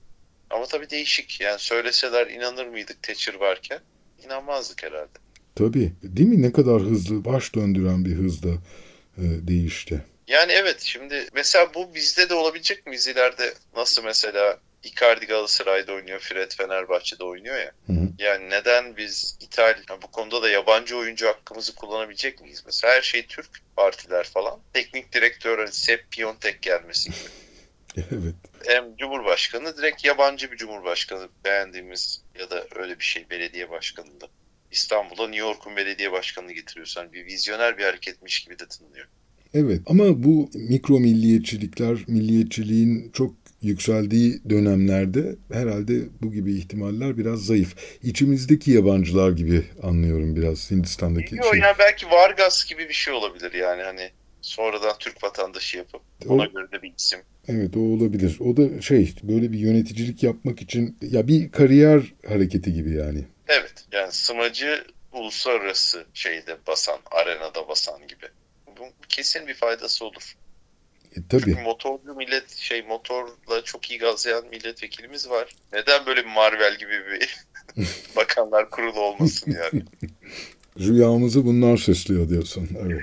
Ama 0.51 0.67
tabii 0.67 0.91
değişik 0.91 1.41
yani 1.41 1.59
söyleseler 1.59 2.27
inanır 2.27 2.67
mıydık 2.67 3.03
Thatcher 3.03 3.35
varken 3.35 3.81
inanmazdık 4.25 4.83
herhalde. 4.83 5.19
Tabii. 5.55 5.93
Değil 6.03 6.29
mi? 6.29 6.43
Ne 6.43 6.53
kadar 6.53 6.81
hızlı, 6.81 7.25
baş 7.25 7.55
döndüren 7.55 8.05
bir 8.05 8.15
hızda 8.15 8.49
e, 9.19 9.23
değişti. 9.23 10.05
Yani 10.29 10.53
evet 10.53 10.81
şimdi 10.81 11.29
mesela 11.35 11.75
bu 11.75 11.95
bizde 11.95 12.29
de 12.29 12.35
olabilecek 12.35 12.87
mi 12.87 12.97
ileride 12.97 13.55
nasıl 13.77 14.05
mesela 14.05 14.61
Icardi 14.83 15.27
Galatasaray'da 15.27 15.93
oynuyor, 15.93 16.21
Fred 16.21 16.53
Fenerbahçe'de 16.53 17.25
oynuyor 17.25 17.57
ya. 17.57 17.73
Hı 17.87 17.93
hı. 17.93 18.09
Yani 18.19 18.51
neden 18.51 18.97
biz 18.97 19.39
İtalya 19.41 20.03
bu 20.03 20.11
konuda 20.11 20.43
da 20.43 20.49
yabancı 20.49 20.97
oyuncu 20.97 21.27
hakkımızı 21.27 21.75
kullanabilecek 21.75 22.41
miyiz? 22.41 22.63
Mesela 22.67 22.95
her 22.95 23.03
şey 23.03 23.27
Türk 23.27 23.51
partiler 23.77 24.25
falan. 24.25 24.61
Teknik 24.73 25.13
direktör 25.13 25.59
hani 25.59 25.73
Sepp 25.73 26.11
Piontek 26.11 26.63
gelmesi 26.63 27.11
gibi. 27.11 27.19
Evet. 28.13 28.35
Hem 28.67 28.97
Cumhurbaşkanı 28.97 29.77
direkt 29.77 30.05
yabancı 30.05 30.53
bir 30.53 30.57
Cumhurbaşkanı 30.57 31.29
beğendiğimiz 31.45 32.23
ya 32.39 32.51
da 32.51 32.67
öyle 32.75 32.99
bir 32.99 33.05
şey 33.05 33.31
belediye 33.31 33.71
başkanında. 33.71 34.29
İstanbul'a 34.71 35.29
New 35.29 35.47
York'un 35.47 35.77
belediye 35.77 36.13
başkanını 36.13 36.53
getiriyorsan 36.53 37.13
bir 37.13 37.27
vizyoner 37.27 37.79
bir 37.79 37.85
hareketmiş 37.85 38.45
gibi 38.45 38.59
de 38.59 38.67
tınlıyor. 38.69 39.07
Evet 39.55 39.81
ama 39.87 40.23
bu 40.23 40.51
mikro 40.55 41.01
milliyetçilikler, 41.01 41.99
milliyetçiliğin 42.07 43.11
çok 43.13 43.35
yükseldiği 43.63 44.41
dönemlerde 44.51 45.37
herhalde 45.53 45.95
bu 46.23 46.33
gibi 46.33 46.55
ihtimaller 46.55 47.19
biraz 47.19 47.41
zayıf. 47.45 47.77
İçimizdeki 48.03 48.71
yabancılar 48.71 49.31
gibi 49.31 49.65
anlıyorum 49.83 50.37
biraz 50.37 50.71
Hindistan'daki 50.71 51.37
Yok 51.37 51.47
şey. 51.53 51.61
ya 51.61 51.75
belki 51.79 52.07
Vargas 52.07 52.65
gibi 52.69 52.89
bir 52.89 52.95
şey 52.95 53.15
olabilir 53.15 53.53
yani 53.53 53.83
hani 53.83 54.11
sonradan 54.41 54.95
Türk 54.99 55.25
vatandaşı 55.25 55.77
yapıp 55.79 56.01
ona 56.29 56.43
O- 56.43 56.53
göre 56.53 56.73
de 56.73 56.83
bir 56.83 56.93
isim. 56.99 57.19
Evet 57.49 57.77
o 57.77 57.81
olabilir. 57.81 58.37
O 58.41 58.57
da 58.57 58.81
şey 58.83 59.15
böyle 59.23 59.53
bir 59.53 59.59
yöneticilik 59.59 60.23
yapmak 60.23 60.63
için 60.63 60.99
ya 61.03 61.29
bir 61.29 61.51
kariyer 61.51 62.15
hareketi 62.29 62.73
gibi 62.73 62.93
yani. 62.95 63.25
Evet 63.49 63.75
yani 63.93 64.13
sımacı 64.13 64.85
uluslararası 65.13 66.05
şeyde 66.15 66.57
basan, 66.67 66.99
arenada 67.11 67.69
basan 67.69 68.01
gibi. 68.09 68.27
Bu 68.79 68.83
kesin 69.09 69.47
bir 69.47 69.55
faydası 69.55 70.05
olur. 70.05 70.35
E, 71.17 71.21
tabii. 71.29 71.43
Çünkü 71.45 71.61
motorlu 71.61 72.15
millet 72.15 72.57
şey 72.57 72.83
motorla 72.83 73.65
çok 73.65 73.91
iyi 73.91 73.99
gazlayan 73.99 74.47
milletvekilimiz 74.47 75.31
var. 75.31 75.57
Neden 75.73 76.07
böyle 76.07 76.25
bir 76.25 76.31
Marvel 76.31 76.79
gibi 76.79 77.03
bir 77.07 77.37
bakanlar 78.17 78.71
kurulu 78.71 79.01
olmasın 79.01 79.57
yani? 79.63 79.85
Rüyamızı 80.79 81.45
bunlar 81.45 81.77
süslüyor 81.77 82.29
diyorsun. 82.29 82.69
Evet. 82.87 83.03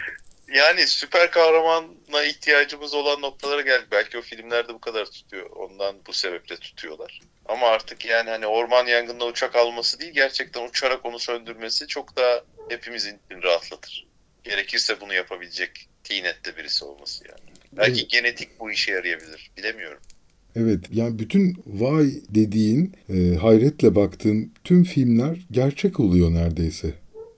Yani 0.55 0.87
süper 0.87 1.31
kahramana 1.31 2.23
ihtiyacımız 2.23 2.93
olan 2.93 3.21
noktalara 3.21 3.61
geldik. 3.61 3.87
Belki 3.91 4.17
o 4.17 4.21
filmlerde 4.21 4.73
bu 4.73 4.79
kadar 4.79 5.05
tutuyor. 5.05 5.49
Ondan 5.49 5.95
bu 6.07 6.13
sebeple 6.13 6.57
tutuyorlar. 6.57 7.21
Ama 7.45 7.67
artık 7.67 8.05
yani 8.05 8.29
hani 8.29 8.47
orman 8.47 8.85
yangında 8.85 9.25
uçak 9.25 9.55
alması 9.55 9.99
değil 9.99 10.13
gerçekten 10.13 10.69
uçarak 10.69 11.05
onu 11.05 11.19
söndürmesi 11.19 11.87
çok 11.87 12.15
daha 12.15 12.41
hepimizin 12.69 13.19
rahatlatır. 13.43 14.07
Gerekirse 14.43 15.01
bunu 15.01 15.13
yapabilecek 15.13 15.89
tinette 16.03 16.57
birisi 16.57 16.85
olması 16.85 17.23
yani. 17.27 17.52
Belki 17.77 18.01
evet. 18.01 18.09
genetik 18.09 18.59
bu 18.59 18.71
işe 18.71 18.91
yarayabilir. 18.91 19.51
Bilemiyorum. 19.57 19.99
Evet 20.55 20.79
yani 20.91 21.19
bütün 21.19 21.63
vay 21.65 22.05
dediğin 22.29 22.95
e, 23.09 23.35
hayretle 23.35 23.95
baktığın 23.95 24.53
tüm 24.63 24.83
filmler 24.83 25.37
gerçek 25.51 25.99
oluyor 25.99 26.33
neredeyse. 26.33 26.93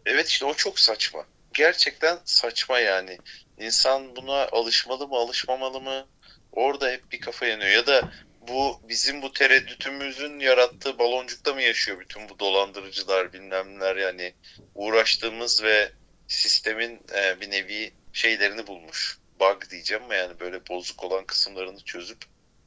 Evet 0.06 0.28
işte 0.28 0.46
o 0.46 0.54
çok 0.54 0.80
saçma. 0.80 1.26
Gerçekten 1.54 2.18
saçma 2.26 2.80
yani. 2.80 3.18
İnsan 3.60 4.16
buna 4.16 4.48
alışmalı 4.48 5.08
mı 5.08 5.16
alışmamalı 5.16 5.82
mı? 5.82 6.06
Orada 6.52 6.92
hep 6.92 7.12
bir 7.12 7.20
kafa 7.20 7.46
yanıyor. 7.46 7.72
Ya 7.72 7.88
da 7.88 8.12
bu 8.48 8.80
bizim 8.90 9.22
bu 9.22 9.34
tereddütümüzün 9.34 10.40
yarattığı 10.40 11.00
baloncukta 11.00 11.54
mı 11.54 11.62
yaşıyor 11.62 12.00
bütün 12.00 12.30
bu 12.30 12.40
dolandırıcılar 12.40 13.34
bilmemler 13.34 13.96
yani 13.96 14.34
uğraştığımız 14.76 15.64
ve 15.64 15.92
sistemin 16.28 17.00
e, 17.16 17.42
bir 17.42 17.52
nevi 17.52 17.92
şeylerini 18.14 18.68
bulmuş. 18.68 19.18
Bug 19.40 19.70
diyeceğim 19.72 20.04
ama 20.04 20.16
yani 20.16 20.34
böyle 20.40 20.60
bozuk 20.70 21.04
olan 21.04 21.26
kısımlarını 21.26 21.80
çözüp 21.80 22.18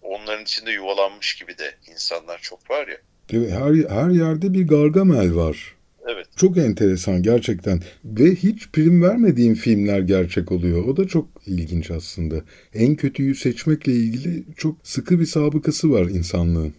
onların 0.03 0.43
içinde 0.43 0.71
yuvalanmış 0.71 1.37
gibi 1.37 1.59
de 1.59 1.75
insanlar 1.91 2.39
çok 2.39 2.71
var 2.71 2.89
ya. 2.89 2.97
Evet, 3.33 3.51
her, 3.51 3.91
her 3.97 4.11
yerde 4.11 4.53
bir 4.53 4.69
Gargamel 4.69 5.35
var. 5.35 5.75
Evet. 6.07 6.27
Çok 6.37 6.59
enteresan 6.59 7.23
gerçekten. 7.23 7.83
Ve 8.05 8.35
hiç 8.35 8.69
prim 8.69 9.03
vermediğim 9.03 9.55
filmler 9.55 10.01
gerçek 10.01 10.53
oluyor. 10.53 10.85
O 10.85 10.97
da 10.97 11.09
çok 11.09 11.29
ilginç 11.47 11.91
aslında. 11.91 12.35
En 12.75 12.97
kötüyü 12.97 13.35
seçmekle 13.35 13.93
ilgili 13.93 14.45
çok 14.57 14.77
sıkı 14.83 15.21
bir 15.21 15.27
sabıkası 15.27 15.91
var 15.91 16.03
insanlığın. 16.03 16.75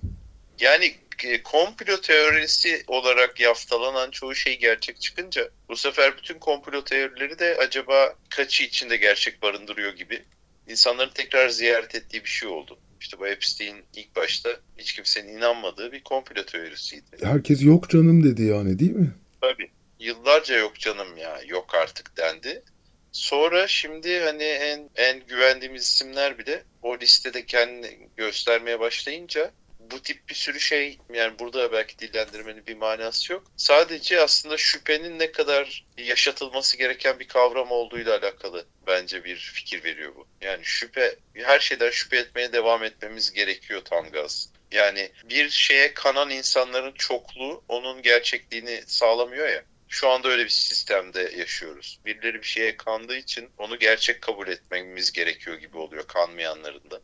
Yani 0.59 0.91
e, 1.25 1.43
komplo 1.43 2.01
teorisi 2.01 2.83
olarak 2.87 3.39
yaftalanan 3.39 4.11
çoğu 4.11 4.35
şey 4.35 4.59
gerçek 4.59 5.01
çıkınca 5.01 5.49
bu 5.69 5.75
sefer 5.75 6.17
bütün 6.17 6.39
komplo 6.39 6.83
teorileri 6.83 7.39
de 7.39 7.57
acaba 7.57 8.15
kaçı 8.29 8.63
içinde 8.63 8.97
gerçek 8.97 9.41
barındırıyor 9.41 9.93
gibi 9.93 10.23
insanların 10.67 11.11
tekrar 11.13 11.49
ziyaret 11.49 11.95
ettiği 11.95 12.23
bir 12.23 12.29
şey 12.29 12.49
oldu. 12.49 12.79
İşte 13.01 13.19
bu 13.19 13.27
Epstein 13.27 13.75
ilk 13.95 14.15
başta 14.15 14.49
hiç 14.77 14.93
kimsenin 14.93 15.37
inanmadığı 15.37 15.91
bir 15.91 16.03
komplo 16.03 16.45
teorisiydi. 16.45 17.05
Herkes 17.23 17.63
yok 17.63 17.89
canım 17.89 18.23
dedi 18.23 18.43
yani 18.43 18.79
değil 18.79 18.91
mi? 18.91 19.11
Tabii. 19.41 19.69
Yıllarca 19.99 20.57
yok 20.57 20.79
canım 20.79 21.17
ya 21.17 21.41
yok 21.47 21.75
artık 21.75 22.17
dendi. 22.17 22.63
Sonra 23.11 23.67
şimdi 23.67 24.19
hani 24.19 24.43
en 24.43 24.89
en 24.95 25.19
güvendiğimiz 25.27 25.83
isimler 25.83 26.37
bile 26.37 26.63
o 26.81 26.99
listede 26.99 27.45
kendini 27.45 28.09
göstermeye 28.17 28.79
başlayınca 28.79 29.51
bu 29.91 30.01
tip 30.01 30.29
bir 30.29 30.35
sürü 30.35 30.59
şey 30.59 30.99
yani 31.13 31.39
burada 31.39 31.71
belki 31.71 31.99
dillendirmenin 31.99 32.67
bir 32.67 32.77
manası 32.77 33.33
yok. 33.33 33.43
Sadece 33.57 34.21
aslında 34.21 34.57
şüphenin 34.57 35.19
ne 35.19 35.31
kadar 35.31 35.85
yaşatılması 35.97 36.77
gereken 36.77 37.19
bir 37.19 37.27
kavram 37.27 37.71
olduğuyla 37.71 38.17
alakalı 38.17 38.65
bence 38.87 39.23
bir 39.23 39.35
fikir 39.35 39.83
veriyor 39.83 40.15
bu. 40.15 40.27
Yani 40.41 40.65
şüphe 40.65 41.15
her 41.33 41.59
şeyden 41.59 41.89
şüphe 41.89 42.17
etmeye 42.17 42.53
devam 42.53 42.83
etmemiz 42.83 43.33
gerekiyor 43.33 43.81
tam 43.85 44.11
gaz. 44.11 44.49
Yani 44.71 45.11
bir 45.23 45.49
şeye 45.49 45.93
kanan 45.93 46.29
insanların 46.29 46.93
çokluğu 46.93 47.63
onun 47.67 48.01
gerçekliğini 48.01 48.83
sağlamıyor 48.87 49.47
ya. 49.47 49.63
Şu 49.89 50.09
anda 50.09 50.29
öyle 50.29 50.43
bir 50.43 50.49
sistemde 50.49 51.33
yaşıyoruz. 51.37 51.99
Birileri 52.05 52.41
bir 52.41 52.47
şeye 52.47 52.77
kandığı 52.77 53.15
için 53.15 53.49
onu 53.57 53.79
gerçek 53.79 54.21
kabul 54.21 54.47
etmemiz 54.47 55.11
gerekiyor 55.11 55.57
gibi 55.57 55.77
oluyor 55.77 56.07
kanmayanların 56.07 56.91
da. 56.91 57.01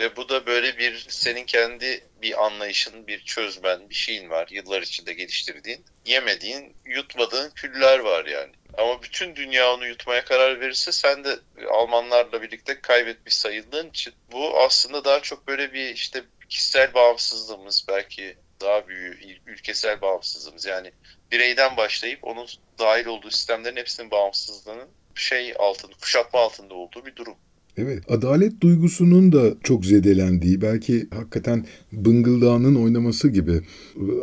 Ve 0.00 0.16
bu 0.16 0.28
da 0.28 0.46
böyle 0.46 0.78
bir 0.78 1.06
senin 1.08 1.44
kendi 1.44 2.04
bir 2.22 2.44
anlayışın, 2.44 3.06
bir 3.06 3.24
çözmen, 3.24 3.90
bir 3.90 3.94
şeyin 3.94 4.30
var. 4.30 4.48
Yıllar 4.50 4.82
içinde 4.82 5.12
geliştirdiğin, 5.12 5.84
yemediğin, 6.06 6.76
yutmadığın 6.84 7.50
küller 7.50 7.98
var 7.98 8.24
yani. 8.24 8.52
Ama 8.78 9.02
bütün 9.02 9.36
dünya 9.36 9.74
onu 9.74 9.86
yutmaya 9.86 10.24
karar 10.24 10.60
verirse 10.60 10.92
sen 10.92 11.24
de 11.24 11.38
Almanlarla 11.70 12.42
birlikte 12.42 12.80
kaybetmiş 12.80 13.34
sayıldığın 13.34 13.90
için 13.90 14.14
bu 14.32 14.60
aslında 14.60 15.04
daha 15.04 15.20
çok 15.22 15.46
böyle 15.46 15.72
bir 15.72 15.94
işte 15.94 16.24
kişisel 16.48 16.94
bağımsızlığımız 16.94 17.84
belki 17.88 18.36
daha 18.60 18.88
büyük 18.88 19.42
ülkesel 19.46 20.00
bağımsızlığımız 20.00 20.64
yani 20.64 20.92
bireyden 21.32 21.76
başlayıp 21.76 22.24
onun 22.24 22.48
dahil 22.78 23.06
olduğu 23.06 23.30
sistemlerin 23.30 23.76
hepsinin 23.76 24.10
bağımsızlığının 24.10 24.88
şey 25.14 25.54
altında, 25.58 25.92
kuşatma 26.00 26.40
altında 26.40 26.74
olduğu 26.74 27.06
bir 27.06 27.16
durum. 27.16 27.36
Evet, 27.82 28.02
adalet 28.08 28.60
duygusunun 28.60 29.32
da 29.32 29.54
çok 29.62 29.86
zedelendiği, 29.86 30.60
belki 30.60 31.06
hakikaten 31.14 31.66
bıngıldağının 31.92 32.74
oynaması 32.74 33.28
gibi 33.28 33.60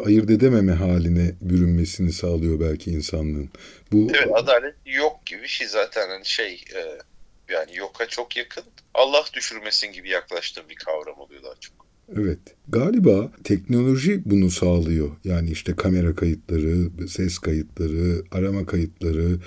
ayırt 0.06 0.30
edememe 0.30 0.72
haline 0.72 1.32
bürünmesini 1.42 2.14
sağlıyor 2.14 2.60
belki 2.60 2.92
insanlığın. 2.92 3.50
Bu 3.92 4.08
Evet, 4.14 4.28
adalet 4.34 4.76
yok 4.86 5.26
gibi 5.26 5.48
şey 5.48 5.68
zaten 5.68 6.10
hani 6.10 6.26
şey 6.26 6.54
e, 6.54 6.82
yani 7.54 7.76
yoka 7.76 8.08
çok 8.08 8.38
yakın. 8.38 8.64
Allah 8.94 9.26
düşürmesin 9.34 9.92
gibi 9.92 10.10
yaklaştığım 10.10 10.70
bir 10.70 10.76
kavram 10.76 11.20
oluyor 11.20 11.44
daha 11.44 11.56
çok. 11.60 11.88
Evet. 12.16 12.40
Galiba 12.68 13.32
teknoloji 13.44 14.22
bunu 14.26 14.52
sağlıyor. 14.52 15.12
Yani 15.24 15.50
işte 15.50 15.76
kamera 15.76 16.16
kayıtları, 16.16 17.08
ses 17.08 17.38
kayıtları, 17.38 18.24
arama 18.32 18.66
kayıtları, 18.66 19.40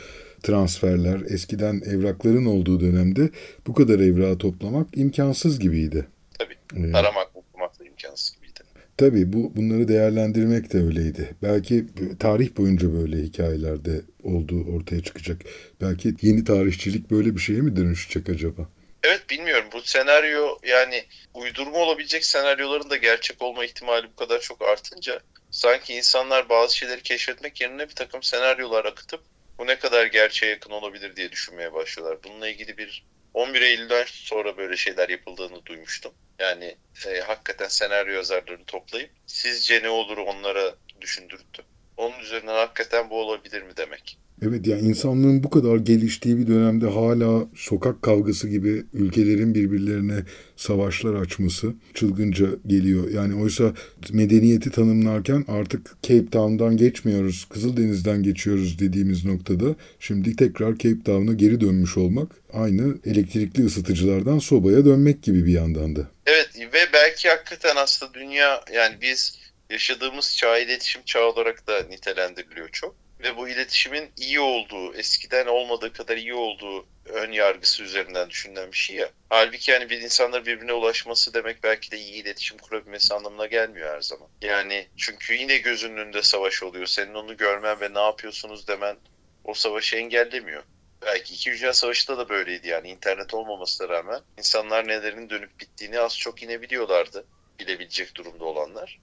transferler, 0.42 1.20
eskiden 1.20 1.82
evrakların 1.86 2.44
olduğu 2.44 2.80
dönemde 2.80 3.30
bu 3.66 3.74
kadar 3.74 3.98
evrağı 3.98 4.38
toplamak 4.38 4.88
imkansız 4.94 5.58
gibiydi. 5.58 6.06
Tabii. 6.38 6.56
Ee, 6.76 6.92
Aramak, 6.92 7.36
okumak 7.36 7.80
da 7.80 7.84
imkansız 7.84 8.36
gibiydi. 8.36 8.60
Tabii 8.96 9.32
bu 9.32 9.56
bunları 9.56 9.88
değerlendirmek 9.88 10.72
de 10.72 10.78
öyleydi. 10.78 11.34
Belki 11.42 11.86
tarih 12.18 12.56
boyunca 12.56 12.92
böyle 12.92 13.16
hikayelerde 13.16 14.00
olduğu 14.22 14.76
ortaya 14.76 15.02
çıkacak. 15.02 15.40
Belki 15.80 16.14
yeni 16.22 16.44
tarihçilik 16.44 17.10
böyle 17.10 17.36
bir 17.36 17.40
şeye 17.40 17.60
mi 17.60 17.76
dönüşecek 17.76 18.28
acaba? 18.28 18.68
Evet 19.02 19.30
bilmiyorum. 19.30 19.68
Bu 19.72 19.80
senaryo 19.82 20.58
yani 20.66 21.04
uydurma 21.34 21.78
olabilecek 21.78 22.24
senaryoların 22.24 22.90
da 22.90 22.96
gerçek 22.96 23.42
olma 23.42 23.64
ihtimali 23.64 24.06
bu 24.12 24.16
kadar 24.16 24.40
çok 24.40 24.62
artınca 24.62 25.20
sanki 25.50 25.94
insanlar 25.94 26.48
bazı 26.48 26.76
şeyleri 26.76 27.02
keşfetmek 27.02 27.60
yerine 27.60 27.88
bir 27.88 27.94
takım 27.94 28.22
senaryolar 28.22 28.84
akıtıp 28.84 29.20
bu 29.60 29.66
ne 29.66 29.78
kadar 29.78 30.06
gerçeğe 30.06 30.52
yakın 30.52 30.70
olabilir 30.70 31.16
diye 31.16 31.32
düşünmeye 31.32 31.72
başlıyorlar. 31.72 32.18
Bununla 32.24 32.48
ilgili 32.48 32.78
bir 32.78 33.06
11 33.34 33.60
Eylül'den 33.62 34.04
sonra 34.06 34.56
böyle 34.56 34.76
şeyler 34.76 35.08
yapıldığını 35.08 35.66
duymuştum. 35.66 36.14
Yani 36.38 36.76
e, 37.06 37.20
hakikaten 37.20 37.68
senaryo 37.68 38.12
yazarlarını 38.12 38.64
toplayıp 38.64 39.10
sizce 39.26 39.82
ne 39.82 39.88
olur 39.88 40.18
onlara 40.18 40.74
düşündürttü. 41.00 41.64
Onun 41.96 42.18
üzerinden 42.18 42.54
hakikaten 42.54 43.10
bu 43.10 43.20
olabilir 43.20 43.62
mi 43.62 43.76
demek. 43.76 44.18
Evet 44.42 44.66
yani 44.66 44.80
insanlığın 44.80 45.42
bu 45.42 45.50
kadar 45.50 45.76
geliştiği 45.76 46.38
bir 46.38 46.46
dönemde 46.46 46.86
hala 46.86 47.46
sokak 47.54 48.02
kavgası 48.02 48.48
gibi 48.48 48.84
ülkelerin 48.92 49.54
birbirlerine 49.54 50.22
savaşlar 50.56 51.14
açması 51.14 51.66
çılgınca 51.94 52.46
geliyor. 52.66 53.10
Yani 53.10 53.42
oysa 53.42 53.72
medeniyeti 54.12 54.70
tanımlarken 54.70 55.44
artık 55.48 56.02
Cape 56.02 56.30
Town'dan 56.30 56.76
geçmiyoruz, 56.76 57.44
Kızıldeniz'den 57.44 58.22
geçiyoruz 58.22 58.78
dediğimiz 58.78 59.24
noktada 59.24 59.74
şimdi 60.00 60.36
tekrar 60.36 60.78
Cape 60.78 61.02
Town'a 61.04 61.32
geri 61.32 61.60
dönmüş 61.60 61.96
olmak 61.96 62.28
aynı 62.52 62.98
elektrikli 63.04 63.66
ısıtıcılardan 63.66 64.38
sobaya 64.38 64.84
dönmek 64.84 65.22
gibi 65.22 65.46
bir 65.46 65.52
yandan 65.52 65.96
da. 65.96 66.10
Evet 66.26 66.50
ve 66.72 66.80
belki 66.92 67.28
hakikaten 67.28 67.76
aslında 67.76 68.14
dünya 68.14 68.64
yani 68.74 68.96
biz 69.02 69.38
yaşadığımız 69.70 70.36
çağ 70.36 70.58
iletişim 70.58 71.02
çağı 71.04 71.24
olarak 71.24 71.66
da 71.66 71.82
nitelendiriliyor 71.90 72.68
çok 72.72 73.09
ve 73.22 73.36
bu 73.36 73.48
iletişimin 73.48 74.12
iyi 74.16 74.40
olduğu, 74.40 74.94
eskiden 74.94 75.46
olmadığı 75.46 75.92
kadar 75.92 76.16
iyi 76.16 76.34
olduğu 76.34 76.86
ön 77.04 77.32
yargısı 77.32 77.82
üzerinden 77.82 78.30
düşünülen 78.30 78.72
bir 78.72 78.76
şey 78.76 78.96
ya. 78.96 79.10
Halbuki 79.28 79.70
yani 79.70 79.90
bir 79.90 80.00
insanların 80.00 80.46
birbirine 80.46 80.72
ulaşması 80.72 81.34
demek 81.34 81.62
belki 81.62 81.90
de 81.90 81.98
iyi 81.98 82.22
iletişim 82.22 82.58
kurabilmesi 82.58 83.14
anlamına 83.14 83.46
gelmiyor 83.46 83.94
her 83.94 84.00
zaman. 84.00 84.28
Yani 84.42 84.88
çünkü 84.96 85.34
yine 85.34 85.58
gözünün 85.58 85.96
önünde 85.96 86.22
savaş 86.22 86.62
oluyor. 86.62 86.86
Senin 86.86 87.14
onu 87.14 87.36
görmen 87.36 87.80
ve 87.80 87.94
ne 87.94 88.00
yapıyorsunuz 88.00 88.68
demen 88.68 88.96
o 89.44 89.54
savaşı 89.54 89.96
engellemiyor. 89.96 90.62
Belki 91.02 91.34
İki 91.34 91.52
Dünya 91.52 91.72
Savaşı'da 91.72 92.18
da 92.18 92.28
böyleydi 92.28 92.68
yani 92.68 92.88
internet 92.88 93.34
olmamasına 93.34 93.88
rağmen 93.88 94.20
insanlar 94.38 94.88
nelerin 94.88 95.30
dönüp 95.30 95.60
bittiğini 95.60 96.00
az 96.00 96.18
çok 96.18 96.42
yine 96.42 96.62
biliyorlardı. 96.62 97.26
Bilebilecek 97.58 98.14
durumda 98.14 98.44
olanlar. 98.44 99.00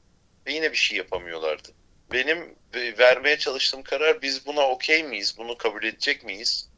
Ve 0.48 0.54
yine 0.54 0.72
bir 0.72 0.78
şey 0.78 0.98
yapamıyorlardı 0.98 1.70
benim 2.14 2.56
vermeye 3.00 3.38
çalıştığım 3.38 3.84
karar 3.84 4.22
biz 4.22 4.46
buna 4.46 4.70
okey 4.70 5.04
miyiz? 5.04 5.36
Bunu 5.38 5.58
kabul 5.58 5.84
edecek 5.84 6.24
miyiz? 6.24 6.70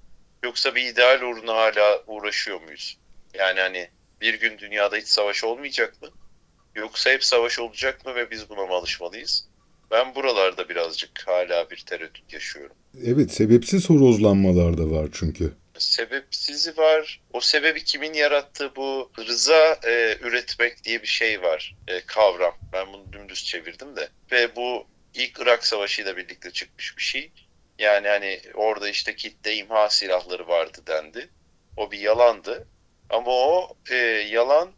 Yoksa 0.43 0.75
bir 0.75 0.85
ideal 0.85 1.21
uğruna 1.21 1.55
hala 1.55 2.03
uğraşıyor 2.07 2.61
muyuz? 2.61 2.97
Yani 3.33 3.59
hani 3.59 3.89
bir 4.21 4.33
gün 4.33 4.57
dünyada 4.57 4.97
hiç 4.97 5.07
savaş 5.07 5.43
olmayacak 5.43 6.01
mı? 6.01 6.09
Yoksa 6.75 7.09
hep 7.09 7.23
savaş 7.23 7.59
olacak 7.59 8.05
mı 8.05 8.15
ve 8.15 8.31
biz 8.31 8.49
buna 8.49 8.65
mı 8.65 8.73
alışmalıyız? 8.73 9.49
Ben 9.91 10.15
buralarda 10.15 10.69
birazcık 10.69 11.27
hala 11.27 11.69
bir 11.69 11.77
tereddüt 11.77 12.33
yaşıyorum. 12.33 12.75
Evet 13.05 13.31
sebepsiz 13.31 13.89
horozlanmalar 13.89 14.77
da 14.77 14.91
var 14.91 15.09
çünkü. 15.13 15.53
Sebepsizi 15.77 16.77
var. 16.77 17.21
O 17.33 17.41
sebebi 17.41 17.83
kimin 17.83 18.13
yarattığı 18.13 18.75
bu 18.75 19.11
rıza 19.19 19.79
e, 19.87 20.17
üretmek 20.21 20.83
diye 20.83 21.01
bir 21.01 21.07
şey 21.07 21.41
var. 21.41 21.75
E, 21.87 22.01
kavram. 22.01 22.53
Ben 22.73 22.93
bunu 22.93 23.13
dümdüz 23.13 23.45
çevirdim 23.45 23.95
de. 23.95 24.09
Ve 24.31 24.55
bu 24.55 24.87
ilk 25.13 25.39
Irak 25.39 25.65
Savaşı 25.65 26.01
ile 26.01 26.17
birlikte 26.17 26.51
çıkmış 26.51 26.97
bir 26.97 27.03
şey. 27.03 27.31
Yani 27.79 28.07
hani 28.07 28.41
orada 28.53 28.89
işte 28.89 29.15
kitle 29.15 29.55
imha 29.55 29.89
silahları 29.89 30.47
vardı 30.47 30.77
dendi. 30.87 31.29
O 31.77 31.91
bir 31.91 31.99
yalandı. 31.99 32.67
Ama 33.09 33.31
o 33.31 33.77
e, 33.91 33.95
yalan 34.31 34.69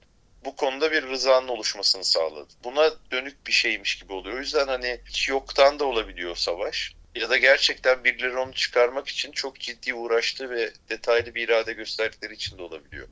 bu 0.45 0.55
konuda 0.55 0.91
bir 0.91 1.03
rızanın 1.03 1.47
oluşmasını 1.47 2.03
sağladı. 2.03 2.47
Buna 2.63 2.91
dönük 3.11 3.47
bir 3.47 3.51
şeymiş 3.51 3.95
gibi 3.95 4.13
oluyor. 4.13 4.37
O 4.37 4.39
yüzden 4.39 4.67
hani 4.67 4.99
hiç 5.05 5.29
yoktan 5.29 5.79
da 5.79 5.85
olabiliyor 5.85 6.35
savaş. 6.35 6.95
Ya 7.15 7.29
da 7.29 7.37
gerçekten 7.37 8.03
birileri 8.03 8.37
onu 8.37 8.53
çıkarmak 8.53 9.07
için 9.07 9.31
çok 9.31 9.59
ciddi 9.59 9.93
uğraştığı 9.93 10.49
ve 10.49 10.71
detaylı 10.89 11.35
bir 11.35 11.47
irade 11.47 11.73
gösterdikleri 11.73 12.33
için 12.33 12.57
de 12.57 12.61
olabiliyor. 12.61 13.07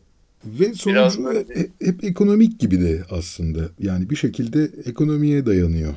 Ve 0.45 0.73
sonucu 0.73 1.45
hep, 1.55 1.71
hep 1.81 2.03
ekonomik 2.03 2.59
gibi 2.59 2.81
de 2.81 3.03
aslında. 3.11 3.59
Yani 3.79 4.09
bir 4.09 4.15
şekilde 4.15 4.89
ekonomiye 4.89 5.45
dayanıyor. 5.45 5.93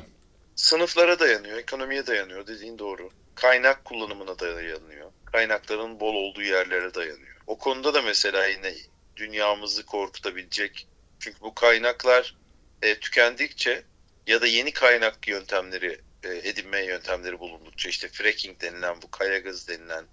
Sınıflara 0.63 1.19
dayanıyor, 1.19 1.57
ekonomiye 1.57 2.07
dayanıyor 2.07 2.47
dediğin 2.47 2.79
doğru. 2.79 3.09
Kaynak 3.35 3.85
kullanımına 3.85 4.39
dayanıyor. 4.39 5.11
Kaynakların 5.25 5.99
bol 5.99 6.15
olduğu 6.15 6.41
yerlere 6.41 6.93
dayanıyor. 6.93 7.37
O 7.47 7.57
konuda 7.57 7.93
da 7.93 8.01
mesela 8.01 8.45
yine 8.47 8.73
dünyamızı 9.15 9.85
korkutabilecek 9.85 10.87
çünkü 11.19 11.41
bu 11.41 11.53
kaynaklar 11.53 12.37
e, 12.81 12.99
tükendikçe 12.99 13.83
ya 14.27 14.41
da 14.41 14.47
yeni 14.47 14.73
kaynak 14.73 15.27
yöntemleri 15.27 16.01
e, 16.23 16.29
edinme 16.29 16.85
yöntemleri 16.85 17.39
bulundukça 17.39 17.89
işte 17.89 18.07
fracking 18.07 18.61
denilen 18.61 19.01
bu 19.01 19.11
kaya 19.11 19.39
gazı 19.39 19.67
denilen 19.67 20.05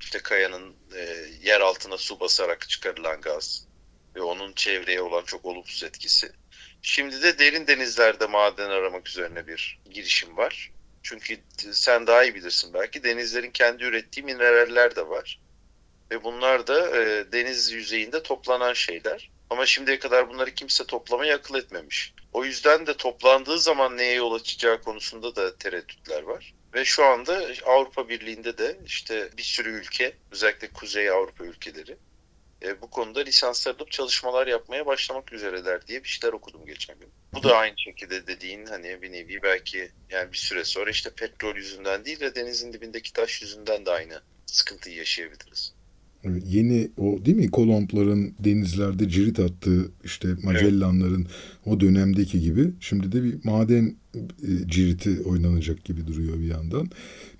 işte 0.00 0.18
kayanın 0.18 0.76
e, 0.94 1.26
yer 1.42 1.60
altına 1.60 1.98
su 1.98 2.20
basarak 2.20 2.68
çıkarılan 2.68 3.20
gaz 3.20 3.66
ve 4.16 4.22
onun 4.22 4.52
çevreye 4.52 5.00
olan 5.00 5.24
çok 5.24 5.44
olumsuz 5.44 5.82
etkisi. 5.82 6.32
Şimdi 6.82 7.22
de 7.22 7.38
derin 7.38 7.66
denizlerde 7.66 8.26
maden 8.26 8.70
aramak 8.70 9.08
üzerine 9.08 9.46
bir 9.46 9.78
girişim 9.90 10.36
var. 10.36 10.70
Çünkü 11.02 11.38
sen 11.72 12.06
daha 12.06 12.24
iyi 12.24 12.34
bilirsin 12.34 12.74
belki 12.74 13.04
denizlerin 13.04 13.50
kendi 13.50 13.84
ürettiği 13.84 14.26
mineraller 14.26 14.96
de 14.96 15.08
var. 15.08 15.40
Ve 16.10 16.24
bunlar 16.24 16.66
da 16.66 16.98
e, 16.98 17.32
deniz 17.32 17.72
yüzeyinde 17.72 18.22
toplanan 18.22 18.72
şeyler. 18.72 19.30
Ama 19.50 19.66
şimdiye 19.66 19.98
kadar 19.98 20.28
bunları 20.28 20.54
kimse 20.54 20.86
toplamayı 20.86 21.34
akıl 21.34 21.54
etmemiş. 21.54 22.14
O 22.32 22.44
yüzden 22.44 22.86
de 22.86 22.96
toplandığı 22.96 23.58
zaman 23.58 23.96
neye 23.96 24.14
yol 24.14 24.34
açacağı 24.34 24.82
konusunda 24.82 25.36
da 25.36 25.56
tereddütler 25.56 26.22
var. 26.22 26.54
Ve 26.74 26.84
şu 26.84 27.04
anda 27.04 27.46
Avrupa 27.66 28.08
Birliği'nde 28.08 28.58
de 28.58 28.78
işte 28.86 29.28
bir 29.36 29.42
sürü 29.42 29.70
ülke, 29.70 30.12
özellikle 30.32 30.68
Kuzey 30.68 31.10
Avrupa 31.10 31.44
ülkeleri 31.44 31.96
e, 32.62 32.82
bu 32.82 32.90
konuda 32.90 33.20
lisanslanıp 33.20 33.90
çalışmalar 33.90 34.46
yapmaya 34.46 34.86
başlamak 34.86 35.32
üzereler 35.32 35.86
diye 35.86 36.04
bir 36.04 36.08
şeyler 36.08 36.32
okudum 36.32 36.66
geçen 36.66 36.98
gün. 36.98 37.08
Bu 37.34 37.42
da 37.42 37.56
aynı 37.56 37.74
şekilde 37.76 38.26
dediğin 38.26 38.66
hani 38.66 39.02
bir 39.02 39.12
nevi 39.12 39.42
belki 39.42 39.90
yani 40.10 40.32
bir 40.32 40.36
süre 40.36 40.64
sonra 40.64 40.90
işte 40.90 41.10
petrol 41.10 41.56
yüzünden 41.56 42.04
değil 42.04 42.20
de 42.20 42.34
denizin 42.34 42.72
dibindeki 42.72 43.12
taş 43.12 43.42
yüzünden 43.42 43.86
de 43.86 43.90
aynı 43.90 44.20
sıkıntıyı 44.46 44.96
yaşayabiliriz. 44.96 45.74
Yeni 46.44 46.90
o 46.96 47.24
değil 47.24 47.36
mi 47.36 47.50
Kolombların 47.50 48.34
denizlerde 48.38 49.08
cirit 49.08 49.40
attığı 49.40 49.90
işte 50.04 50.28
Magellanların 50.42 51.20
evet. 51.20 51.66
o 51.66 51.80
dönemdeki 51.80 52.40
gibi 52.40 52.70
şimdi 52.80 53.12
de 53.12 53.24
bir 53.24 53.34
maden 53.44 53.96
e, 54.14 54.68
ciriti 54.68 55.22
oynanacak 55.22 55.84
gibi 55.84 56.06
duruyor 56.06 56.38
bir 56.40 56.46
yandan. 56.46 56.90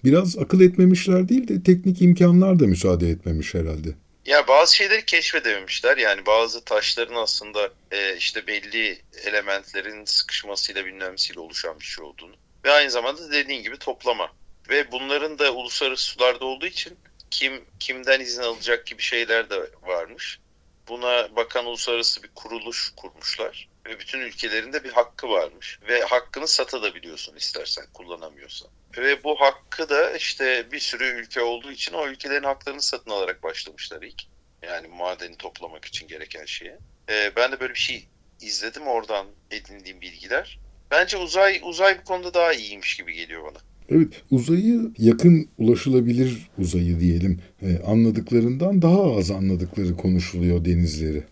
Biraz 0.04 0.38
akıl 0.38 0.60
etmemişler 0.60 1.28
değil 1.28 1.48
de 1.48 1.62
teknik 1.62 2.02
imkanlar 2.02 2.60
da 2.60 2.66
müsaade 2.66 3.10
etmemiş 3.10 3.54
herhalde. 3.54 3.94
Ya 4.30 4.48
bazı 4.48 4.76
şeyleri 4.76 5.04
keşfedememişler. 5.04 5.96
Yani 5.96 6.26
bazı 6.26 6.64
taşların 6.64 7.14
aslında 7.14 7.70
e, 7.90 8.16
işte 8.16 8.46
belli 8.46 9.02
elementlerin 9.24 10.04
sıkışmasıyla 10.04 10.86
bilmemsiyle 10.86 11.40
oluşan 11.40 11.80
bir 11.80 11.84
şey 11.84 12.04
olduğunu. 12.04 12.34
Ve 12.64 12.70
aynı 12.70 12.90
zamanda 12.90 13.32
dediğin 13.32 13.62
gibi 13.62 13.78
toplama. 13.78 14.32
Ve 14.68 14.92
bunların 14.92 15.38
da 15.38 15.52
uluslararası 15.52 16.04
sularda 16.04 16.44
olduğu 16.44 16.66
için 16.66 16.98
kim 17.30 17.64
kimden 17.80 18.20
izin 18.20 18.42
alacak 18.42 18.86
gibi 18.86 19.02
şeyler 19.02 19.50
de 19.50 19.70
varmış. 19.82 20.40
Buna 20.88 21.36
bakan 21.36 21.66
uluslararası 21.66 22.22
bir 22.22 22.30
kuruluş 22.34 22.92
kurmuşlar 22.96 23.68
ve 23.86 23.98
bütün 23.98 24.20
ülkelerinde 24.20 24.84
bir 24.84 24.90
hakkı 24.90 25.28
varmış 25.28 25.78
ve 25.88 26.02
hakkını 26.02 26.48
satabiliyorsun 26.48 27.36
istersen 27.36 27.84
kullanamıyorsan. 27.94 28.68
Ve 28.96 29.24
bu 29.24 29.40
hakkı 29.40 29.88
da 29.88 30.16
işte 30.16 30.66
bir 30.72 30.78
sürü 30.78 31.04
ülke 31.04 31.42
olduğu 31.42 31.72
için 31.72 31.92
o 31.92 32.08
ülkelerin 32.08 32.42
haklarını 32.42 32.82
satın 32.82 33.10
alarak 33.10 33.42
başlamışlar 33.42 34.02
ilk. 34.02 34.22
Yani 34.62 34.88
madeni 34.88 35.36
toplamak 35.36 35.84
için 35.84 36.08
gereken 36.08 36.44
şeye. 36.44 36.78
Ee, 37.08 37.32
ben 37.36 37.52
de 37.52 37.60
böyle 37.60 37.74
bir 37.74 37.78
şey 37.78 38.08
izledim 38.40 38.86
oradan 38.86 39.26
edindiğim 39.50 40.00
bilgiler. 40.00 40.58
Bence 40.90 41.16
uzay 41.16 41.60
uzay 41.64 41.98
bu 42.00 42.04
konuda 42.04 42.34
daha 42.34 42.52
iyiymiş 42.52 42.96
gibi 42.96 43.14
geliyor 43.14 43.44
bana. 43.44 43.58
Evet 43.88 44.22
uzayı 44.30 44.90
yakın 44.98 45.48
ulaşılabilir 45.58 46.48
uzayı 46.58 47.00
diyelim 47.00 47.40
e, 47.62 47.78
anladıklarından 47.86 48.82
daha 48.82 49.16
az 49.16 49.30
anladıkları 49.30 49.96
konuşuluyor 49.96 50.64
denizleri. 50.64 51.24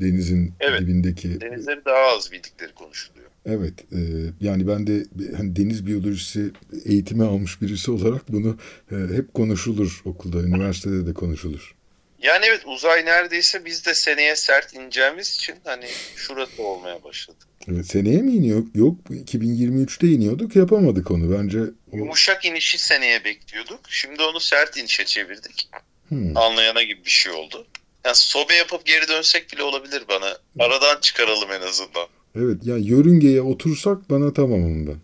Denizin 0.00 0.52
evet, 0.60 0.80
dibindeki. 0.80 1.40
Denizleri 1.40 1.84
daha 1.84 2.16
az 2.16 2.32
bildikleri 2.32 2.72
konuşuluyor. 2.74 3.26
Evet 3.46 3.74
e, 3.92 4.00
yani 4.40 4.68
ben 4.68 4.86
de 4.86 5.04
hani 5.36 5.56
deniz 5.56 5.86
biyolojisi 5.86 6.50
eğitimi 6.84 7.24
almış 7.24 7.62
birisi 7.62 7.90
olarak 7.90 8.32
bunu 8.32 8.58
e, 8.92 8.94
hep 9.16 9.34
konuşulur 9.34 10.02
okulda, 10.04 10.38
üniversitede 10.38 11.06
de 11.06 11.14
konuşulur. 11.14 11.76
Yani 12.22 12.44
evet 12.48 12.62
uzay 12.66 13.04
neredeyse 13.04 13.64
biz 13.64 13.86
de 13.86 13.94
seneye 13.94 14.36
sert 14.36 14.74
ineceğimiz 14.74 15.34
için 15.34 15.54
hani 15.64 15.86
şurası 16.16 16.62
olmaya 16.62 17.04
başladı. 17.04 17.36
Evet, 17.72 17.86
seneye 17.86 18.22
mi 18.22 18.32
iniyor? 18.32 18.64
Yok 18.74 18.98
2023'te 19.10 20.08
iniyorduk 20.08 20.56
yapamadık 20.56 21.10
onu 21.10 21.38
bence. 21.38 21.60
O... 21.92 21.96
Yumuşak 21.96 22.44
inişi 22.44 22.78
seneye 22.78 23.24
bekliyorduk. 23.24 23.80
Şimdi 23.88 24.22
onu 24.22 24.40
sert 24.40 24.76
inişe 24.76 25.04
çevirdik. 25.04 25.68
Hmm. 26.08 26.36
Anlayana 26.36 26.82
gibi 26.82 27.04
bir 27.04 27.10
şey 27.10 27.32
oldu. 27.32 27.66
Yani 28.06 28.16
sobe 28.16 28.54
yapıp 28.54 28.86
geri 28.86 29.08
dönsek 29.08 29.52
bile 29.52 29.62
olabilir 29.62 30.04
bana. 30.08 30.38
Aradan 30.58 31.00
çıkaralım 31.00 31.52
en 31.52 31.60
azından. 31.60 32.06
Evet 32.36 32.56
ya 32.64 32.74
yani 32.76 32.88
yörüngeye 32.88 33.42
otursak 33.42 34.10
bana 34.10 34.32
tamamım 34.32 34.86
ben. 34.86 34.96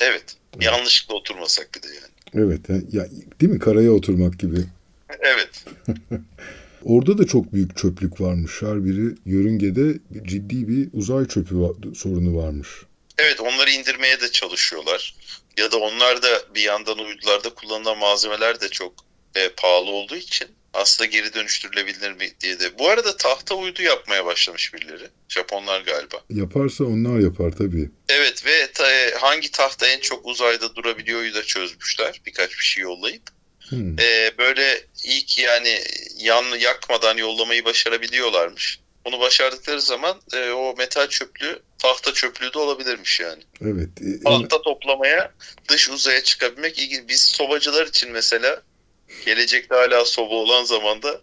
Evet. 0.00 0.36
evet. 0.54 0.64
Yanlışlıkla 0.64 1.14
oturmasak 1.14 1.68
bir 1.74 1.82
de 1.82 1.86
yani. 1.86 2.44
Evet. 2.46 2.60
Ya, 2.92 3.06
değil 3.40 3.52
mi? 3.52 3.58
Karaya 3.58 3.92
oturmak 3.92 4.38
gibi. 4.38 4.56
Evet. 5.20 5.64
Orada 6.84 7.18
da 7.18 7.26
çok 7.26 7.52
büyük 7.52 7.76
çöplük 7.76 8.20
varmış. 8.20 8.62
Her 8.62 8.84
biri 8.84 9.14
yörüngede 9.26 9.98
ciddi 10.22 10.68
bir 10.68 10.88
uzay 10.92 11.28
çöpü 11.28 11.54
sorunu 11.96 12.36
varmış. 12.36 12.68
Evet 13.18 13.40
onları 13.40 13.70
indirmeye 13.70 14.20
de 14.20 14.32
çalışıyorlar. 14.32 15.14
Ya 15.56 15.72
da 15.72 15.76
onlar 15.78 16.22
da 16.22 16.28
bir 16.54 16.62
yandan 16.62 16.98
uydularda 16.98 17.54
kullanılan 17.54 17.98
malzemeler 17.98 18.60
de 18.60 18.68
çok 18.68 18.94
e, 19.34 19.48
pahalı 19.48 19.90
olduğu 19.90 20.16
için 20.16 20.48
aslında 20.74 21.06
geri 21.06 21.34
dönüştürülebilir 21.34 22.12
mi 22.12 22.30
diye 22.40 22.60
de. 22.60 22.78
Bu 22.78 22.88
arada 22.88 23.16
tahta 23.16 23.54
uydu 23.54 23.82
yapmaya 23.82 24.26
başlamış 24.26 24.74
birileri. 24.74 25.08
Japonlar 25.28 25.80
galiba. 25.80 26.16
Yaparsa 26.30 26.84
onlar 26.84 27.18
yapar 27.18 27.50
tabii. 27.50 27.90
Evet 28.08 28.46
ve 28.46 28.72
ta, 28.72 28.92
e, 28.92 29.14
hangi 29.14 29.50
tahta 29.50 29.86
en 29.86 30.00
çok 30.00 30.26
uzayda 30.26 30.74
durabiliyoryu 30.74 31.34
da 31.34 31.42
çözmüşler. 31.42 32.20
Birkaç 32.26 32.50
bir 32.50 32.64
şey 32.64 32.82
yollayıp. 32.82 33.22
Hmm. 33.68 33.98
Ee, 34.00 34.32
böyle 34.38 34.84
ilk 35.04 35.38
yani 35.38 35.80
yan 36.18 36.44
yakmadan 36.58 37.16
yollamayı 37.16 37.64
başarabiliyorlarmış. 37.64 38.80
Bunu 39.04 39.20
başardıkları 39.20 39.80
zaman 39.80 40.20
e, 40.32 40.50
o 40.50 40.74
metal 40.78 41.08
çöplüğü 41.08 41.62
tahta 41.78 42.12
çöplüğü 42.12 42.52
de 42.52 42.58
olabilirmiş 42.58 43.20
yani. 43.20 43.42
Evet. 43.60 43.88
E, 44.00 44.24
tahta 44.24 44.62
toplamaya 44.62 45.32
dış 45.68 45.90
uzaya 45.90 46.22
çıkabilmek 46.22 46.78
ilginç. 46.78 47.08
Biz 47.08 47.20
sobacılar 47.20 47.86
için 47.86 48.12
mesela 48.12 48.62
gelecekte 49.24 49.74
hala 49.74 50.04
soba 50.04 50.34
olan 50.34 50.64
zamanda 50.64 51.20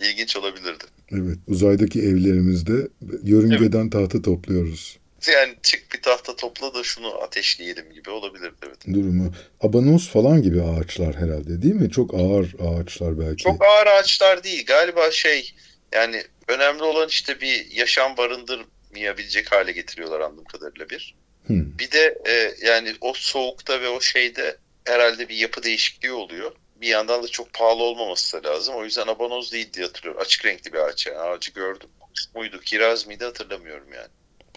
ilginç 0.00 0.36
olabilirdi. 0.36 0.84
Evet. 1.10 1.38
Uzaydaki 1.48 2.00
evlerimizde 2.00 2.88
yörüngeden 3.22 3.82
evet. 3.82 3.92
tahta 3.92 4.22
topluyoruz 4.22 4.98
yani 5.32 5.54
çık 5.62 5.92
bir 5.92 6.02
tahta 6.02 6.36
topla 6.36 6.74
da 6.74 6.82
şunu 6.82 7.22
ateşleyelim 7.22 7.92
gibi 7.92 8.10
olabilir 8.10 8.52
evet. 8.66 8.94
Durumu. 8.94 9.34
Abanoz 9.60 10.08
falan 10.08 10.42
gibi 10.42 10.62
ağaçlar 10.62 11.16
herhalde 11.16 11.62
değil 11.62 11.74
mi? 11.74 11.90
Çok 11.90 12.14
ağır 12.14 12.54
ağaçlar 12.60 13.20
belki. 13.20 13.42
Çok 13.42 13.64
ağır 13.64 13.86
ağaçlar 13.86 14.44
değil. 14.44 14.66
Galiba 14.66 15.10
şey 15.10 15.54
yani 15.92 16.22
önemli 16.48 16.82
olan 16.82 17.08
işte 17.08 17.40
bir 17.40 17.70
yaşam 17.70 18.16
barındırmayabilecek 18.16 19.52
hale 19.52 19.72
getiriyorlar 19.72 20.20
anladığım 20.20 20.44
kadarıyla 20.44 20.90
bir. 20.90 21.14
Hmm. 21.46 21.78
Bir 21.78 21.90
de 21.90 22.18
e, 22.28 22.54
yani 22.66 22.94
o 23.00 23.12
soğukta 23.16 23.80
ve 23.80 23.88
o 23.88 24.00
şeyde 24.00 24.56
herhalde 24.84 25.28
bir 25.28 25.36
yapı 25.36 25.62
değişikliği 25.62 26.12
oluyor. 26.12 26.52
Bir 26.84 26.88
yandan 26.88 27.22
da 27.22 27.28
çok 27.28 27.52
pahalı 27.52 27.82
olmaması 27.82 28.42
da 28.42 28.48
lazım. 28.48 28.74
O 28.74 28.84
yüzden 28.84 29.06
abanoz 29.06 29.52
değil 29.52 29.72
diye 29.72 29.86
hatırlıyorum. 29.86 30.20
Açık 30.20 30.44
renkli 30.44 30.72
bir 30.72 30.78
ağaç 30.78 31.06
yani. 31.06 31.18
Ağacı 31.18 31.52
gördüm. 31.52 31.88
Muydu? 32.34 32.60
Kiraz 32.64 33.06
mıydı 33.06 33.24
hatırlamıyorum 33.24 33.92
yani. 33.94 34.08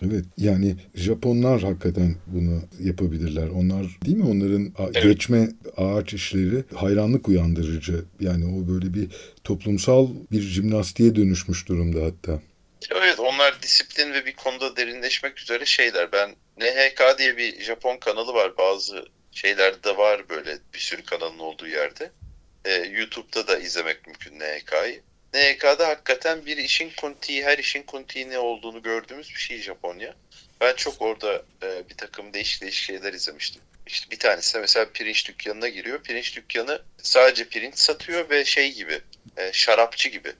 Evet 0.05 0.25
yani 0.37 0.75
Japonlar 0.95 1.61
hakikaten 1.61 2.15
bunu 2.27 2.61
yapabilirler. 2.79 3.47
Onlar 3.47 3.85
değil 4.05 4.17
mi 4.17 4.25
onların 4.25 4.73
evet. 4.79 5.03
geçme 5.03 5.49
ağaç 5.77 6.13
işleri 6.13 6.63
hayranlık 6.75 7.27
uyandırıcı. 7.27 8.05
Yani 8.19 8.45
o 8.45 8.73
böyle 8.73 8.93
bir 8.93 9.07
toplumsal 9.43 10.07
bir 10.31 10.41
jimnastiğe 10.41 11.15
dönüşmüş 11.15 11.67
durumda 11.67 12.05
hatta. 12.05 12.41
Evet 12.91 13.19
onlar 13.19 13.61
disiplin 13.61 14.13
ve 14.13 14.25
bir 14.25 14.33
konuda 14.33 14.75
derinleşmek 14.75 15.39
üzere 15.39 15.65
şeyler. 15.65 16.11
Ben 16.11 16.29
NHK 16.59 17.19
diye 17.19 17.37
bir 17.37 17.61
Japon 17.61 17.97
kanalı 17.97 18.33
var. 18.33 18.57
Bazı 18.57 19.05
şeylerde 19.37 19.97
var 19.97 20.29
böyle 20.29 20.57
bir 20.73 20.79
sürü 20.79 21.03
kanalın 21.03 21.39
olduğu 21.39 21.67
yerde. 21.67 22.11
Ee, 22.65 22.73
YouTube'da 22.73 23.47
da 23.47 23.57
izlemek 23.57 24.07
mümkün 24.07 24.39
NHK'yı. 24.39 25.01
NHK'da 25.33 25.87
hakikaten 25.87 26.45
bir 26.45 26.57
işin 26.57 26.91
kuntiği, 26.97 27.45
her 27.45 27.57
işin 27.57 27.83
kuntiği 27.83 28.29
ne 28.29 28.39
olduğunu 28.39 28.81
gördüğümüz 28.81 29.29
bir 29.29 29.39
şey 29.39 29.61
Japonya. 29.61 30.15
Ben 30.61 30.73
çok 30.73 31.01
orada 31.01 31.43
e, 31.63 31.89
bir 31.89 31.97
takım 31.97 32.33
değişik 32.33 32.61
değişik 32.61 32.83
şeyler 32.83 33.13
izlemiştim. 33.13 33.61
İşte 33.87 34.11
bir 34.11 34.19
tanesi 34.19 34.59
mesela 34.59 34.85
pirinç 34.93 35.27
dükkanına 35.27 35.67
giriyor. 35.67 36.03
Pirinç 36.03 36.35
dükkanı 36.35 36.81
sadece 36.97 37.49
pirinç 37.49 37.79
satıyor 37.79 38.29
ve 38.29 38.45
şey 38.45 38.73
gibi, 38.73 39.01
e, 39.37 39.53
şarapçı 39.53 40.09
gibi. 40.09 40.33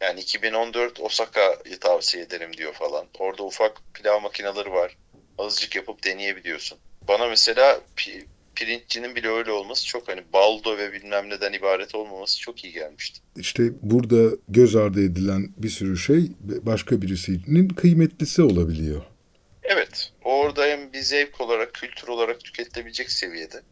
Yani 0.00 0.20
2014 0.20 1.00
Osaka'yı 1.00 1.78
tavsiye 1.80 2.22
ederim 2.22 2.56
diyor 2.56 2.72
falan. 2.72 3.06
Orada 3.18 3.42
ufak 3.42 3.82
pilav 3.94 4.20
makineleri 4.20 4.72
var. 4.72 4.96
Azıcık 5.38 5.76
yapıp 5.76 6.04
deneyebiliyorsun. 6.04 6.78
Bana 7.08 7.26
mesela 7.26 7.80
pirinççinin 8.56 9.16
bile 9.16 9.28
öyle 9.28 9.50
olması 9.50 9.86
çok 9.86 10.08
hani 10.08 10.20
baldo 10.32 10.78
ve 10.78 10.92
bilmem 10.92 11.30
neden 11.30 11.52
ibaret 11.52 11.94
olmaması 11.94 12.40
çok 12.40 12.64
iyi 12.64 12.72
gelmişti. 12.72 13.20
İşte 13.36 13.62
burada 13.82 14.36
göz 14.48 14.76
ardı 14.76 15.04
edilen 15.04 15.48
bir 15.56 15.68
sürü 15.68 15.96
şey 15.96 16.32
başka 16.40 17.02
birisinin 17.02 17.68
kıymetlisi 17.68 18.42
olabiliyor. 18.42 19.02
Evet. 19.62 20.12
Orada 20.24 20.66
hem 20.66 20.92
bir 20.92 21.00
zevk 21.00 21.40
olarak, 21.40 21.74
kültür 21.74 22.08
olarak 22.08 22.40
tüketilebilecek 22.40 23.10
seviyede. 23.10 23.62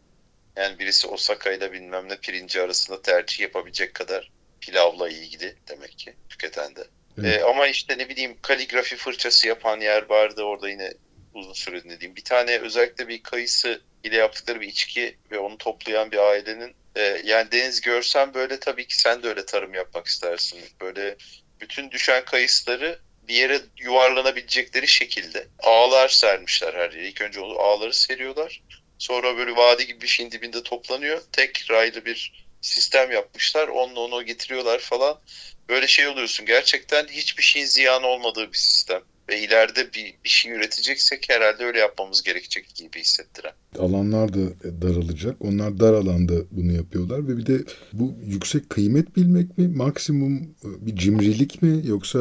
Yani 0.57 0.79
birisi 0.79 1.07
Osaka 1.07 1.53
ile 1.53 1.73
bilmem 1.73 2.09
ne 2.09 2.17
pirinci 2.17 2.61
arasında 2.61 3.03
tercih 3.03 3.41
yapabilecek 3.41 3.95
kadar 3.95 4.31
pilavla 4.61 5.09
ilgili 5.09 5.55
demek 5.69 5.99
ki 5.99 6.15
tüketen 6.29 6.77
de. 6.77 6.85
Evet. 7.19 7.41
Ee, 7.41 7.45
ama 7.45 7.67
işte 7.67 7.99
ne 7.99 8.09
bileyim 8.09 8.37
kaligrafi 8.43 8.97
fırçası 8.97 9.49
yapan 9.49 9.81
yer 9.81 10.09
vardı 10.09 10.43
orada 10.43 10.69
yine 10.71 10.93
uzun 11.35 11.53
süre 11.53 11.85
dinlediğim. 11.85 12.17
Bir 12.17 12.25
tane 12.25 12.59
özellikle 12.59 13.09
bir 13.09 13.23
kayısı 13.23 13.83
ile 14.05 14.17
yaptıkları 14.17 14.61
bir 14.61 14.69
içki 14.69 15.19
ve 15.31 15.39
onu 15.39 15.59
toplayan 15.59 16.11
bir 16.11 16.19
ailenin 16.19 16.75
e, 16.97 17.21
yani 17.25 17.53
Deniz 17.53 17.81
görsen 17.81 18.35
böyle 18.35 18.61
tabii 18.61 18.87
ki 18.87 18.97
sen 18.97 19.23
de 19.23 19.29
öyle 19.29 19.47
tarım 19.47 19.75
yapmak 19.75 20.07
istersin. 20.07 20.61
Böyle 20.81 21.17
bütün 21.61 21.91
düşen 21.91 22.25
kayısıları 22.25 22.99
bir 23.29 23.35
yere 23.35 23.61
yuvarlanabilecekleri 23.79 24.89
şekilde 24.89 25.49
ağlar 25.59 26.09
sermişler 26.09 26.75
her 26.75 26.93
yere. 26.93 27.09
İlk 27.09 27.21
önce 27.21 27.41
onu 27.41 27.59
ağları 27.59 27.95
seriyorlar. 27.95 28.63
Sonra 28.99 29.37
böyle 29.37 29.57
vadi 29.57 29.87
gibi 29.87 30.01
bir 30.01 30.07
şeyin 30.07 30.31
dibinde 30.31 30.63
toplanıyor. 30.63 31.23
Tek 31.33 31.71
raylı 31.71 32.05
bir 32.05 32.47
sistem 32.61 33.11
yapmışlar. 33.11 33.69
Onunla 33.69 34.01
onu 34.01 34.23
getiriyorlar 34.23 34.79
falan. 34.79 35.21
Böyle 35.69 35.87
şey 35.87 36.09
oluyorsun. 36.09 36.47
Gerçekten 36.47 37.07
hiçbir 37.07 37.43
şeyin 37.43 37.67
ziyan 37.67 38.03
olmadığı 38.03 38.53
bir 38.53 38.59
sistem 38.59 39.03
ve 39.29 39.41
ileride 39.41 39.93
bir, 39.93 40.15
bir 40.25 40.29
şey 40.29 40.53
üreteceksek 40.53 41.27
herhalde 41.29 41.65
öyle 41.65 41.79
yapmamız 41.79 42.23
gerekecek 42.23 42.75
gibi 42.75 43.01
hissettiren. 43.01 43.53
Alanlar 43.79 44.35
da 44.35 44.39
daralacak. 44.83 45.37
Onlar 45.41 45.81
dar 45.81 45.93
alanda 45.93 46.35
bunu 46.51 46.73
yapıyorlar 46.73 47.29
ve 47.29 47.37
bir 47.37 47.47
de 47.47 47.65
bu 47.93 48.15
yüksek 48.25 48.71
kıymet 48.71 49.17
bilmek 49.17 49.59
mi, 49.59 49.69
maksimum 49.69 50.37
e, 50.37 50.87
bir 50.87 50.97
cimrilik 50.97 51.63
mi 51.63 51.81
yoksa 51.85 52.19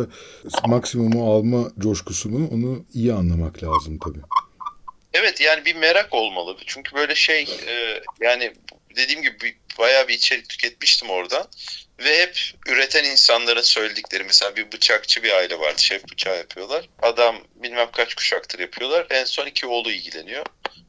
maksimumu 0.68 1.34
alma 1.34 1.72
coşkusu 1.80 2.30
mu 2.30 2.50
onu 2.52 2.86
iyi 2.94 3.14
anlamak 3.14 3.64
lazım 3.64 4.00
tabii. 4.00 4.22
Evet 5.14 5.42
yani 5.42 5.66
bir 5.66 5.76
merak 5.76 6.14
olmalı. 6.14 6.58
Çünkü 6.66 6.96
böyle 6.96 7.16
şey 7.16 7.42
e, 7.68 8.02
yani 8.22 8.54
dediğim 8.96 9.22
gibi 9.22 9.56
bayağı 9.80 10.08
bir 10.08 10.14
içerik 10.14 10.50
tüketmiştim 10.50 11.10
orada. 11.10 11.48
Ve 12.00 12.22
hep 12.22 12.38
üreten 12.68 13.04
insanların 13.04 13.62
söyledikleri 13.62 14.24
mesela 14.24 14.56
bir 14.56 14.72
bıçakçı 14.72 15.24
bir 15.24 15.32
aile 15.32 15.60
vardı. 15.60 15.82
Şef 15.82 16.12
bıçağı 16.12 16.38
yapıyorlar. 16.38 16.90
Adam 17.02 17.36
bilmem 17.56 17.92
kaç 17.92 18.16
kuşaktır 18.16 18.60
yapıyorlar. 18.60 19.08
En 19.10 19.26
son 19.26 19.46
iki 19.46 19.68
oğlu 19.68 19.92
ilgileniyor. 19.92 20.46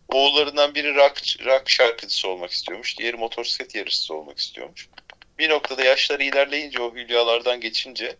Oğullarından 0.08 0.74
biri 0.74 0.94
rock, 0.94 1.22
rock 1.44 1.70
şarkıcısı 1.70 2.28
olmak 2.28 2.50
istiyormuş. 2.50 2.98
Diğeri 2.98 3.16
motosiklet 3.16 3.74
yarışçısı 3.74 4.14
olmak 4.14 4.38
istiyormuş. 4.38 4.88
Bir 5.38 5.48
noktada 5.48 5.84
yaşları 5.84 6.22
ilerleyince 6.22 6.82
o 6.82 6.94
hülyalardan 6.94 7.60
geçince 7.60 8.16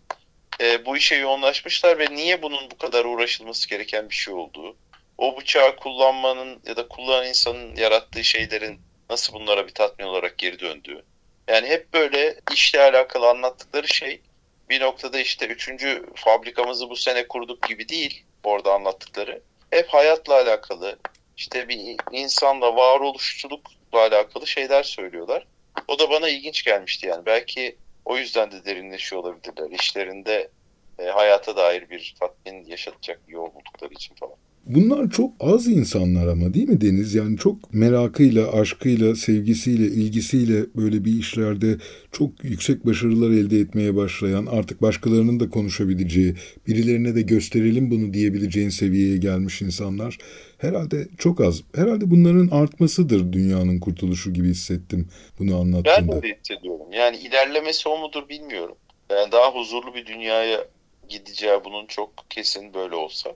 e, 0.61 0.87
bu 0.87 0.97
işe 0.97 1.15
yoğunlaşmışlar 1.15 1.99
ve 1.99 2.07
niye 2.11 2.43
bunun 2.43 2.71
bu 2.71 2.79
kadar 2.79 3.05
uğraşılması 3.05 3.69
gereken 3.69 4.11
bir 4.11 4.15
şey 4.15 4.35
olduğu, 4.35 4.77
o 5.19 5.37
bıçağı 5.37 5.77
kullanmanın 5.77 6.63
ya 6.67 6.77
da 6.77 6.89
kullanan 6.89 7.27
insanın 7.27 7.77
yarattığı 7.77 8.25
şeylerin 8.25 8.81
nasıl 9.11 9.33
bunlara 9.33 9.67
bir 9.67 9.75
tatmin 9.75 10.07
olarak 10.07 10.39
geri 10.39 10.61
döndüğü, 10.61 11.05
yani 11.49 11.69
hep 11.69 11.93
böyle 11.95 12.37
işle 12.53 12.81
alakalı 12.81 13.29
anlattıkları 13.29 13.89
şey 13.89 14.21
bir 14.69 14.81
noktada 14.81 15.21
işte 15.21 15.47
üçüncü 15.47 16.07
fabrikamızı 16.15 16.91
bu 16.91 16.97
sene 16.97 17.29
kurduk 17.29 17.69
gibi 17.69 17.89
değil 17.89 18.25
orada 18.45 18.75
anlattıkları. 18.75 19.43
Hep 19.71 19.89
hayatla 19.89 20.35
alakalı 20.35 20.99
işte 21.37 21.69
bir 21.69 21.97
insanla 22.13 22.77
varoluşçulukla 22.77 24.01
alakalı 24.01 24.47
şeyler 24.47 24.83
söylüyorlar. 24.83 25.47
O 25.89 25.99
da 25.99 26.11
bana 26.11 26.29
ilginç 26.29 26.65
gelmişti 26.65 27.07
yani. 27.07 27.27
Belki 27.27 27.77
o 28.05 28.17
yüzden 28.17 28.51
de 28.51 28.65
derinleşiyor 28.65 29.23
olabilirler. 29.23 29.71
İşlerinde 29.71 30.51
e, 30.99 31.05
hayata 31.05 31.57
dair 31.57 31.91
bir 31.91 32.15
tatmin 32.21 32.65
yaşatacak 32.65 33.21
yol 33.29 33.55
buldukları 33.55 33.95
için 33.95 34.15
falan. 34.15 34.37
Bunlar 34.67 35.11
çok 35.11 35.33
az 35.41 35.67
insanlar 35.67 36.27
ama 36.27 36.55
değil 36.55 36.69
mi 36.69 36.81
Deniz? 36.81 37.15
Yani 37.15 37.39
çok 37.39 37.75
merakıyla, 37.75 38.53
aşkıyla, 38.53 39.15
sevgisiyle, 39.15 39.87
ilgisiyle 39.87 40.67
böyle 40.77 41.05
bir 41.05 41.19
işlerde 41.19 41.77
çok 42.13 42.45
yüksek 42.45 42.87
başarılar 42.87 43.31
elde 43.31 43.59
etmeye 43.59 43.97
başlayan, 43.97 44.47
artık 44.47 44.83
başkalarının 44.83 45.41
da 45.41 45.51
konuşabileceği, 45.51 46.35
birilerine 46.67 47.15
de 47.15 47.23
gösterelim 47.23 47.91
bunu 47.91 48.15
diyebileceğin 48.15 48.69
seviyeye 48.69 49.17
gelmiş 49.17 49.63
insanlar 49.63 50.19
herhalde 50.59 51.09
çok 51.19 51.41
az. 51.41 51.63
Herhalde 51.75 52.11
bunların 52.11 52.49
artmasıdır 52.49 53.33
dünyanın 53.33 53.81
kurtuluşu 53.81 54.33
gibi 54.33 54.49
hissettim 54.49 55.09
bunu 55.39 55.57
anlattığında. 55.57 56.13
Ben 56.13 56.23
de 56.23 56.37
hissediyorum. 56.41 56.93
Yani 56.93 57.17
ilerlemesi 57.17 57.89
o 57.89 57.99
mudur 57.99 58.29
bilmiyorum. 58.29 58.77
Yani 59.11 59.33
daha 59.33 59.51
huzurlu 59.51 59.95
bir 59.95 60.07
dünyaya 60.07 60.65
gideceği 61.09 61.59
bunun 61.65 61.87
çok 61.87 62.11
kesin 62.31 62.75
böyle 62.75 62.95
olsa 62.95 63.31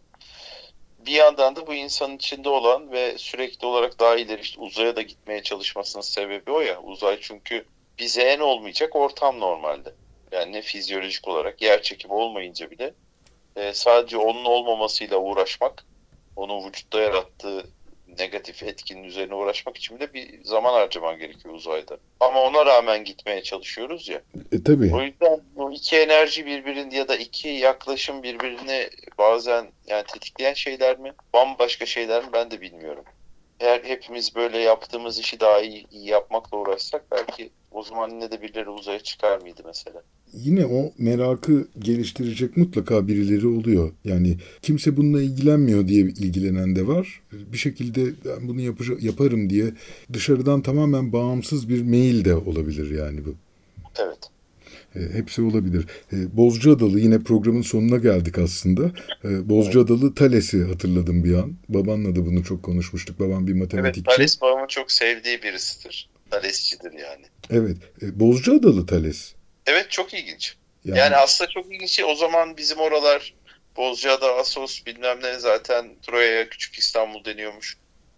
bir 0.98 1.12
yandan 1.12 1.56
da 1.56 1.66
bu 1.66 1.74
insanın 1.74 2.16
içinde 2.16 2.48
olan 2.48 2.92
ve 2.92 3.18
sürekli 3.18 3.66
olarak 3.66 4.00
daha 4.00 4.16
ileri 4.16 4.40
işte 4.40 4.60
uzaya 4.60 4.96
da 4.96 5.02
gitmeye 5.02 5.42
çalışmasının 5.42 6.02
sebebi 6.02 6.50
o 6.50 6.60
ya. 6.60 6.82
Uzay 6.82 7.18
çünkü 7.20 7.64
bize 7.98 8.22
en 8.22 8.40
olmayacak 8.40 8.96
ortam 8.96 9.40
normalde. 9.40 9.94
Yani 10.32 10.52
ne 10.52 10.62
fizyolojik 10.62 11.28
olarak 11.28 11.62
yer 11.62 11.82
çekimi 11.82 12.14
olmayınca 12.14 12.70
bile 12.70 12.94
e, 13.56 13.74
sadece 13.74 14.16
onun 14.16 14.44
olmamasıyla 14.44 15.18
uğraşmak, 15.18 15.84
onun 16.36 16.68
vücutta 16.68 17.00
yarattığı 17.00 17.66
negatif 18.18 18.62
etkinin 18.62 19.04
üzerine 19.04 19.34
uğraşmak 19.34 19.76
için 19.76 20.00
de 20.00 20.14
bir 20.14 20.44
zaman 20.44 20.72
harcaman 20.72 21.18
gerekiyor 21.18 21.54
uzayda. 21.54 21.96
Ama 22.20 22.42
ona 22.42 22.66
rağmen 22.66 23.04
gitmeye 23.04 23.42
çalışıyoruz 23.42 24.08
ya. 24.08 24.22
E 24.52 24.62
tabii. 24.62 24.94
O 24.94 25.02
yüzden 25.02 25.40
bu 25.56 25.72
iki 25.72 25.96
enerji 25.96 26.46
birbirini 26.46 26.94
ya 26.94 27.08
da 27.08 27.16
iki 27.16 27.48
yaklaşım 27.48 28.22
birbirini 28.22 28.88
bazen 29.18 29.68
yani 29.86 30.04
tetikleyen 30.04 30.54
şeyler 30.54 30.98
mi? 30.98 31.12
Bambaşka 31.34 31.86
şeyler 31.86 32.24
mi? 32.24 32.28
Ben 32.32 32.50
de 32.50 32.60
bilmiyorum. 32.60 33.04
Eğer 33.60 33.80
hepimiz 33.84 34.34
böyle 34.34 34.58
yaptığımız 34.58 35.18
işi 35.18 35.40
daha 35.40 35.60
iyi, 35.60 35.86
iyi 35.90 36.06
yapmakla 36.06 36.58
uğraşsak 36.58 37.04
belki 37.10 37.50
o 37.70 37.82
zaman 37.82 38.10
yine 38.10 38.30
de 38.30 38.42
birileri 38.42 38.70
uzaya 38.70 39.00
çıkar 39.00 39.40
mıydı 39.40 39.62
mesela? 39.66 40.02
Yine 40.32 40.66
o 40.66 40.92
merakı 40.98 41.68
geliştirecek 41.78 42.56
mutlaka 42.56 43.08
birileri 43.08 43.46
oluyor. 43.46 43.92
Yani 44.04 44.36
kimse 44.62 44.96
bununla 44.96 45.22
ilgilenmiyor 45.22 45.88
diye 45.88 46.00
ilgilenen 46.00 46.76
de 46.76 46.86
var. 46.86 47.22
Bir 47.32 47.58
şekilde 47.58 48.04
ben 48.24 48.48
bunu 48.48 48.60
yapacak, 48.60 49.02
yaparım 49.02 49.50
diye 49.50 49.66
dışarıdan 50.12 50.62
tamamen 50.62 51.12
bağımsız 51.12 51.68
bir 51.68 51.82
mail 51.82 52.24
de 52.24 52.36
olabilir 52.36 52.98
yani 52.98 53.24
bu. 53.24 53.34
Evet. 53.98 54.18
E, 54.98 55.14
hepsi 55.14 55.42
olabilir. 55.42 55.86
E, 56.12 56.36
Bozcaadalı 56.36 57.00
yine 57.00 57.18
programın 57.18 57.62
sonuna 57.62 57.96
geldik 57.96 58.38
aslında. 58.38 58.90
E, 59.24 59.48
Bozcaadalı 59.48 60.14
Thales'i 60.14 60.64
hatırladım 60.64 61.24
bir 61.24 61.34
an. 61.34 61.56
Babanla 61.68 62.16
da 62.16 62.26
bunu 62.26 62.44
çok 62.44 62.62
konuşmuştuk. 62.62 63.20
Babam 63.20 63.46
bir 63.46 63.52
matematikçi. 63.52 64.02
Evet 64.08 64.16
Thales 64.16 64.40
babamın 64.40 64.66
çok 64.66 64.92
sevdiği 64.92 65.42
birisidir. 65.42 66.10
Thalesçidir 66.30 66.92
yani. 66.92 67.24
Evet. 67.50 67.76
Bozcaadalı 68.02 68.86
Thales. 68.86 69.32
Evet 69.66 69.90
çok 69.90 70.14
ilginç. 70.14 70.56
Yani, 70.84 70.98
yani 70.98 71.16
aslında 71.16 71.50
çok 71.50 71.74
ilginç. 71.74 72.00
O 72.06 72.14
zaman 72.14 72.56
bizim 72.56 72.78
oralar 72.78 73.34
Bozcaada, 73.76 74.36
Asos 74.36 74.86
bilmem 74.86 75.18
ne 75.22 75.38
zaten 75.38 75.86
Troya'ya 76.02 76.48
Küçük 76.48 76.78
İstanbul 76.78 77.24
deniyormuş. 77.24 77.76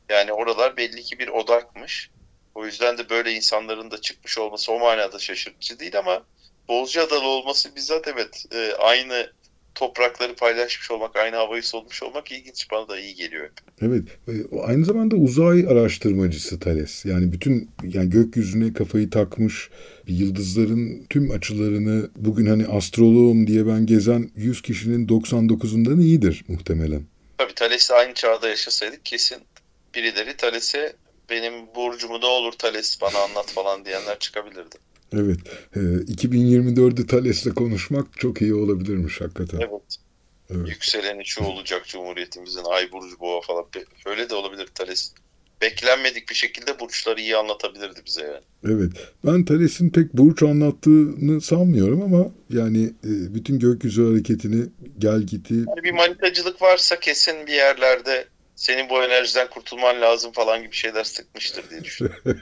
Yani 0.08 0.32
oralar 0.32 0.76
belli 0.76 1.02
ki 1.02 1.18
bir 1.18 1.28
odakmış. 1.28 2.10
O 2.54 2.66
yüzden 2.66 2.98
de 2.98 3.10
böyle 3.10 3.32
insanların 3.32 3.90
da 3.90 4.00
çıkmış 4.00 4.38
olması 4.38 4.72
o 4.72 4.78
manada 4.78 5.18
şaşırtıcı 5.18 5.78
değil 5.78 5.98
ama 5.98 6.22
Bozcaadalı 6.68 7.26
olması 7.26 7.76
bizzat 7.76 8.08
evet 8.08 8.44
e, 8.52 8.72
aynı 8.78 9.30
toprakları 9.74 10.34
paylaşmış 10.34 10.90
olmak, 10.90 11.16
aynı 11.16 11.36
havayı 11.36 11.62
solmuş 11.62 12.02
olmak 12.02 12.32
ilginç. 12.32 12.70
Bana 12.72 12.88
da 12.88 13.00
iyi 13.00 13.14
geliyor 13.14 13.44
hep. 13.44 13.52
Evet. 13.82 14.04
Aynı 14.62 14.84
zamanda 14.84 15.16
uzay 15.16 15.66
araştırmacısı 15.68 16.60
Thales. 16.60 17.04
Yani 17.04 17.32
bütün 17.32 17.70
yani 17.82 18.10
gökyüzüne 18.10 18.72
kafayı 18.72 19.10
takmış, 19.10 19.70
yıldızların 20.06 21.06
tüm 21.10 21.30
açılarını 21.30 22.10
bugün 22.16 22.46
hani 22.46 22.66
astroloğum 22.66 23.46
diye 23.46 23.66
ben 23.66 23.86
gezen 23.86 24.30
100 24.36 24.62
kişinin 24.62 25.06
99'undan 25.08 26.00
iyidir 26.00 26.44
muhtemelen. 26.48 27.02
Tabii 27.38 27.54
Thales'le 27.54 27.90
aynı 27.90 28.14
çağda 28.14 28.48
yaşasaydık 28.48 29.04
kesin 29.04 29.38
birileri 29.94 30.36
Thales'e 30.36 30.92
benim 31.30 31.74
burcumu 31.74 32.20
ne 32.20 32.26
olur 32.26 32.52
Thales 32.52 33.00
bana 33.00 33.18
anlat 33.18 33.46
falan 33.46 33.84
diyenler 33.84 34.18
çıkabilirdi. 34.18 34.76
Evet. 35.12 35.38
E, 35.76 35.78
2024'ü 35.78 37.06
Thales'le 37.06 37.54
konuşmak 37.54 38.06
çok 38.18 38.42
iyi 38.42 38.54
olabilirmiş 38.54 39.20
hakikaten. 39.20 39.58
Evet. 39.58 39.96
evet. 40.50 40.68
Yükseleni 40.68 41.26
şu 41.26 41.44
olacak 41.44 41.86
Cumhuriyetimizin 41.86 42.64
ay 42.64 42.92
burcu 42.92 43.20
boğa 43.20 43.40
falan. 43.40 43.66
Öyle 44.06 44.30
de 44.30 44.34
olabilir 44.34 44.66
Thales. 44.74 45.12
Beklenmedik 45.62 46.28
bir 46.28 46.34
şekilde 46.34 46.80
burçları 46.80 47.20
iyi 47.20 47.36
anlatabilirdi 47.36 48.00
bize 48.06 48.22
yani. 48.22 48.74
Evet. 48.74 48.92
Ben 49.26 49.44
Thales'in 49.44 49.90
pek 49.90 50.14
burç 50.14 50.42
anlattığını 50.42 51.40
sanmıyorum 51.40 52.02
ama 52.02 52.30
yani 52.50 52.84
e, 52.84 53.34
bütün 53.34 53.58
gökyüzü 53.58 54.06
hareketini 54.06 54.64
gel 54.98 55.20
giti. 55.20 55.54
Yani 55.54 55.82
bir 55.82 55.92
manitacılık 55.92 56.62
varsa 56.62 57.00
kesin 57.00 57.46
bir 57.46 57.52
yerlerde 57.52 58.24
senin 58.56 58.90
bu 58.90 59.02
enerjiden 59.02 59.50
kurtulman 59.50 60.00
lazım 60.00 60.32
falan 60.32 60.62
gibi 60.62 60.72
şeyler 60.72 61.04
sıkmıştır 61.04 61.70
diye 61.70 61.84
düşünüyorum. 61.84 62.22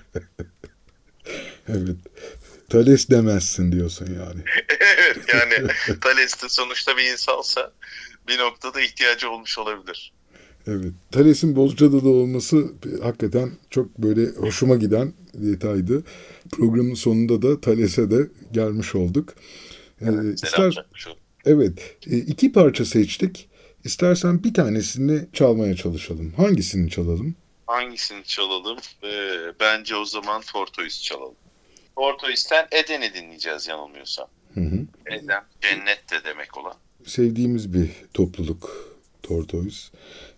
evet. 1.68 1.96
Thales 2.68 3.10
demezsin 3.10 3.72
diyorsun 3.72 4.06
yani. 4.06 4.40
evet 4.98 5.18
yani 5.34 5.68
Thales 6.00 6.42
de 6.42 6.48
sonuçta 6.48 6.96
bir 6.96 7.12
insansa 7.12 7.72
bir 8.28 8.38
noktada 8.38 8.80
ihtiyacı 8.80 9.30
olmuş 9.30 9.58
olabilir. 9.58 10.12
Evet. 10.66 10.92
Thales'in 11.12 11.56
Bozcaada'da 11.56 12.08
olması 12.08 12.72
hakikaten 13.02 13.50
çok 13.70 13.98
böyle 13.98 14.30
hoşuma 14.30 14.76
giden 14.76 15.12
detaydı. 15.34 16.02
Programın 16.52 16.94
sonunda 16.94 17.42
da 17.42 17.60
Thales'e 17.60 18.10
de 18.10 18.28
gelmiş 18.52 18.94
olduk. 18.94 19.34
Evet, 20.00 20.24
ee, 20.24 20.32
ister... 20.32 20.84
evet. 21.44 21.96
iki 22.06 22.52
parça 22.52 22.84
seçtik. 22.84 23.48
İstersen 23.84 24.44
bir 24.44 24.54
tanesini 24.54 25.26
çalmaya 25.32 25.76
çalışalım. 25.76 26.32
Hangisini 26.36 26.90
çalalım? 26.90 27.34
Hangisini 27.66 28.24
çalalım? 28.24 28.78
Ee, 29.04 29.36
bence 29.60 29.96
o 29.96 30.04
zaman 30.04 30.42
Tortoise 30.42 31.02
çalalım. 31.02 31.34
Tortoise'ten 31.98 32.66
Eden'i 32.72 33.14
dinleyeceğiz 33.14 33.68
yanılmıyorsam. 33.68 34.26
Hı 34.54 34.60
hı. 34.60 34.86
Eden, 35.06 35.42
cennet 35.60 36.10
de 36.10 36.24
demek 36.24 36.58
olan. 36.58 36.74
Sevdiğimiz 37.06 37.74
bir 37.74 37.90
topluluk 38.14 38.94
Tortoise. 39.22 39.88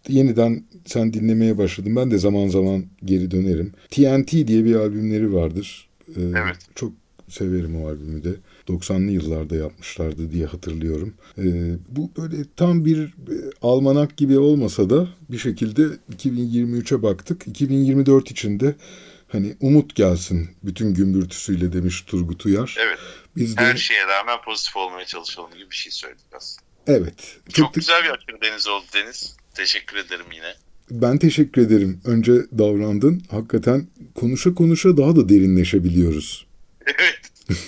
Yeniden 0.09 0.65
sen 0.87 1.13
dinlemeye 1.13 1.59
başladın. 1.59 1.97
Ben 1.97 2.11
de 2.11 2.19
zaman 2.19 2.49
zaman 2.49 2.85
geri 3.05 3.31
dönerim. 3.31 3.73
TNT 3.91 4.33
diye 4.33 4.65
bir 4.65 4.75
albümleri 4.75 5.35
vardır. 5.35 5.89
Ee, 6.09 6.21
evet. 6.21 6.57
Çok 6.75 6.93
severim 7.29 7.85
o 7.85 7.89
albümü 7.89 8.25
de. 8.25 8.31
90'lı 8.69 9.11
yıllarda 9.11 9.57
yapmışlardı 9.57 10.33
diye 10.33 10.47
hatırlıyorum. 10.47 11.15
Ee, 11.39 11.43
bu 11.89 12.11
böyle 12.17 12.37
tam 12.57 12.85
bir 12.85 12.99
e, 13.05 13.37
almanak 13.63 14.17
gibi 14.17 14.39
olmasa 14.39 14.91
da 14.91 15.09
bir 15.31 15.39
şekilde 15.39 15.83
2023'e 16.17 17.03
baktık. 17.03 17.47
2024 17.47 18.31
içinde 18.31 18.75
hani 19.33 19.57
umut 19.61 19.95
gelsin 19.97 20.57
bütün 20.63 20.95
gümbürtüsüyle 20.95 21.73
demiş 21.73 22.03
Turgut 22.03 22.47
Uyar. 22.47 22.77
Evet. 22.79 22.99
Biz 23.37 23.57
de... 23.57 23.61
Her 23.61 23.77
şeye 23.77 24.07
rağmen 24.07 24.41
pozitif 24.45 24.77
olmaya 24.77 25.07
çalışalım 25.07 25.55
gibi 25.55 25.71
bir 25.71 25.77
şey 25.77 25.93
söyledik 25.93 26.27
aslında. 26.33 26.63
Evet. 26.87 27.39
Çok, 27.45 27.55
çok 27.55 27.75
güzel 27.75 28.05
bir 28.05 28.11
aşırı 28.11 28.41
deniz 28.43 28.69
oldu 28.69 28.85
Deniz. 28.95 29.37
Teşekkür 29.55 29.97
ederim 29.97 30.27
yine. 30.35 30.55
Ben 30.91 31.19
teşekkür 31.19 31.63
ederim. 31.63 32.01
Önce 32.05 32.33
davrandın. 32.33 33.23
Hakikaten 33.31 33.89
konuşa 34.15 34.55
konuşa 34.55 34.97
daha 34.97 35.17
da 35.17 35.29
derinleşebiliyoruz. 35.29 36.47
Evet. 36.87 37.21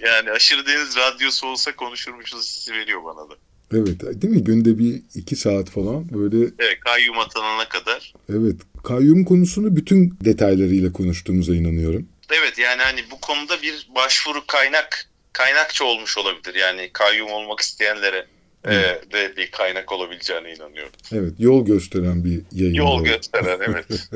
yani 0.00 0.30
aşırı 0.30 0.66
deniz 0.66 0.96
radyosu 0.96 1.46
olsa 1.46 1.76
konuşurmuşuz 1.76 2.44
hissi 2.44 2.72
veriyor 2.72 3.04
bana 3.04 3.30
da. 3.30 3.34
Evet 3.74 4.22
değil 4.22 4.34
mi? 4.34 4.44
Günde 4.44 4.78
bir 4.78 5.02
iki 5.14 5.36
saat 5.36 5.70
falan 5.70 6.08
böyle. 6.12 6.36
Evet 6.58 6.80
kayyum 6.80 7.18
atanana 7.18 7.68
kadar. 7.68 8.14
Evet 8.32 8.56
kayyum 8.84 9.24
konusunu 9.24 9.76
bütün 9.76 10.18
detaylarıyla 10.24 10.92
konuştuğumuza 10.92 11.54
inanıyorum. 11.54 12.08
Evet 12.30 12.58
yani 12.58 12.82
hani 12.82 13.00
bu 13.10 13.20
konuda 13.20 13.62
bir 13.62 13.88
başvuru 13.94 14.46
kaynak 14.46 15.08
kaynakça 15.32 15.84
olmuş 15.84 16.18
olabilir. 16.18 16.54
Yani 16.54 16.90
kayyum 16.92 17.30
olmak 17.30 17.60
isteyenlere 17.60 18.26
e, 18.64 18.72
de 19.12 19.36
bir 19.36 19.50
kaynak 19.50 19.92
olabileceğine 19.92 20.54
inanıyorum. 20.54 20.92
Evet 21.12 21.32
yol 21.38 21.64
gösteren 21.64 22.24
bir 22.24 22.42
yayın. 22.52 22.74
Yol 22.74 23.04
gösteren 23.04 23.60
evet. 23.68 23.86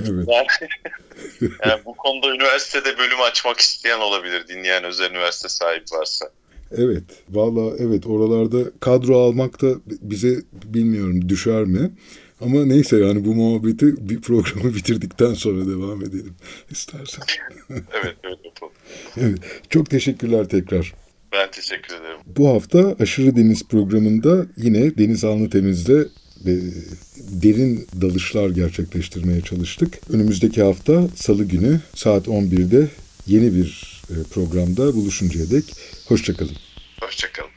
evet. 0.00 0.28
Yani, 0.28 0.46
yani 1.66 1.84
bu 1.84 1.94
konuda 1.96 2.28
üniversitede 2.34 2.98
bölüm 2.98 3.20
açmak 3.20 3.60
isteyen 3.60 3.98
olabilir 3.98 4.48
dinleyen 4.48 4.84
özel 4.84 5.10
üniversite 5.10 5.48
sahibi 5.48 5.84
varsa. 5.92 6.30
Evet. 6.76 7.04
Valla 7.30 7.76
evet 7.78 8.06
oralarda 8.06 8.70
kadro 8.80 9.18
almak 9.18 9.62
da 9.62 9.74
bize 10.02 10.42
bilmiyorum 10.64 11.28
düşer 11.28 11.64
mi? 11.64 11.90
Ama 12.40 12.66
neyse 12.66 12.96
yani 12.96 13.24
bu 13.24 13.34
muhabbeti 13.34 14.08
bir 14.08 14.20
programı 14.20 14.74
bitirdikten 14.74 15.34
sonra 15.34 15.66
devam 15.66 16.02
edelim 16.02 16.34
istersen. 16.70 17.24
evet 17.70 18.16
evet. 18.24 18.38
Evet. 19.16 19.38
Çok 19.70 19.90
teşekkürler 19.90 20.48
tekrar. 20.48 20.94
Ben 21.32 21.50
teşekkür 21.50 21.94
ederim. 21.94 22.16
Bu 22.36 22.48
hafta 22.48 22.96
Aşırı 23.00 23.36
Deniz 23.36 23.68
programında 23.68 24.46
yine 24.56 24.98
Deniz 24.98 25.24
Anlı 25.24 25.50
Temiz'de 25.50 26.08
e, 26.46 26.52
derin 27.42 27.86
dalışlar 28.00 28.50
gerçekleştirmeye 28.50 29.40
çalıştık. 29.40 30.00
Önümüzdeki 30.10 30.62
hafta 30.62 31.08
Salı 31.14 31.44
günü 31.44 31.80
saat 31.94 32.26
11'de 32.26 32.88
yeni 33.26 33.54
bir 33.54 33.93
programda 34.30 34.94
buluşuncaya 34.94 35.50
dek 35.50 35.64
hoşçakalın. 36.08 36.56
Hoşçakalın. 37.00 37.53